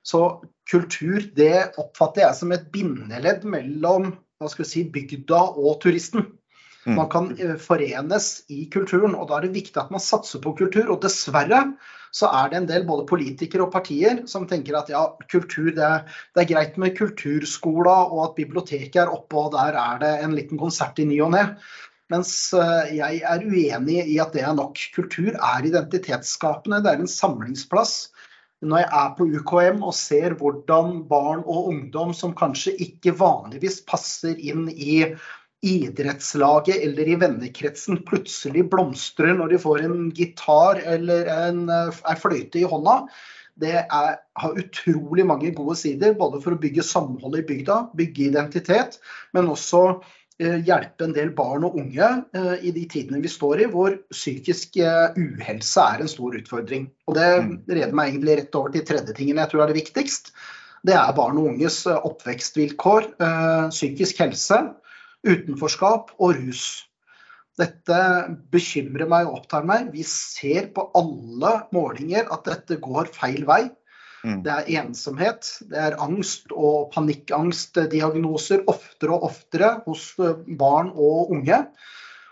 Så 0.05 0.23
kultur 0.69 1.25
det 1.35 1.71
oppfatter 1.81 2.25
jeg 2.27 2.37
som 2.39 2.53
et 2.55 2.69
bindeledd 2.73 3.45
mellom 3.49 4.13
si, 4.47 4.85
bygda 4.87 5.41
og 5.59 5.81
turisten. 5.83 6.29
Mm. 6.89 6.97
Man 6.97 7.09
kan 7.13 7.29
forenes 7.61 8.31
i 8.49 8.63
kulturen, 8.73 9.13
og 9.13 9.29
da 9.29 9.37
er 9.37 9.47
det 9.47 9.55
viktig 9.59 9.77
at 9.77 9.93
man 9.93 10.01
satser 10.03 10.41
på 10.41 10.55
kultur. 10.57 10.89
Og 10.89 11.01
dessverre 11.05 11.67
så 12.15 12.29
er 12.33 12.49
det 12.49 12.57
en 12.57 12.69
del 12.69 12.87
både 12.87 13.05
politikere 13.09 13.67
og 13.67 13.73
partier 13.73 14.23
som 14.29 14.47
tenker 14.49 14.79
at 14.79 14.89
ja, 14.89 15.03
kultur 15.29 15.69
det 15.75 15.91
det 16.33 16.41
er 16.41 16.49
greit 16.49 16.79
med 16.81 16.95
kulturskola 16.97 17.95
og 18.09 18.23
at 18.23 18.39
biblioteket 18.39 19.03
er 19.03 19.13
oppe 19.13 19.37
og 19.37 19.53
der 19.53 19.77
er 19.77 20.01
det 20.01 20.13
en 20.23 20.33
liten 20.37 20.57
konsert 20.61 20.99
i 21.01 21.05
ny 21.05 21.19
og 21.25 21.35
ne. 21.35 21.43
Mens 22.09 22.31
eh, 22.57 22.95
jeg 22.97 23.21
er 23.21 23.45
uenig 23.45 23.99
i 24.09 24.17
at 24.21 24.33
det 24.33 24.41
er 24.41 24.55
nok. 24.57 24.79
Kultur 24.95 25.35
er 25.35 25.67
identitetsskapende, 25.69 26.81
det 26.81 26.95
er 26.95 27.03
en 27.03 27.11
samlingsplass. 27.11 28.09
Når 28.65 28.81
jeg 28.81 28.89
er 29.01 29.11
på 29.15 29.27
UKM 29.39 29.83
og 29.87 29.93
ser 29.95 30.33
hvordan 30.39 31.03
barn 31.07 31.45
og 31.45 31.69
ungdom 31.69 32.15
som 32.17 32.33
kanskje 32.35 32.73
ikke 32.81 33.13
vanligvis 33.15 33.79
passer 33.87 34.33
inn 34.35 34.65
i 34.73 35.03
idrettslaget 35.65 36.79
eller 36.85 37.07
i 37.07 37.17
vennekretsen 37.19 37.99
plutselig 38.07 38.63
blomstrer 38.71 39.35
når 39.35 39.53
de 39.53 39.59
får 39.59 39.83
en 39.87 39.97
gitar 40.15 40.79
eller 40.87 41.27
en, 41.33 41.65
en 41.67 41.89
eh, 41.99 42.19
fløyte 42.19 42.61
i 42.61 42.67
hånda. 42.69 43.01
Det 43.59 43.75
er, 43.81 44.13
har 44.39 44.61
utrolig 44.61 45.25
mange 45.27 45.51
gode 45.55 45.75
sider, 45.75 46.15
både 46.15 46.39
for 46.43 46.55
å 46.55 46.61
bygge 46.61 46.85
samhold 46.85 47.41
i 47.41 47.43
bygda, 47.47 47.81
bygge 47.99 48.29
identitet, 48.29 48.95
men 49.35 49.51
også 49.51 49.81
eh, 50.39 50.61
hjelpe 50.63 51.09
en 51.09 51.15
del 51.17 51.33
barn 51.35 51.67
og 51.67 51.75
unge 51.81 52.07
eh, 52.07 52.53
i 52.63 52.71
de 52.75 52.85
tidene 52.87 53.19
vi 53.19 53.31
står 53.31 53.65
i, 53.65 53.67
hvor 53.73 53.97
psykisk 54.15 54.79
eh, 54.79 55.11
uhelse 55.19 55.89
er 55.91 56.05
en 56.05 56.13
stor 56.13 56.39
utfordring. 56.39 56.87
Og 57.11 57.19
Det 57.19 57.27
mm. 57.35 57.51
reder 57.67 57.99
meg 57.99 58.13
egentlig 58.13 58.39
rett 58.45 58.59
over 58.61 58.71
til 58.77 58.87
tredje 58.87 59.17
tingen 59.17 59.43
jeg 59.43 59.51
tror 59.51 59.65
er 59.65 59.73
det 59.73 59.81
viktigst. 59.81 60.31
Det 60.87 60.95
er 60.95 61.17
barn 61.17 61.41
og 61.41 61.51
unges 61.51 61.81
eh, 61.83 61.99
oppvekstvilkår, 62.07 63.11
eh, 63.19 63.65
psykisk 63.75 64.23
helse 64.23 64.63
utenforskap 65.27 66.13
og 66.19 66.37
rus. 66.37 66.63
Dette 67.59 67.99
bekymrer 68.53 69.09
meg 69.11 69.27
og 69.27 69.41
opptar 69.41 69.65
meg. 69.67 69.89
Vi 69.91 70.05
ser 70.07 70.69
på 70.75 70.85
alle 70.95 71.55
målinger 71.75 72.29
at 72.31 72.47
dette 72.47 72.79
går 72.79 73.11
feil 73.15 73.43
vei. 73.49 73.65
Mm. 74.23 74.41
Det 74.43 74.51
er 74.51 74.69
ensomhet, 74.81 75.47
det 75.71 75.79
er 75.79 75.99
angst 76.03 76.51
og 76.51 76.89
panikkangstdiagnoser 76.95 78.65
oftere 78.67 79.15
og 79.15 79.29
oftere 79.29 79.77
hos 79.85 80.11
barn 80.59 80.91
og 80.91 81.31
unge. 81.35 81.61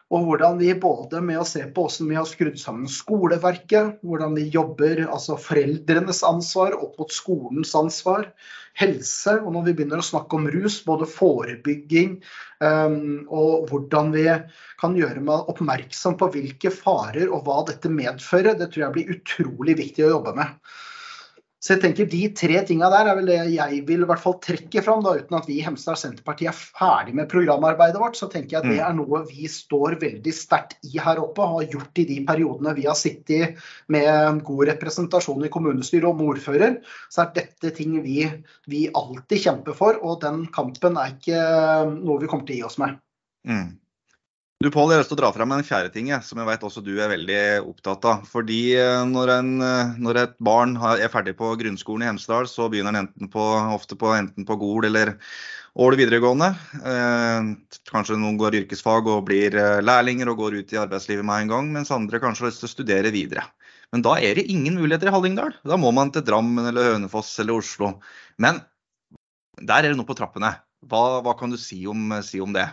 Og 0.07 0.23
hvordan 0.23 0.55
vi 0.61 0.69
både 0.79 1.19
med 1.19 1.41
å 1.41 1.47
se 1.47 1.65
på 1.75 1.83
hvordan 1.83 2.11
vi 2.11 2.15
har 2.15 2.27
skrudd 2.29 2.59
sammen 2.61 2.87
skoleverket, 2.87 3.97
hvordan 4.07 4.37
vi 4.37 4.45
jobber, 4.53 5.01
altså 5.03 5.35
foreldrenes 5.41 6.21
ansvar 6.23 6.77
opp 6.77 6.95
mot 7.01 7.11
skolens 7.11 7.73
ansvar, 7.75 8.29
helse, 8.79 9.33
og 9.41 9.51
når 9.51 9.65
vi 9.65 9.73
begynner 9.75 9.99
å 9.99 10.05
snakke 10.05 10.37
om 10.37 10.47
rus, 10.53 10.79
både 10.85 11.09
forebygging 11.09 12.17
um, 12.63 13.25
og 13.27 13.67
hvordan 13.71 14.13
vi 14.15 14.27
kan 14.79 14.95
gjøre 14.95 15.23
meg 15.27 15.51
oppmerksom 15.51 16.15
på 16.19 16.31
hvilke 16.37 16.71
farer 16.71 17.27
og 17.27 17.43
hva 17.47 17.63
dette 17.67 17.91
medfører, 17.91 18.55
det 18.55 18.69
tror 18.71 18.85
jeg 18.85 18.95
blir 18.95 19.15
utrolig 19.17 19.75
viktig 19.81 20.07
å 20.07 20.13
jobbe 20.15 20.37
med. 20.37 20.55
Så 21.57 21.73
jeg 21.73 21.81
tenker 21.81 22.05
De 22.09 22.19
tre 22.37 22.59
tinga 22.67 22.89
der 22.93 23.07
er 23.09 23.17
vel 23.17 23.29
det 23.31 23.37
jeg 23.55 23.79
vil 23.87 24.03
i 24.03 24.07
hvert 24.09 24.21
fall 24.21 24.35
trekke 24.43 24.83
fram, 24.85 25.01
da, 25.05 25.15
uten 25.17 25.37
at 25.39 25.47
vi 25.49 25.55
i 25.57 25.63
Hemsedal 25.65 25.97
Senterparti 25.97 26.45
er 26.49 26.53
ferdig 26.57 27.15
med 27.17 27.29
programarbeidet 27.31 28.01
vårt. 28.01 28.19
Så 28.19 28.29
tenker 28.29 28.57
jeg 28.57 28.61
at 28.61 28.69
det 28.69 28.77
mm. 28.77 28.83
er 28.85 28.97
noe 28.99 29.23
vi 29.25 29.49
står 29.49 29.97
veldig 30.03 30.33
sterkt 30.37 30.77
i 30.85 31.01
her 31.01 31.21
oppe, 31.23 31.41
og 31.41 31.63
har 31.63 31.73
gjort 31.77 32.03
i 32.03 32.05
de 32.11 32.19
periodene 32.27 32.75
vi 32.77 32.85
har 32.85 32.99
sittet 32.99 33.57
med 33.93 34.43
god 34.45 34.63
representasjon 34.73 35.47
i 35.47 35.51
kommunestyret 35.53 36.05
og 36.11 36.21
med 36.21 36.35
ordfører. 36.35 36.77
Så 37.09 37.25
er 37.25 37.33
dette 37.39 37.73
ting 37.79 37.97
vi, 38.05 38.21
vi 38.69 38.85
alltid 38.93 39.47
kjemper 39.47 39.77
for, 39.77 39.97
og 40.05 40.21
den 40.21 40.45
kampen 40.53 41.01
er 41.01 41.17
ikke 41.17 41.41
noe 41.97 42.21
vi 42.21 42.29
kommer 42.29 42.45
til 42.45 42.59
å 42.59 42.61
gi 42.61 42.69
oss 42.69 42.81
med. 42.83 43.01
Mm. 43.49 43.73
Du 44.57 44.71
Pål, 44.73 44.89
jeg 44.89 44.97
har 44.97 45.03
lyst 45.03 45.11
til 45.11 45.19
å 45.19 45.19
dra 45.19 45.29
frem 45.35 45.51
en 45.53 45.61
fjerde 45.65 45.91
ting 45.93 46.07
som 46.25 46.39
jeg 46.41 46.47
vet 46.47 46.63
også 46.65 46.81
du 46.81 46.95
er 46.97 47.11
veldig 47.11 47.41
opptatt 47.69 48.05
av. 48.09 48.23
Fordi 48.25 48.71
eh, 48.73 49.03
når, 49.05 49.31
en, 49.35 49.51
eh, 49.61 49.91
når 50.01 50.19
et 50.23 50.31
barn 50.41 50.71
er 50.95 51.11
ferdig 51.13 51.35
på 51.37 51.51
grunnskolen 51.59 52.01
i 52.01 52.07
Hemsedal, 52.09 52.49
så 52.49 52.65
begynner 52.73 53.05
på, 53.29 53.43
ofte 53.75 53.93
på, 54.01 54.09
enten 54.17 54.47
på 54.49 54.57
Gol 54.57 54.87
eller 54.89 55.13
Ål 55.77 55.93
videregående. 55.99 56.47
Eh, 56.81 57.51
kanskje 57.91 58.17
noen 58.17 58.39
går 58.41 58.57
yrkesfag 58.63 59.11
og 59.13 59.27
blir 59.27 59.59
lærlinger 59.85 60.33
og 60.33 60.41
går 60.41 60.57
ut 60.63 60.73
i 60.73 60.81
arbeidslivet 60.81 61.29
med 61.29 61.43
en 61.43 61.53
gang, 61.53 61.69
mens 61.77 61.93
andre 61.93 62.17
kanskje 62.23 62.47
har 62.47 62.49
lyst 62.49 62.65
til 62.65 62.71
å 62.71 62.73
studere 62.73 63.13
videre. 63.13 63.45
Men 63.93 64.07
da 64.09 64.15
er 64.17 64.41
det 64.41 64.47
ingen 64.49 64.81
muligheter 64.81 65.11
i 65.11 65.13
Hallingdal. 65.13 65.53
Da 65.69 65.77
må 65.77 65.93
man 65.93 66.09
til 66.15 66.25
Drammen 66.25 66.65
eller 66.73 66.95
Hønefoss 66.95 67.35
eller 67.45 67.61
Oslo. 67.61 67.93
Men 68.41 68.63
der 69.61 69.85
er 69.85 69.91
det 69.91 70.01
noe 70.01 70.09
på 70.09 70.17
trappene. 70.17 70.55
Hva, 70.89 71.21
hva 71.21 71.37
kan 71.37 71.53
du 71.53 71.61
si 71.61 71.83
om, 71.85 72.09
si 72.25 72.41
om 72.41 72.57
det? 72.57 72.65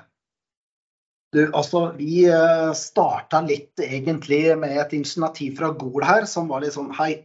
Du, 1.35 1.41
altså, 1.51 1.89
vi 1.99 2.25
eh, 2.31 2.73
starta 2.79 3.41
litt 3.43 3.81
egentlig 3.83 4.43
med 4.61 4.77
et 4.79 4.93
initiativ 4.95 5.57
fra 5.59 5.73
Gol 5.75 6.05
her 6.07 6.29
som 6.31 6.47
var 6.51 6.63
litt 6.63 6.77
sånn 6.77 6.93
Hei, 6.95 7.25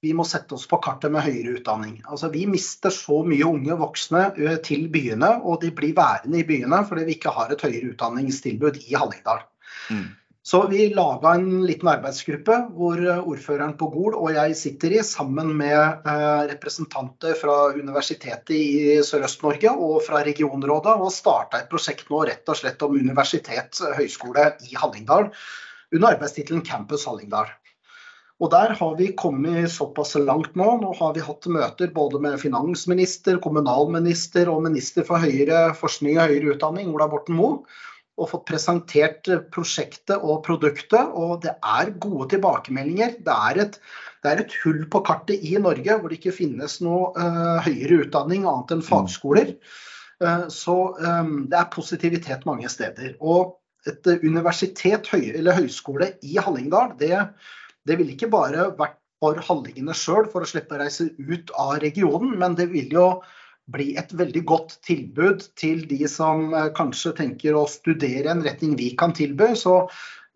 vi 0.00 0.12
må 0.16 0.24
sette 0.24 0.54
oss 0.56 0.68
på 0.70 0.78
kartet 0.80 1.12
med 1.12 1.26
høyere 1.26 1.58
utdanning. 1.58 1.98
Altså, 2.06 2.30
vi 2.32 2.46
mister 2.48 2.94
så 2.94 3.20
mye 3.26 3.48
unge 3.48 3.76
voksne 3.80 4.28
eh, 4.38 4.56
til 4.64 4.86
byene, 4.92 5.34
og 5.42 5.60
de 5.64 5.72
blir 5.76 5.96
værende 5.98 6.40
i 6.40 6.46
byene 6.46 6.84
fordi 6.88 7.08
vi 7.08 7.18
ikke 7.18 7.34
har 7.36 7.52
et 7.52 7.66
høyere 7.66 7.92
utdanningstilbud 7.92 8.80
i 8.86 8.94
Hallingdal. 8.94 9.42
Mm. 9.90 10.06
Så 10.42 10.66
vi 10.68 10.86
laga 10.94 11.34
en 11.36 11.66
liten 11.68 11.88
arbeidsgruppe 11.90 12.54
hvor 12.72 13.00
eh, 13.04 13.18
ordføreren 13.28 13.74
på 13.76 13.90
Gol 13.92 14.14
og 14.16 14.30
jeg 14.32 14.56
sitter 14.56 14.94
i, 14.96 15.02
sammen 15.04 15.52
med 15.58 15.76
eh, 16.08 16.44
representanter 16.54 17.36
fra 17.36 17.56
Universitetet 17.76 18.54
i 18.56 18.94
Sørøst-Norge 19.04 19.74
og 19.76 19.98
fra 20.06 20.22
regionrådet, 20.24 20.94
og 20.96 21.12
starta 21.12 21.60
et 21.60 21.68
prosjekt 21.72 22.08
nå 22.08 22.22
rett 22.30 22.48
og 22.48 22.56
slett 22.56 22.80
om 22.86 22.96
universitet, 22.96 23.82
eh, 23.84 23.98
høyskole 23.98 24.46
i 24.64 24.78
Hallingdal 24.80 25.28
under 25.92 26.14
arbeidstittelen 26.14 26.64
Campus 26.64 27.04
Hallingdal. 27.10 27.52
Og 28.40 28.48
Der 28.50 28.72
har 28.72 28.96
vi 28.96 29.10
kommet 29.12 29.68
såpass 29.68 30.14
langt 30.16 30.54
nå. 30.56 30.70
Nå 30.80 30.94
har 30.96 31.12
vi 31.12 31.20
hatt 31.20 31.44
møter 31.52 31.92
både 31.92 32.16
med 32.24 32.40
finansminister, 32.40 33.36
kommunalminister 33.44 34.48
og 34.48 34.62
minister 34.64 35.04
for 35.04 35.20
høyere 35.20 35.74
forskning 35.76 36.16
og 36.16 36.32
høyere 36.32 36.54
utdanning, 36.54 36.88
Ola 36.88 37.10
Borten 37.12 37.36
Moe 37.36 37.60
og 38.20 38.28
fått 38.30 38.46
presentert 38.50 39.28
prosjektet 39.54 40.20
og 40.20 40.42
produktet. 40.46 41.12
Og 41.16 41.40
det 41.44 41.54
er 41.56 41.92
gode 42.02 42.28
tilbakemeldinger. 42.34 43.16
Det 43.24 43.36
er 43.50 43.62
et, 43.64 43.78
det 44.22 44.32
er 44.32 44.42
et 44.44 44.56
hull 44.62 44.82
på 44.92 45.02
kartet 45.06 45.46
i 45.46 45.56
Norge 45.62 45.96
hvor 45.96 46.12
det 46.12 46.20
ikke 46.20 46.36
finnes 46.36 46.78
noe 46.84 47.14
uh, 47.16 47.58
høyere 47.64 48.04
utdanning 48.04 48.44
annet 48.44 48.76
enn 48.76 48.84
fagskoler. 48.84 49.54
Uh, 50.20 50.46
så 50.52 50.76
um, 51.00 51.46
det 51.50 51.58
er 51.58 51.72
positivitet 51.72 52.46
mange 52.48 52.68
steder. 52.72 53.16
Og 53.20 53.56
et 53.88 54.04
universitet 54.20 55.08
høy, 55.08 55.30
eller 55.38 55.56
høyskole 55.56 56.12
i 56.20 56.36
Hallingdal, 56.36 56.92
det, 57.00 57.14
det 57.88 57.96
ville 57.96 58.12
ikke 58.12 58.28
bare 58.32 58.68
vært 58.76 58.98
for 59.20 59.40
hallingene 59.44 59.94
sjøl 59.96 60.28
for 60.32 60.44
å 60.44 60.48
slippe 60.48 60.76
å 60.76 60.80
reise 60.80 61.10
ut 61.18 61.52
av 61.60 61.74
regionen, 61.82 62.32
men 62.40 62.56
det 62.56 62.70
vil 62.72 62.92
jo 62.96 63.06
bli 63.72 63.92
et 64.00 64.12
veldig 64.16 64.42
godt 64.48 64.78
tilbud 64.86 65.44
til 65.58 65.84
de 65.90 66.04
som 66.10 66.50
eh, 66.54 66.70
kanskje 66.76 67.14
tenker 67.20 67.56
å 67.58 67.68
studere 67.70 68.32
en 68.32 68.42
retning 68.46 68.76
vi 68.80 68.92
kan 68.98 69.14
tilby. 69.16 69.52
Så 69.58 69.84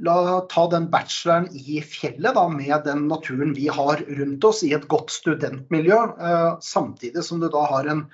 la 0.04 0.40
ta 0.50 0.66
den 0.72 0.88
bacheloren 0.90 1.48
i 1.54 1.80
fjellet 1.80 2.34
da, 2.36 2.46
med 2.50 2.86
den 2.86 3.06
naturen 3.10 3.54
vi 3.56 3.68
har 3.72 4.02
rundt 4.18 4.46
oss, 4.48 4.64
i 4.66 4.72
et 4.76 4.88
godt 4.90 5.14
studentmiljø. 5.14 6.00
Eh, 6.18 6.50
samtidig 6.64 7.26
som 7.26 7.42
du 7.42 7.50
da 7.52 7.66
har 7.70 7.90
en 7.90 8.08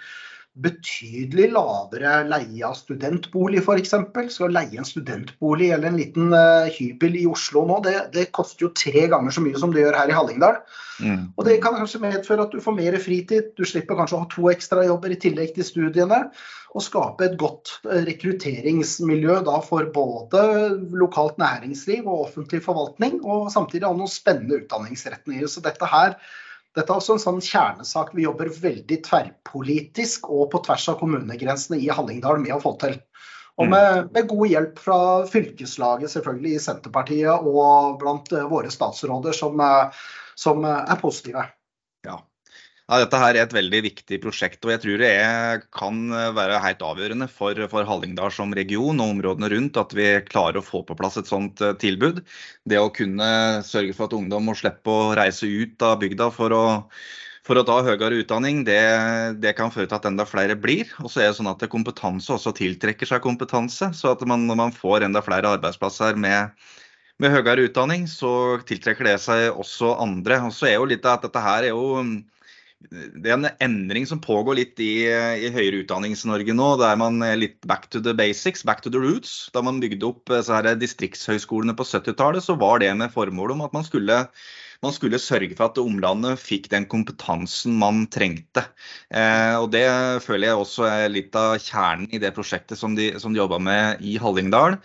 betydelig 0.65 1.49
lavere 1.55 2.21
leie 2.29 2.63
av 2.67 2.77
studentbolig 2.79 3.63
f.eks. 3.63 3.95
Skal 4.35 4.55
leie 4.55 4.81
en 4.81 4.89
studentbolig 4.89 5.71
eller 5.75 5.91
en 5.91 5.99
liten 6.01 6.35
uh, 6.35 6.69
hybel 6.75 7.17
i 7.21 7.27
Oslo 7.31 7.65
nå, 7.69 7.81
det, 7.87 7.97
det, 8.15 8.29
koster 8.37 8.67
jo 8.67 8.73
tre 8.77 9.07
ganger 9.13 9.35
så 9.35 9.45
mye 9.45 9.61
som 9.61 9.75
det 9.75 9.85
gjør 9.85 9.99
her 10.01 10.13
i 10.13 10.17
Hallingdal. 10.17 10.61
Mm. 11.01 11.23
Og 11.37 11.47
Det 11.49 11.57
kan 11.65 11.79
kanskje 11.79 12.03
medføre 12.03 12.45
at 12.47 12.53
du 12.55 12.61
får 12.63 12.77
mer 12.77 12.99
fritid, 13.01 13.53
du 13.57 13.65
slipper 13.69 13.99
kanskje 13.99 14.19
å 14.19 14.25
ha 14.25 14.31
to 14.33 14.51
ekstrajobber 14.53 15.15
i 15.15 15.21
tillegg 15.21 15.55
til 15.57 15.67
studiene. 15.67 16.27
Og 16.71 16.85
skape 16.87 17.27
et 17.27 17.39
godt 17.41 17.73
eh, 17.89 18.05
rekrutteringsmiljø 18.07 19.41
da 19.49 19.57
for 19.67 19.89
både 19.95 20.45
lokalt 20.95 21.41
næringsliv 21.43 22.05
og 22.05 22.29
offentlig 22.29 22.61
forvaltning, 22.63 23.19
og 23.25 23.51
samtidig 23.55 23.89
ha 23.89 23.97
noen 23.97 24.13
spennende 24.13 24.61
utdanningsretninger. 24.63 25.51
Så 25.51 25.65
dette 25.65 25.89
her 25.91 26.15
dette 26.77 26.93
er 26.93 27.01
også 27.01 27.17
en 27.17 27.23
sånn 27.23 27.41
kjernesak 27.43 28.13
vi 28.15 28.25
jobber 28.27 28.51
veldig 28.55 29.01
tverrpolitisk 29.07 30.29
og 30.31 30.51
på 30.53 30.63
tvers 30.67 30.87
av 30.93 31.01
kommunegrensene 31.01 31.81
i 31.83 31.91
Hallingdal 31.91 32.39
med 32.43 32.55
å 32.55 32.61
få 32.63 32.77
til. 32.83 32.95
Og 33.59 33.67
mm. 33.67 33.73
med, 33.75 34.11
med, 34.15 34.29
god 34.31 34.53
hjelp 34.53 34.79
fra 34.81 34.99
fylkeslaget 35.29 36.13
selvfølgelig 36.15 36.55
i 36.57 36.63
Senterpartiet 36.63 37.49
og 37.51 37.99
blant 38.01 38.31
eh, 38.33 38.47
våre 38.49 38.71
statsråder 38.73 39.37
som, 39.37 39.59
eh, 39.61 40.05
som 40.39 40.65
er 40.65 41.01
positive. 41.03 41.45
Ja. 42.91 42.97
Dette 43.05 43.19
her 43.23 43.37
er 43.37 43.45
et 43.45 43.53
veldig 43.55 43.81
viktig 43.85 44.17
prosjekt, 44.19 44.65
og 44.67 44.73
jeg 44.73 44.81
tror 44.83 44.97
det 44.99 45.11
er, 45.15 45.61
kan 45.71 45.99
være 46.35 46.59
helt 46.65 46.81
avgjørende 46.83 47.29
for, 47.31 47.55
for, 47.71 47.87
Hallingdal 47.87 48.33
som 48.35 48.51
region 48.57 48.99
og 48.99 49.13
områdene 49.15 49.51
rundt 49.53 49.79
at 49.79 49.95
vi 49.95 50.09
klarer 50.27 50.59
å 50.59 50.65
få 50.67 50.81
på 50.89 50.97
plass 50.99 51.21
et 51.21 51.31
sånt 51.31 51.63
eh, 51.63 51.77
tilbud. 51.79 52.19
Det 52.67 52.81
å 52.83 52.91
kunne 52.91 53.29
sørge 53.67 53.95
for 53.95 54.09
at 54.09 54.17
ungdom 54.19 54.51
må 54.51 54.57
slippe 54.59 54.91
å 54.91 55.13
reise 55.15 55.47
ut 55.47 55.87
av 55.87 56.01
bygda 56.01 56.33
for 56.35 56.57
å, 56.57 56.65
for 57.47 57.61
å 57.61 57.65
ta 57.69 57.77
høyere 57.87 58.19
utdanning, 58.25 58.65
det, 58.67 58.83
det, 59.39 59.55
kan 59.61 59.71
føre 59.71 59.87
til 59.87 60.01
at 60.01 60.11
enda 60.11 60.27
flere 60.27 60.59
blir. 60.59 60.91
Og 61.05 61.15
så 61.15 61.23
er 61.23 61.31
det 61.31 61.39
sånn 61.39 61.53
at 61.53 61.63
kompetanse 61.71 62.35
også 62.35 62.57
tiltrekker 62.59 63.07
seg 63.07 63.23
kompetanse. 63.23 63.93
Så 63.95 64.11
at 64.17 64.27
man, 64.27 64.49
når 64.51 64.59
man 64.65 64.75
får 64.75 65.07
enda 65.07 65.23
flere 65.23 65.55
arbeidsplasser 65.61 66.19
med, 66.19 66.59
med 67.23 67.39
høyere 67.39 67.71
utdanning, 67.71 68.11
så 68.11 68.59
tiltrekker 68.67 69.13
det 69.13 69.17
seg 69.23 69.47
også 69.55 69.95
andre. 70.03 70.43
Og 70.51 70.59
så 70.59 70.73
er 70.73 70.81
jo 70.81 70.91
litt 70.91 71.07
at 71.07 71.23
dette 71.29 71.47
her 71.47 71.71
er 71.71 71.75
jo 71.77 72.03
det 72.89 73.29
er 73.29 73.37
en 73.37 73.49
endring 73.61 74.07
som 74.09 74.23
pågår 74.25 74.57
litt 74.57 74.81
i, 74.81 75.05
i 75.05 75.51
høyere 75.53 75.83
utdannings-Norge 75.83 76.55
nå. 76.57 76.71
Der 76.81 76.97
man 77.01 77.21
er 77.27 77.37
litt 77.37 77.61
back 77.69 77.91
to 77.93 78.01
the 78.01 78.15
basics, 78.17 78.65
back 78.65 78.81
to 78.85 78.93
the 78.93 79.03
roots. 79.03 79.51
Da 79.55 79.61
man 79.63 79.83
bygde 79.83 80.09
opp 80.09 80.33
distriktshøyskolene 80.81 81.77
på 81.77 81.85
70-tallet, 81.85 82.47
så 82.47 82.57
var 82.59 82.81
det 82.81 82.95
med 82.97 83.13
formål 83.13 83.57
om 83.59 83.67
at 83.69 83.77
man 83.77 83.87
skulle 83.87 84.25
man 84.81 84.95
skulle 84.97 85.21
sørge 85.21 85.53
for 85.57 85.69
at 85.69 85.79
omlandet 85.81 86.41
fikk 86.41 86.71
den 86.73 86.87
kompetansen 86.89 87.75
man 87.77 88.07
trengte. 88.13 88.65
Eh, 89.13 89.53
og 89.61 89.69
Det 89.75 89.85
føler 90.25 90.49
jeg 90.49 90.57
også 90.63 90.87
er 90.89 91.13
litt 91.13 91.37
av 91.37 91.59
kjernen 91.61 92.09
i 92.09 92.21
det 92.23 92.33
prosjektet 92.37 92.81
som 92.81 92.97
de, 92.97 93.11
som 93.21 93.35
de 93.35 93.43
jobba 93.43 93.61
med 93.61 94.01
i 94.01 94.17
Hallingdal. 94.21 94.79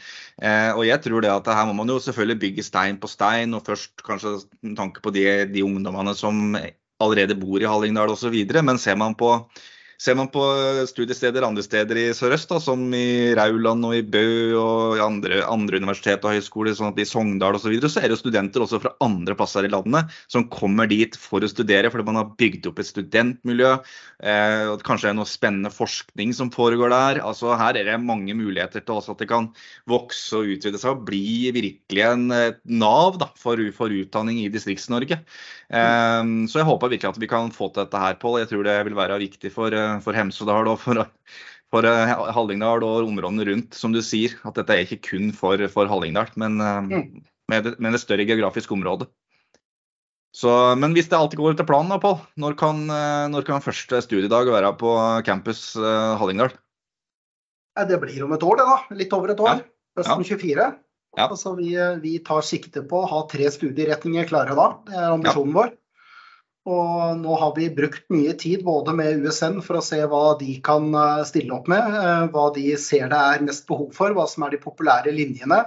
Eh, 0.44 0.72
og 0.76 0.84
jeg 0.84 1.00
tror 1.06 1.24
det 1.24 1.32
at 1.32 1.48
Her 1.48 1.70
må 1.70 1.78
man 1.80 1.94
jo 1.94 2.02
selvfølgelig 2.04 2.42
bygge 2.44 2.68
stein 2.68 3.00
på 3.00 3.08
stein, 3.08 3.56
og 3.56 3.64
først 3.64 4.04
kanskje 4.04 4.42
tanke 4.76 5.00
på 5.00 5.16
de, 5.16 5.46
de 5.48 5.64
ungdommene 5.64 6.16
som 6.18 6.58
allerede 7.04 7.36
bor 7.36 7.62
i 7.62 7.66
Hallingdal 7.70 8.10
osv. 8.10 8.36
Men 8.62 8.80
ser 8.80 8.96
man 8.96 9.16
på 9.16 9.50
Ser 10.02 10.18
man 10.20 10.28
på 10.32 10.44
studiesteder 10.90 11.46
andre 11.48 11.64
steder 11.64 12.00
i 12.00 12.06
sørøst, 12.16 12.52
som 12.64 12.82
i 12.96 13.32
Rauland 13.38 13.88
og 13.88 13.96
i 13.96 14.04
Bø 14.04 14.26
og 14.60 15.00
andre, 15.00 15.40
andre 15.48 15.80
universitet 15.80 16.26
og 16.28 16.36
høyskoler, 16.36 16.76
sånn 16.76 16.92
at 16.92 17.00
i 17.00 17.08
Sogndal 17.08 17.56
osv., 17.56 17.66
så, 17.66 17.72
videre, 17.72 17.92
så 17.92 18.02
er 18.02 18.10
det 18.10 18.18
jo 18.18 18.22
studenter 18.22 18.66
også 18.66 18.82
fra 18.84 18.92
andre 19.04 19.38
plasser 19.40 19.66
i 19.66 19.72
landet 19.72 20.12
som 20.32 20.48
kommer 20.52 20.90
dit 20.92 21.16
for 21.18 21.44
å 21.44 21.50
studere, 21.50 21.90
fordi 21.94 22.06
man 22.10 22.20
har 22.20 22.34
bygd 22.38 22.68
opp 22.70 22.82
et 22.84 22.90
studentmiljø. 22.90 23.72
Eh, 24.20 24.66
og 24.74 24.84
Kanskje 24.86 25.08
det 25.08 25.14
er 25.14 25.18
noe 25.22 25.30
spennende 25.30 25.72
forskning 25.74 26.36
som 26.36 26.52
foregår 26.54 26.92
der. 26.94 27.22
altså 27.26 27.56
Her 27.58 27.80
er 27.80 27.90
det 27.90 27.98
mange 28.04 28.36
muligheter 28.38 28.84
til 28.84 29.00
også 29.00 29.16
at 29.16 29.24
det 29.24 29.30
kan 29.32 29.50
vokse 29.90 30.42
og 30.42 30.52
utvide 30.58 30.82
seg 30.82 30.94
og 30.94 31.08
bli 31.08 31.54
virkelig 31.56 32.06
en 32.06 32.28
nav 32.30 33.20
da, 33.22 33.32
for, 33.40 33.60
for 33.76 33.96
utdanning 33.96 34.44
i 34.44 34.52
Distrikts-Norge. 34.54 35.22
Eh, 35.72 36.22
så 36.52 36.62
jeg 36.62 36.70
håper 36.70 36.94
virkelig 36.94 37.16
at 37.16 37.24
vi 37.24 37.32
kan 37.32 37.56
få 37.56 37.72
til 37.72 37.86
dette 37.86 38.04
her, 38.04 38.20
Pål. 38.20 38.42
Jeg 38.44 38.52
tror 38.52 38.68
det 38.68 38.78
vil 38.90 39.00
være 39.00 39.22
viktig 39.24 39.52
for 39.56 39.74
for 40.06 40.18
Hemsedal 40.18 40.70
og 40.72 40.80
for, 40.82 41.06
for 41.74 41.88
eh, 41.90 42.14
Hallingdal 42.36 42.84
og 42.86 43.10
områdene 43.10 43.46
rundt, 43.50 43.78
som 43.78 43.94
du 43.96 44.02
sier. 44.06 44.36
At 44.48 44.58
dette 44.60 44.76
er 44.76 44.86
ikke 44.86 45.04
kun 45.12 45.32
for, 45.36 45.62
for 45.72 45.92
Hallingdal, 45.92 46.32
men 46.42 46.60
eh, 46.62 46.82
mm. 46.90 47.06
med, 47.52 47.72
med, 47.78 47.98
et 47.98 48.04
større 48.04 48.28
geografisk 48.28 48.74
område. 48.76 49.10
Så, 50.36 50.52
men 50.76 50.92
hvis 50.92 51.08
det 51.08 51.16
alltid 51.16 51.40
går 51.40 51.54
etter 51.54 51.68
planen, 51.68 51.94
da, 51.94 52.00
Pål, 52.04 52.18
når, 52.44 52.58
kan, 52.60 52.82
eh, 52.92 53.26
når 53.32 53.48
kan 53.48 53.64
første 53.64 54.02
studiedag 54.04 54.52
være 54.52 54.74
på 54.80 54.96
campus 55.28 55.72
Hallingdal? 55.76 56.56
Det 57.76 58.00
blir 58.00 58.24
om 58.24 58.36
et 58.36 58.44
år, 58.44 58.60
det 58.60 58.66
da. 58.68 58.76
Litt 58.96 59.14
over 59.16 59.32
et 59.34 59.42
år. 59.44 59.64
Høsten 60.00 60.24
ja. 60.24 60.36
24. 60.36 60.68
Ja. 61.16 61.30
Altså, 61.30 61.56
vi, 61.56 61.72
vi, 62.04 62.18
tar 62.24 62.44
sikte 62.44 62.84
på 62.88 63.02
å 63.04 63.08
ha 63.08 63.22
tre 63.32 63.48
studieretninger 63.52 64.28
klare 64.28 64.56
da. 64.56 64.68
Det 64.88 64.96
er 65.00 65.12
ambisjonen 65.14 65.52
ja. 65.52 65.58
vår. 65.62 65.74
Og 66.66 67.20
nå 67.22 67.36
har 67.38 67.52
vi 67.54 67.68
brukt 67.74 68.08
mye 68.10 68.34
tid 68.42 68.64
både 68.66 68.96
med 68.98 69.22
USN 69.22 69.60
for 69.66 69.78
å 69.78 69.84
se 69.86 70.00
hva 70.10 70.24
de 70.40 70.58
kan 70.66 70.88
eh, 70.98 71.26
stille 71.30 71.54
opp 71.54 71.70
med, 71.70 72.00
eh, 72.00 72.24
hva 72.34 72.48
de 72.56 72.72
ser 72.82 73.12
det 73.12 73.20
er 73.20 73.46
mest 73.46 73.68
behov 73.70 73.92
for, 73.94 74.16
hva 74.18 74.26
som 74.30 74.48
er 74.48 74.56
de 74.56 74.64
populære 74.64 75.14
linjene 75.14 75.62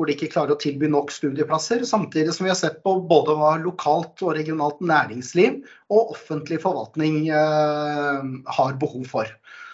hvor 0.00 0.08
de 0.08 0.14
ikke 0.14 0.30
klarer 0.32 0.54
å 0.54 0.60
tilby 0.60 0.88
nok 0.88 1.10
studieplasser. 1.12 1.82
Samtidig 1.84 2.32
som 2.32 2.46
vi 2.46 2.52
har 2.52 2.56
sett 2.56 2.78
på 2.86 2.94
både 3.10 3.34
hva 3.36 3.50
lokalt 3.60 4.22
og 4.24 4.32
regionalt 4.38 4.78
næringsliv 4.80 5.58
og 5.92 6.14
offentlig 6.14 6.60
forvaltning 6.62 7.26
eh, 7.28 8.30
har 8.56 8.78
behov 8.80 9.04
for. 9.10 9.28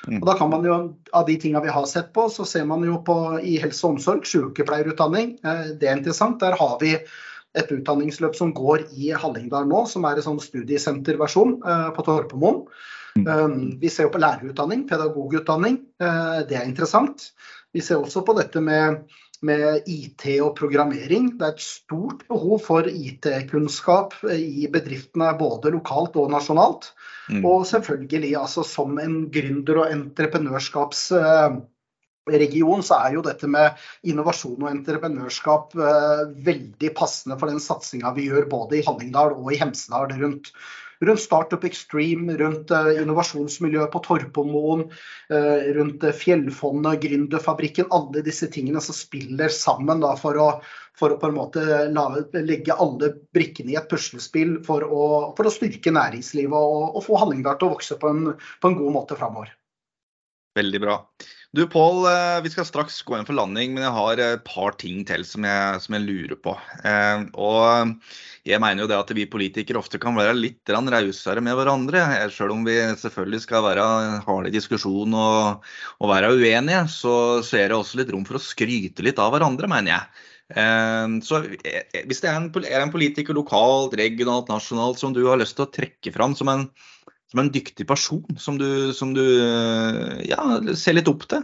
Mm. 0.06 0.18
Og 0.18 0.26
da 0.26 0.34
kan 0.38 0.50
man 0.50 0.66
jo, 0.66 0.80
Av 1.14 1.28
de 1.30 1.36
tingene 1.38 1.62
vi 1.62 1.76
har 1.76 1.86
sett 1.86 2.10
på, 2.16 2.26
så 2.32 2.46
ser 2.48 2.66
man 2.66 2.82
jo 2.86 2.98
på 3.06 3.16
i 3.38 3.54
helse 3.62 3.86
og 3.86 3.96
omsorg, 3.96 4.26
sykepleierutdanning. 4.26 5.36
Det 5.78 5.86
er 5.86 5.94
interessant. 6.00 6.40
Der 6.42 6.58
har 6.58 6.74
vi 6.82 6.96
et 7.57 7.72
utdanningsløp 7.72 8.36
som 8.36 8.52
går 8.57 8.86
i 8.96 9.12
Hallingdal 9.16 9.68
nå, 9.68 9.84
som 9.90 10.07
er 10.09 10.18
en 10.18 10.28
sånn 10.30 10.42
studiesenterversjon 10.42 11.59
uh, 11.64 11.90
på 11.96 12.04
Torpemoen. 12.07 12.64
Mm. 13.16 13.26
Um, 13.26 13.61
vi 13.80 13.90
ser 13.92 14.09
jo 14.09 14.14
på 14.14 14.20
lærerutdanning, 14.20 14.84
pedagogutdanning. 14.90 15.80
Uh, 16.02 16.42
det 16.48 16.59
er 16.59 16.66
interessant. 16.68 17.30
Vi 17.72 17.84
ser 17.84 18.00
også 18.00 18.22
på 18.26 18.36
dette 18.36 18.61
med, 18.64 19.07
med 19.44 19.88
IT 19.88 20.28
og 20.44 20.52
programmering. 20.59 21.32
Det 21.38 21.48
er 21.48 21.54
et 21.57 21.64
stort 21.64 22.26
behov 22.28 22.61
for 22.66 22.88
IT-kunnskap 22.88 24.18
i 24.32 24.68
bedriftene 24.72 25.32
både 25.40 25.72
lokalt 25.74 26.18
og 26.20 26.32
nasjonalt. 26.34 26.90
Mm. 27.32 27.40
Og 27.44 27.64
selvfølgelig 27.68 28.36
altså, 28.42 28.66
som 28.68 29.00
en 29.02 29.24
gründer- 29.32 29.82
og 29.84 29.96
entreprenørskaps... 29.96 31.09
Region, 32.27 32.83
så 32.83 32.99
er 32.99 33.14
jo 33.14 33.22
dette 33.22 33.47
med 33.51 33.77
innovasjon 34.11 34.64
og 34.64 34.72
entreprenørskap 34.72 35.77
eh, 35.79 36.24
veldig 36.47 36.91
passende 36.99 37.37
for 37.39 37.53
den 37.53 37.62
satsinga 37.62 38.11
vi 38.16 38.27
gjør 38.27 38.49
både 38.51 38.81
i 38.81 38.83
Hallingdal 38.87 39.37
og 39.37 39.53
i 39.55 39.59
Hemsedal 39.61 40.11
rundt, 40.18 40.51
rundt 41.07 41.22
Startup 41.22 41.62
Extreme, 41.68 42.35
rundt 42.41 42.72
eh, 42.74 42.97
innovasjonsmiljøet 43.05 43.93
på 43.93 44.03
Torpomoen, 44.09 44.83
eh, 45.31 45.68
rundt 45.77 46.03
Fjellfondet, 46.18 46.99
Gründerfabrikken. 47.05 47.93
Alle 47.95 48.24
disse 48.27 48.51
tingene 48.51 48.83
som 48.83 48.97
spiller 48.99 49.55
sammen 49.55 50.03
da, 50.03 50.16
for, 50.18 50.41
å, 50.43 50.49
for 50.99 51.14
å 51.14 51.20
på 51.22 51.31
en 51.31 51.39
måte 51.39 51.85
legge 52.41 52.74
alle 52.74 53.12
brikkene 53.37 53.77
i 53.77 53.79
et 53.79 53.87
puslespill 53.93 54.59
for 54.66 54.83
å, 54.83 55.07
for 55.39 55.47
å 55.47 55.55
styrke 55.55 55.95
næringslivet 55.95 56.59
og, 56.59 56.91
og 56.99 57.07
få 57.07 57.22
Hallingdal 57.22 57.61
til 57.62 57.70
å 57.70 57.77
vokse 57.77 58.01
på 58.03 58.11
en, 58.11 58.27
på 58.35 58.72
en 58.72 58.77
god 58.83 58.99
måte 58.99 59.20
framover. 59.22 59.55
Veldig 60.57 60.80
bra. 60.80 61.00
Du 61.57 61.62
Pål, 61.72 62.07
eh, 62.11 62.42
vi 62.44 62.50
skal 62.52 62.66
straks 62.68 62.98
gå 63.07 63.14
inn 63.16 63.24
for 63.24 63.36
landing, 63.36 63.74
men 63.74 63.84
jeg 63.86 63.94
har 63.94 64.20
et 64.20 64.42
par 64.44 64.74
ting 64.80 65.04
til 65.09 65.22
som 65.24 65.44
jeg, 65.46 65.80
som 65.80 65.94
jeg 65.96 66.04
lurer 66.04 66.36
på. 66.42 66.52
Eh, 66.84 67.22
og 67.32 67.92
jeg 68.44 68.61
mener 68.61 68.84
jo 68.84 68.88
det 68.90 68.98
at 68.98 69.12
vi 69.16 69.28
politikere 69.30 69.80
ofte 69.80 70.00
kan 70.02 70.18
være 70.18 70.34
litt 70.36 70.68
rausere 70.68 71.40
med 71.44 71.57
hverandre. 71.57 72.02
Selv 72.34 72.57
om 72.57 72.66
vi 72.66 72.76
selvfølgelig 73.00 73.40
skal 73.46 73.64
være 73.68 73.86
harde 74.26 74.52
i 74.52 74.57
diskusjon 74.57 75.16
og, 75.16 75.64
og, 76.00 76.11
være 76.12 76.34
uenige, 76.34 76.82
så, 76.92 77.14
så 77.46 77.62
er 77.62 77.70
det 77.70 77.78
også 77.78 78.02
litt 78.02 78.12
rom 78.12 78.26
for 78.28 78.40
å 78.40 78.42
skryte 78.42 79.07
litt 79.07 79.22
av 79.22 79.32
hverandre, 79.32 79.70
mener 79.70 79.94
jeg. 79.94 80.26
Eh, 80.61 81.16
så 81.24 81.40
hvis 81.46 82.20
det 82.20 82.32
er 82.32 82.36
en, 82.36 82.50
er 82.64 82.82
en 82.82 82.92
politiker 82.92 83.38
lokalt, 83.38 83.96
regionalt, 83.96 84.52
nasjonalt 84.52 85.00
som 85.00 85.16
du 85.16 85.24
har 85.30 85.40
lyst 85.40 85.57
til 85.57 85.68
å 85.68 85.72
trekke 85.72 86.12
fram 86.16 86.36
som 86.36 86.52
en 86.52 86.68
som 87.33 87.43
en 87.43 87.53
dyktig 87.53 87.87
person 87.89 88.24
som 88.39 88.59
du, 88.61 88.93
som 88.95 89.12
du 89.16 89.24
ja, 90.29 90.41
ser 90.79 90.99
litt 90.99 91.11
opp 91.11 91.27
til? 91.31 91.43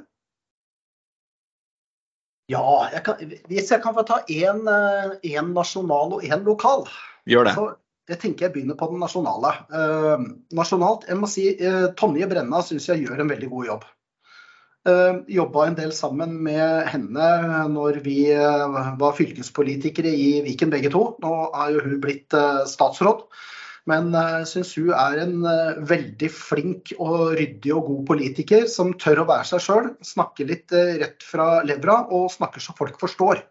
Ja, 2.51 2.64
jeg 2.93 3.03
kan, 3.07 3.22
hvis 3.49 3.70
jeg 3.70 3.83
kan 3.83 3.95
få 3.97 4.05
ta 4.07 4.20
én 4.30 4.64
nasjonal 5.55 6.18
og 6.18 6.26
én 6.26 6.45
lokal. 6.47 6.85
Gjør 7.30 7.49
det. 7.49 7.55
Så 7.57 7.66
jeg 8.11 8.18
tenker 8.22 8.49
jeg 8.49 8.55
begynner 8.57 8.78
på 8.78 8.89
den 8.91 9.03
nasjonale. 9.03 9.55
Uh, 9.70 10.24
nasjonalt, 10.57 11.07
jeg 11.09 11.20
må 11.20 11.30
si 11.30 11.49
uh, 11.62 11.89
Tonje 11.99 12.28
Brenna 12.30 12.62
syns 12.66 12.89
jeg 12.91 13.05
gjør 13.05 13.22
en 13.22 13.30
veldig 13.30 13.51
god 13.53 13.68
jobb. 13.70 13.87
Uh, 14.83 15.22
Jobba 15.30 15.68
en 15.68 15.78
del 15.78 15.93
sammen 15.95 16.35
med 16.43 16.89
henne 16.91 17.28
når 17.70 18.01
vi 18.03 18.16
uh, 18.35 18.99
var 18.99 19.14
fylkespolitikere 19.14 20.11
i 20.11 20.28
Viken 20.49 20.74
begge 20.74 20.91
to. 20.93 21.05
Nå 21.22 21.33
er 21.55 21.76
jo 21.76 21.87
hun 21.87 22.01
blitt 22.03 22.35
statsråd. 22.68 23.22
Men 23.91 24.12
jeg 24.14 24.43
uh, 24.45 24.47
syns 24.47 24.74
hun 24.78 24.93
er 24.95 25.20
en 25.24 25.39
uh, 25.43 25.78
veldig 25.91 26.28
flink 26.30 26.93
og 27.03 27.33
ryddig 27.39 27.72
og 27.74 27.89
god 27.89 28.03
politiker 28.12 28.68
som 28.70 28.93
tør 28.95 29.24
å 29.24 29.28
være 29.30 29.49
seg 29.51 29.64
sjøl. 29.64 29.89
Snakker 30.07 30.47
litt 30.51 30.74
uh, 30.74 30.99
rett 31.01 31.24
fra 31.26 31.64
levra 31.66 32.05
og 32.14 32.30
snakker 32.30 32.62
så 32.62 32.76
folk 32.78 33.01
forstår. 33.03 33.43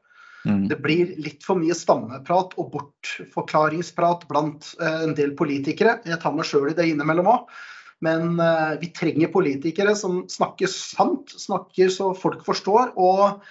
Mm. 0.48 0.64
Det 0.72 0.78
blir 0.82 1.12
litt 1.22 1.44
for 1.46 1.60
mye 1.60 1.76
stammeprat 1.78 2.56
og 2.62 2.72
bortforklaringsprat 2.74 4.24
blant 4.32 4.72
en 4.82 5.12
del 5.18 5.36
politikere. 5.38 6.00
Jeg 6.08 6.18
tar 6.24 6.34
meg 6.34 6.48
sjøl 6.50 6.72
i 6.72 6.78
det 6.78 6.88
innimellom 6.90 7.30
òg. 7.30 7.52
Men 8.02 8.40
vi 8.82 8.88
trenger 8.98 9.30
politikere 9.30 9.94
som 9.94 10.24
snakker 10.26 10.66
sant, 10.74 11.36
snakker 11.38 11.92
så 11.94 12.08
folk 12.18 12.42
forstår. 12.48 12.96
og 12.98 13.44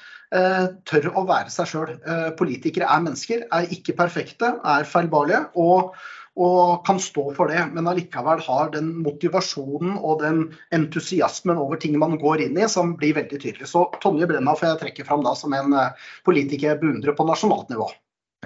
tør 0.90 1.06
å 1.14 1.22
være 1.28 1.54
seg 1.54 1.70
sjøl. 1.70 1.92
Politikere 2.38 2.90
er 2.90 3.04
mennesker, 3.06 3.46
er 3.54 3.70
ikke 3.70 3.94
perfekte, 3.98 4.56
er 4.58 4.90
feilbarlige. 4.90 5.44
og 5.54 5.94
og 6.38 6.84
kan 6.86 7.00
stå 7.02 7.24
for 7.34 7.50
det, 7.50 7.62
men 7.74 7.88
allikevel 7.90 8.40
har 8.46 8.70
den 8.74 8.92
motivasjonen 9.02 9.96
og 9.98 10.22
den 10.22 10.44
entusiasmen 10.74 11.58
over 11.58 11.80
ting 11.80 11.98
man 11.98 12.14
går 12.20 12.46
inn 12.46 12.58
i, 12.60 12.68
som 12.70 12.94
blir 13.00 13.16
veldig 13.18 13.40
tydelig. 13.40 13.66
Så 13.68 13.88
Tonje 14.02 14.28
Brenna 14.30 14.54
får 14.56 14.70
jeg 14.70 14.80
trekke 14.84 15.06
fram 15.08 15.24
da 15.26 15.34
som 15.38 15.54
en 15.56 15.74
eh, 15.74 16.06
politiker 16.26 16.72
jeg 16.72 16.80
beundrer 16.84 17.16
på 17.18 17.26
nasjonalt 17.28 17.72
nivå. 17.72 17.90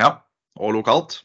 Ja, 0.01 0.16
og 0.59 0.78
lokalt? 0.78 1.20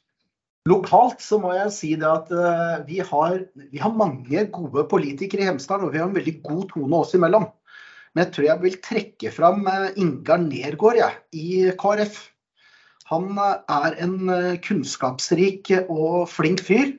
Lokalt 0.67 1.23
så 1.23 1.39
må 1.41 1.53
jeg 1.55 1.71
si 1.73 1.93
det 1.97 2.09
at 2.09 2.27
uh, 2.35 2.81
vi, 2.85 2.99
har, 2.99 3.37
vi, 3.55 3.79
har, 3.79 3.95
mange 3.95 4.43
gode 4.53 4.83
politikere 4.91 5.45
i 5.45 5.47
Hemsedal, 5.47 5.87
og 5.87 5.93
vi 5.93 6.01
har 6.01 6.09
en 6.09 6.17
veldig 6.17 6.35
god 6.43 6.65
tone 6.73 6.99
oss 6.99 7.15
imellom. 7.17 7.47
Men 8.13 8.25
jeg 8.25 8.33
tror 8.35 8.47
jeg 8.49 8.63
vil 8.65 8.75
trekke 8.83 9.31
fram 9.33 9.63
uh, 9.69 9.87
Ingar 9.97 10.43
Nergård 10.43 10.99
ja, 10.99 11.09
i 11.31 11.71
KrF. 11.79 12.19
Han 13.09 13.31
eh, 13.37 13.55
er 13.75 13.97
en 14.05 14.17
eh, 14.33 14.59
kunnskapsrik 14.65 15.71
og 15.87 16.29
flink 16.31 16.63
fyr. 16.65 16.97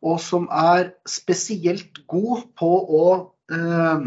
og 0.00 0.16
som 0.24 0.46
er 0.48 0.94
spesielt 1.08 1.98
god 2.08 2.46
på 2.56 2.70
å 3.00 3.08
eh, 3.52 4.06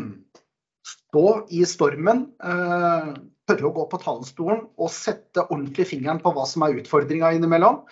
stå 0.93 1.27
i 1.53 1.61
stormen, 1.69 2.25
eh, 2.41 3.11
tørre 3.45 3.69
å 3.69 3.75
gå 3.75 3.85
på 3.91 3.99
talerstolen 4.01 4.63
og 4.79 4.89
sette 4.89 5.43
ordentlig 5.49 5.85
fingeren 5.91 6.21
på 6.23 6.33
hva 6.33 6.47
som 6.49 6.65
er 6.65 6.79
utfordringa 6.81 7.33
innimellom. 7.35 7.83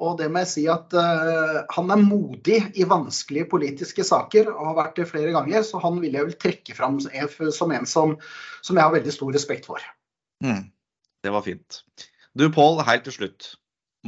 Og 0.00 0.16
det 0.16 0.30
må 0.32 0.42
jeg 0.42 0.50
si 0.52 0.62
at 0.72 0.94
eh, 0.96 1.56
han 1.76 1.92
er 1.92 2.00
modig 2.00 2.60
i 2.80 2.86
vanskelige 2.88 3.48
politiske 3.52 4.04
saker 4.06 4.48
og 4.52 4.70
har 4.70 4.78
vært 4.78 5.00
det 5.00 5.08
flere 5.10 5.32
ganger. 5.34 5.64
Så 5.66 5.80
han 5.82 6.00
vil 6.00 6.16
jeg 6.16 6.28
vel 6.28 6.38
trekke 6.40 6.76
fram 6.76 7.00
som 7.00 7.74
en 7.76 7.88
som, 7.88 8.14
som 8.64 8.80
jeg 8.80 8.84
har 8.84 8.94
veldig 8.96 9.16
stor 9.16 9.34
respekt 9.36 9.68
for. 9.68 9.84
Mm, 10.44 10.70
det 11.24 11.34
var 11.34 11.44
fint. 11.44 11.82
Du 12.40 12.46
Pål, 12.48 12.78
helt 12.88 13.02
til 13.04 13.12
slutt. 13.12 13.46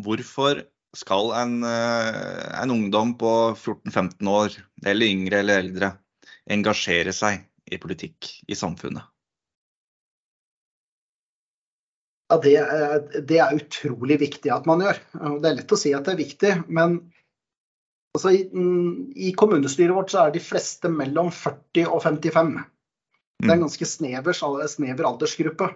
Hvorfor 0.01 0.63
skal 0.97 1.33
en, 1.37 1.59
uh, 1.67 2.63
en 2.63 2.73
ungdom 2.73 3.13
på 3.21 3.33
14-15 3.53 4.31
år, 4.33 4.57
eller 4.87 5.11
yngre 5.13 5.43
eller 5.43 5.61
eldre, 5.61 5.91
engasjere 6.49 7.13
seg 7.13 7.43
i 7.69 7.81
politikk 7.83 8.31
i 8.49 8.57
samfunnet? 8.57 9.05
Ja, 12.33 12.41
det, 12.41 12.57
det, 13.29 13.39
er 13.45 13.61
utrolig 13.61 14.23
viktig 14.23 14.55
at 14.55 14.65
man 14.69 14.81
gjør. 14.81 15.05
Det 15.13 15.51
er 15.51 15.61
lett 15.61 15.77
å 15.77 15.83
si 15.85 15.93
at 15.93 16.09
det 16.09 16.15
er 16.15 16.23
viktig, 16.25 16.57
men 16.73 17.03
altså, 18.17 18.33
i, 18.33 18.47
i, 19.13 19.35
kommunestyret 19.37 19.93
vårt 19.93 20.15
så 20.15 20.25
er 20.25 20.33
de 20.33 20.41
fleste 20.41 20.89
mellom 20.89 21.29
40 21.29 21.85
og 21.85 22.01
55. 22.09 22.55
Det 22.57 23.51
er 23.51 23.59
en 23.59 23.59
mm. 23.59 23.67
ganske 23.69 23.95
snever, 23.97 24.45
snever 24.73 25.11
aldersgruppe. 25.11 25.75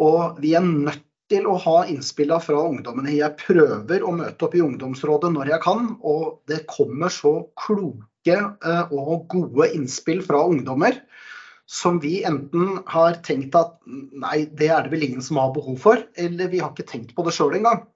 Og 0.00 0.40
vi 0.40 0.56
er 0.56 0.64
nødt 0.64 1.10
til 1.32 1.46
å 1.48 1.56
ha 1.60 1.76
innspillene 1.88 2.42
fra 2.44 2.64
ungdommene. 2.68 3.14
Jeg 3.16 3.36
prøver 3.40 4.04
å 4.04 4.12
møte 4.16 4.46
opp 4.46 4.56
i 4.56 4.64
ungdomsrådet 4.64 5.30
når 5.34 5.54
jeg 5.54 5.64
kan, 5.64 5.94
og 6.04 6.42
det 6.50 6.64
kommer 6.70 7.12
så 7.12 7.36
kloke 7.60 8.36
eh, 8.36 8.92
og 8.92 9.28
gode 9.32 9.70
innspill 9.76 10.20
fra 10.26 10.44
ungdommer 10.48 11.00
som 11.66 11.96
vi 12.00 12.18
enten 12.28 12.78
har 12.92 13.16
tenkt 13.24 13.56
at 13.56 13.78
nei, 13.86 14.44
det 14.52 14.68
er 14.68 14.84
det 14.84 14.92
vel 14.92 15.06
ingen 15.06 15.24
som 15.24 15.40
har 15.40 15.54
behov 15.54 15.78
for, 15.80 16.02
eller 16.20 16.50
vi 16.52 16.60
har 16.60 16.74
ikke 16.74 16.88
tenkt 16.90 17.14
på 17.16 17.24
det 17.24 17.32
sjøl 17.36 17.56
engang. 17.56 17.86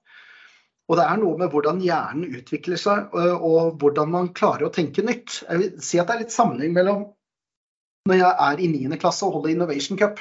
Og 0.89 0.97
det 0.97 1.05
er 1.05 1.19
noe 1.21 1.37
med 1.37 1.53
hvordan 1.53 1.83
hjernen 1.85 2.33
utvikler 2.39 2.79
seg, 2.81 3.13
og 3.13 3.77
hvordan 3.81 4.09
man 4.09 4.31
klarer 4.33 4.65
å 4.65 4.73
tenke 4.73 5.05
nytt. 5.05 5.43
Jeg 5.45 5.61
vil 5.61 5.83
si 5.85 6.01
at 6.01 6.09
det 6.09 6.15
er 6.15 6.23
litt 6.23 6.33
sammenheng 6.33 6.73
mellom 6.73 7.05
når 8.09 8.17
jeg 8.23 8.31
er 8.47 8.63
i 8.63 8.69
9. 8.71 8.97
klasse 8.97 9.27
og 9.27 9.37
holder 9.37 9.53
Innovation 9.53 9.99
Cup. 10.01 10.17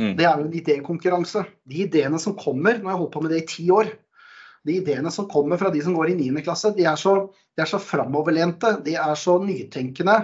Mm. 0.00 0.12
Det 0.18 0.26
er 0.26 0.40
jo 0.40 0.46
en 0.46 0.58
idékonkurranse. 0.60 1.44
De 1.68 1.84
ideene 1.86 2.18
som 2.20 2.36
kommer, 2.38 2.80
jeg 2.80 2.88
har 2.88 3.00
holdt 3.00 3.14
på 3.14 3.22
med 3.24 3.32
det 3.32 3.44
i 3.44 3.48
ti 3.54 3.70
år, 3.72 3.92
de 4.66 4.80
ideene 4.80 5.10
som 5.14 5.28
kommer 5.30 5.60
fra 5.60 5.70
de 5.70 5.80
som 5.82 5.94
går 5.94 6.10
i 6.10 6.16
9. 6.18 6.42
klasse, 6.42 6.72
de 6.74 6.86
er 6.90 6.98
så, 6.98 7.14
de 7.54 7.62
er 7.62 7.68
så 7.70 7.78
framoverlente, 7.78 8.72
de 8.84 8.96
er 8.98 9.14
så 9.18 9.36
nytenkende. 9.42 10.16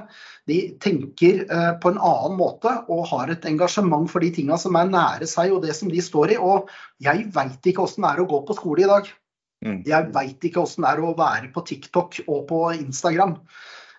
De 0.50 0.58
tenker 0.82 1.44
eh, 1.46 1.68
på 1.78 1.92
en 1.92 2.00
annen 2.02 2.34
måte 2.40 2.72
og 2.90 3.06
har 3.12 3.30
et 3.30 3.46
engasjement 3.46 4.08
for 4.10 4.24
de 4.24 4.32
tinga 4.34 4.58
som 4.58 4.78
er 4.78 4.90
nære 4.90 5.28
seg 5.30 5.54
og 5.54 5.62
det 5.62 5.76
som 5.78 5.92
de 5.92 6.02
står 6.02 6.34
i. 6.34 6.40
Og 6.42 6.72
jeg 7.02 7.28
veit 7.34 7.70
ikke 7.70 7.84
åssen 7.86 8.02
det 8.02 8.16
er 8.16 8.24
å 8.24 8.30
gå 8.32 8.42
på 8.48 8.58
skole 8.58 8.82
i 8.82 8.90
dag. 8.90 9.12
Mm. 9.62 9.78
Jeg 9.86 10.10
veit 10.16 10.48
ikke 10.48 10.64
åssen 10.64 10.82
det 10.82 10.90
er 10.90 11.04
å 11.06 11.14
være 11.18 11.52
på 11.54 11.62
TikTok 11.68 12.24
og 12.26 12.42
på 12.50 12.64
Instagram. 12.80 13.38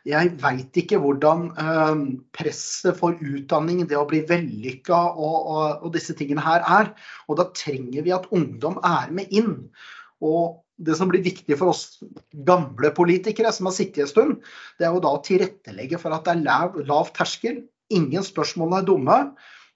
Jeg 0.04 0.34
veit 0.41 0.76
ikke 0.82 0.97
hvordan 0.99 1.45
eh, 1.56 2.01
presset 2.36 2.97
for 2.99 3.16
utdanning, 3.16 3.86
det 3.88 3.95
å 3.95 4.08
bli 4.10 4.20
vellykka 4.28 4.99
og, 5.14 5.38
og, 5.39 5.64
og, 5.86 5.89
disse 5.95 6.16
tingene 6.20 6.43
her 6.43 6.66
er. 6.68 6.91
Og 7.32 7.39
da 7.39 7.47
trenger 7.56 8.04
vi 8.04 8.12
at 8.16 8.28
ungdom 8.36 8.82
er 8.84 9.14
med 9.16 9.32
inn. 9.32 9.56
Og 10.24 10.60
det 10.84 10.97
som 10.99 11.08
blir 11.08 11.24
viktig 11.24 11.56
for 11.60 11.72
oss 11.72 12.01
gamle 12.47 12.91
politikere 12.95 13.54
som 13.56 13.70
har 13.70 13.78
sittet 13.78 14.04
en 14.04 14.12
stund, 14.12 14.38
det 14.80 14.88
er 14.88 14.95
jo 14.95 15.04
da 15.06 15.14
å 15.16 15.24
tilrettelegge 15.24 15.99
for 16.01 16.16
at 16.16 16.28
det 16.28 16.36
er 16.36 16.45
lav, 16.49 16.76
lav 16.89 17.14
terskel. 17.16 17.62
Ingen 17.93 18.26
spørsmål 18.28 18.80
er 18.82 18.88
dumme. 18.89 19.20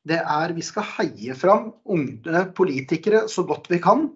Det 0.07 0.19
er 0.19 0.55
Vi 0.55 0.63
skal 0.63 0.87
heie 0.97 1.35
fram 1.39 1.71
unge 1.87 2.43
politikere 2.57 3.27
så 3.31 3.47
godt 3.47 3.71
vi 3.71 3.79
kan. 3.83 4.09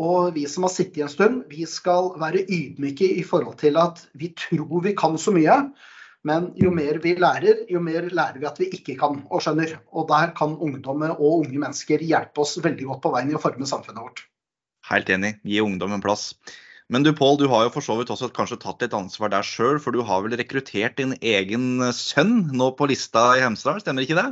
Og 0.00 0.34
vi 0.34 0.44
som 0.50 0.66
har 0.66 0.72
sittet 0.74 1.04
en 1.04 1.12
stund, 1.12 1.42
vi 1.50 1.66
skal 1.70 2.12
være 2.18 2.42
ydmyke 2.50 3.06
i 3.14 3.22
forhold 3.26 3.58
til 3.60 3.78
at 3.78 4.02
vi 4.18 4.32
tror 4.34 4.82
vi 4.82 4.94
kan 4.98 5.18
så 5.20 5.34
mye. 5.34 5.60
Men 6.24 6.48
jo 6.56 6.72
mer 6.72 6.98
vi 7.04 7.14
lærer, 7.20 7.66
jo 7.70 7.82
mer 7.84 8.08
lærer 8.08 8.40
vi 8.40 8.48
at 8.48 8.58
vi 8.58 8.70
ikke 8.72 8.96
kan 8.98 9.20
og 9.28 9.44
skjønner. 9.44 9.76
Og 9.92 10.08
der 10.10 10.32
kan 10.36 10.56
ungdommer 10.56 11.14
og 11.14 11.44
unge 11.44 11.60
mennesker 11.60 12.02
hjelpe 12.02 12.42
oss 12.42 12.56
veldig 12.64 12.88
godt 12.90 13.02
på 13.04 13.12
veien 13.14 13.30
i 13.30 13.36
å 13.36 13.42
forme 13.42 13.68
samfunnet 13.68 14.02
vårt. 14.02 14.24
Helt 14.90 15.10
enig. 15.12 15.36
Gi 15.44 15.60
ungdom 15.64 15.94
en 15.96 16.04
plass. 16.04 16.32
Men 16.92 17.04
du 17.04 17.14
Pål, 17.16 17.38
du 17.40 17.46
har 17.48 17.64
jo 17.64 17.72
for 17.72 17.84
så 17.84 17.94
vidt 17.96 18.10
også 18.12 18.28
kanskje 18.36 18.58
tatt 18.60 18.82
litt 18.84 18.96
ansvar 18.96 19.30
der 19.32 19.46
sjøl, 19.46 19.78
for 19.80 19.94
du 19.94 20.02
har 20.04 20.24
vel 20.24 20.36
rekruttert 20.36 20.98
din 20.98 21.14
egen 21.24 21.80
sønn 21.96 22.50
nå 22.52 22.74
på 22.76 22.90
lista 22.90 23.30
i 23.38 23.44
Hemsedal, 23.44 23.80
stemmer 23.80 24.04
ikke 24.04 24.18
det? 24.18 24.26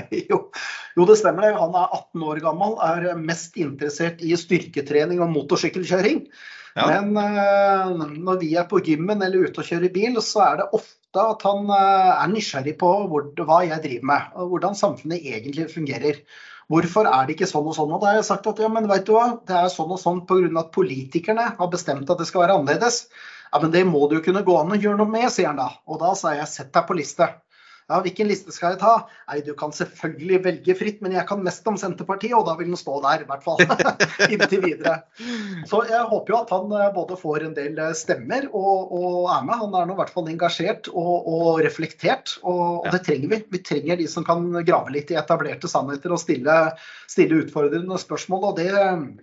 Jo, 0.30 0.38
jo, 0.96 1.06
det 1.08 1.18
stemmer 1.20 1.46
det. 1.46 1.54
Han 1.58 1.76
er 1.76 1.88
18 1.88 2.26
år 2.30 2.42
gammel, 2.44 2.76
er 2.84 3.08
mest 3.20 3.56
interessert 3.60 4.22
i 4.24 4.34
styrketrening 4.38 5.22
og 5.24 5.32
motorsykkelkjøring. 5.34 6.24
Ja. 6.76 6.86
Men 6.90 7.16
uh, 7.16 8.04
når 8.20 8.42
vi 8.42 8.50
er 8.60 8.66
på 8.68 8.82
gymmen 8.84 9.24
eller 9.24 9.48
ute 9.48 9.62
og 9.62 9.68
kjører 9.68 9.92
bil, 9.94 10.18
så 10.24 10.42
er 10.44 10.58
det 10.60 10.66
ofte 10.76 11.22
at 11.22 11.46
han 11.48 11.70
uh, 11.70 12.18
er 12.18 12.28
nysgjerrig 12.32 12.76
på 12.80 12.90
hvor, 13.08 13.30
hva 13.48 13.62
jeg 13.64 13.80
driver 13.86 14.10
med, 14.12 14.26
og 14.36 14.52
hvordan 14.52 14.76
samfunnet 14.76 15.24
egentlig 15.24 15.70
fungerer. 15.72 16.20
Hvorfor 16.68 17.06
er 17.08 17.24
det 17.24 17.36
ikke 17.36 17.48
sånn 17.48 17.68
og 17.70 17.76
sånn? 17.78 17.94
Og 17.94 18.02
da 18.02 18.10
har 18.10 18.18
jeg 18.18 18.28
sagt 18.28 18.48
at 18.50 18.60
ja, 18.60 18.68
men 18.72 18.88
vet 18.90 19.06
du 19.06 19.14
hva, 19.14 19.38
det 19.46 19.56
er 19.56 19.72
sånn 19.72 19.94
og 19.94 20.02
sånn 20.02 20.24
pga. 20.28 20.50
at 20.60 20.74
politikerne 20.74 21.48
har 21.60 21.72
bestemt 21.72 22.10
at 22.10 22.20
det 22.20 22.26
skal 22.28 22.42
være 22.42 22.58
annerledes. 22.58 23.06
Ja, 23.52 23.60
men 23.62 23.70
det 23.72 23.84
må 23.88 24.02
du 24.10 24.18
jo 24.18 24.24
kunne 24.24 24.42
gå 24.44 24.56
an 24.58 24.74
å 24.74 24.78
gjøre 24.80 24.98
noe 24.98 25.08
med, 25.08 25.30
sier 25.32 25.52
han 25.52 25.60
da. 25.62 25.70
Og 25.86 26.02
da 26.02 26.12
sa 26.18 26.34
jeg 26.34 26.50
sett 26.50 26.72
deg 26.74 26.88
på 26.88 26.98
liste. 26.98 27.30
Ja, 27.86 28.00
hvilken 28.02 28.26
liste 28.26 28.50
skal 28.50 28.72
jeg 28.74 28.80
ta? 28.80 28.92
Nei, 29.30 29.36
du 29.46 29.52
kan 29.58 29.70
selvfølgelig 29.74 30.40
velge 30.42 30.74
fritt, 30.74 30.96
men 31.04 31.12
jeg 31.14 31.22
kan 31.28 31.44
mest 31.46 31.68
om 31.70 31.76
Senterpartiet, 31.78 32.34
og 32.34 32.48
da 32.48 32.56
vil 32.58 32.72
den 32.72 32.80
stå 32.80 32.96
der, 33.04 33.22
i 33.22 33.28
hvert 33.28 33.44
fall. 33.44 33.62
Inntil 34.34 34.64
videre. 34.64 34.96
Så 35.70 35.84
jeg 35.86 36.00
håper 36.10 36.34
jo 36.34 36.40
at 36.40 36.50
han 36.50 36.74
eh, 36.74 36.88
både 36.96 37.18
får 37.20 37.46
en 37.46 37.54
del 37.54 37.78
eh, 37.78 37.94
stemmer 37.94 38.48
og, 38.50 38.90
og 38.90 39.30
er 39.36 39.46
med. 39.46 39.60
Han 39.62 39.78
er 39.78 39.86
nå 39.86 39.94
i 39.94 40.00
hvert 40.02 40.10
fall 40.16 40.32
engasjert 40.32 40.90
og, 40.90 41.30
og 41.30 41.62
reflektert, 41.62 42.34
og, 42.42 42.82
og, 42.82 42.90
det 42.90 43.04
trenger 43.06 43.36
vi. 43.36 43.42
Vi 43.54 43.62
trenger 43.70 44.02
de 44.02 44.10
som 44.10 44.26
kan 44.26 44.50
grave 44.66 44.90
litt 44.96 45.14
i 45.14 45.20
etablerte 45.22 45.70
sannheter 45.70 46.16
og 46.16 46.22
stille, 46.24 46.58
stille 47.06 47.44
utfordrende 47.44 48.02
spørsmål, 48.02 48.50
og 48.50 48.58
det, 48.58 48.72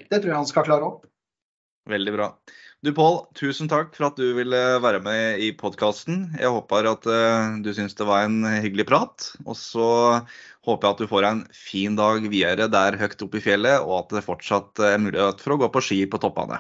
det 0.07 0.22
tror 0.22 0.32
jeg 0.32 0.39
han 0.39 0.51
skal 0.55 0.72
klare 0.72 0.88
opp. 0.88 1.09
Veldig 1.91 2.16
bra. 2.16 2.32
Du 2.84 2.89
Pål, 2.91 3.21
tusen 3.39 3.69
takk 3.71 3.93
for 3.95 4.09
at 4.09 4.17
du 4.19 4.34
ville 4.36 4.57
være 4.84 4.99
med 4.99 5.39
i 5.39 5.53
podkasten. 5.55 6.25
Jeg 6.36 6.51
håper 6.51 6.89
at 6.89 7.05
uh, 7.07 7.53
du 7.63 7.69
syns 7.71 7.95
det 7.95 8.03
var 8.09 8.25
en 8.25 8.43
hyggelig 8.43 8.84
prat. 8.89 9.27
Og 9.45 9.55
så 9.55 9.86
håper 10.67 10.89
jeg 10.89 10.91
at 10.97 10.99
du 10.99 11.07
får 11.07 11.27
en 11.29 11.39
fin 11.55 11.95
dag 11.95 12.27
videre 12.27 12.67
der 12.67 12.99
høyt 12.99 13.23
oppe 13.23 13.39
i 13.39 13.45
fjellet, 13.45 13.79
og 13.88 14.01
at 14.01 14.17
det 14.17 14.25
fortsatt 14.27 14.84
er 14.84 14.99
mulighet 14.99 15.39
for 15.39 15.55
å 15.55 15.59
gå 15.63 15.71
på 15.71 15.86
ski 15.88 16.01
på 16.11 16.19
toppene. 16.25 16.59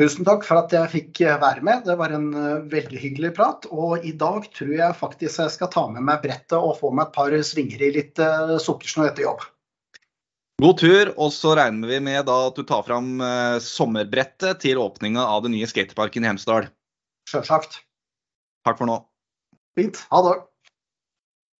Tusen 0.00 0.24
takk 0.24 0.48
for 0.48 0.64
at 0.64 0.72
jeg 0.72 0.94
fikk 0.94 1.20
eh, 1.26 1.36
være 1.42 1.68
med. 1.68 1.84
Det 1.84 2.00
var 2.00 2.16
en 2.16 2.30
uh, 2.32 2.64
veldig 2.72 3.04
hyggelig 3.04 3.36
prat. 3.36 3.68
Og 3.76 4.08
i 4.08 4.16
dag 4.24 4.48
tror 4.56 4.72
jeg 4.72 5.00
faktisk 5.04 5.44
jeg 5.44 5.58
skal 5.58 5.74
ta 5.76 5.84
med 5.92 6.08
meg 6.08 6.24
brettet 6.24 6.56
og 6.56 6.78
få 6.80 6.96
meg 6.96 7.10
et 7.10 7.18
par 7.20 7.36
svinger 7.52 7.90
i 7.90 7.92
litt 8.00 8.24
sukkersnø 8.64 9.10
etter 9.12 9.28
jobb. 9.28 9.44
God 10.62 10.78
tur, 10.78 11.10
og 11.18 11.32
så 11.34 11.56
regner 11.58 11.90
vi 11.90 11.98
med 12.04 12.30
at 12.30 12.56
du 12.56 12.62
tar 12.66 12.84
fram 12.86 13.18
eh, 13.24 13.56
sommerbrettet 13.62 14.60
til 14.62 14.78
åpninga 14.78 15.24
av 15.26 15.42
den 15.46 15.54
nye 15.56 15.66
skateparken 15.66 16.22
i 16.22 16.30
Hemsedal. 16.30 16.68
Sjølsagt. 17.26 17.80
Takk 18.64 18.78
for 18.78 18.88
nå. 18.88 19.00
Fint. 19.74 19.98
Ha 20.12 20.20
det. 20.28 20.36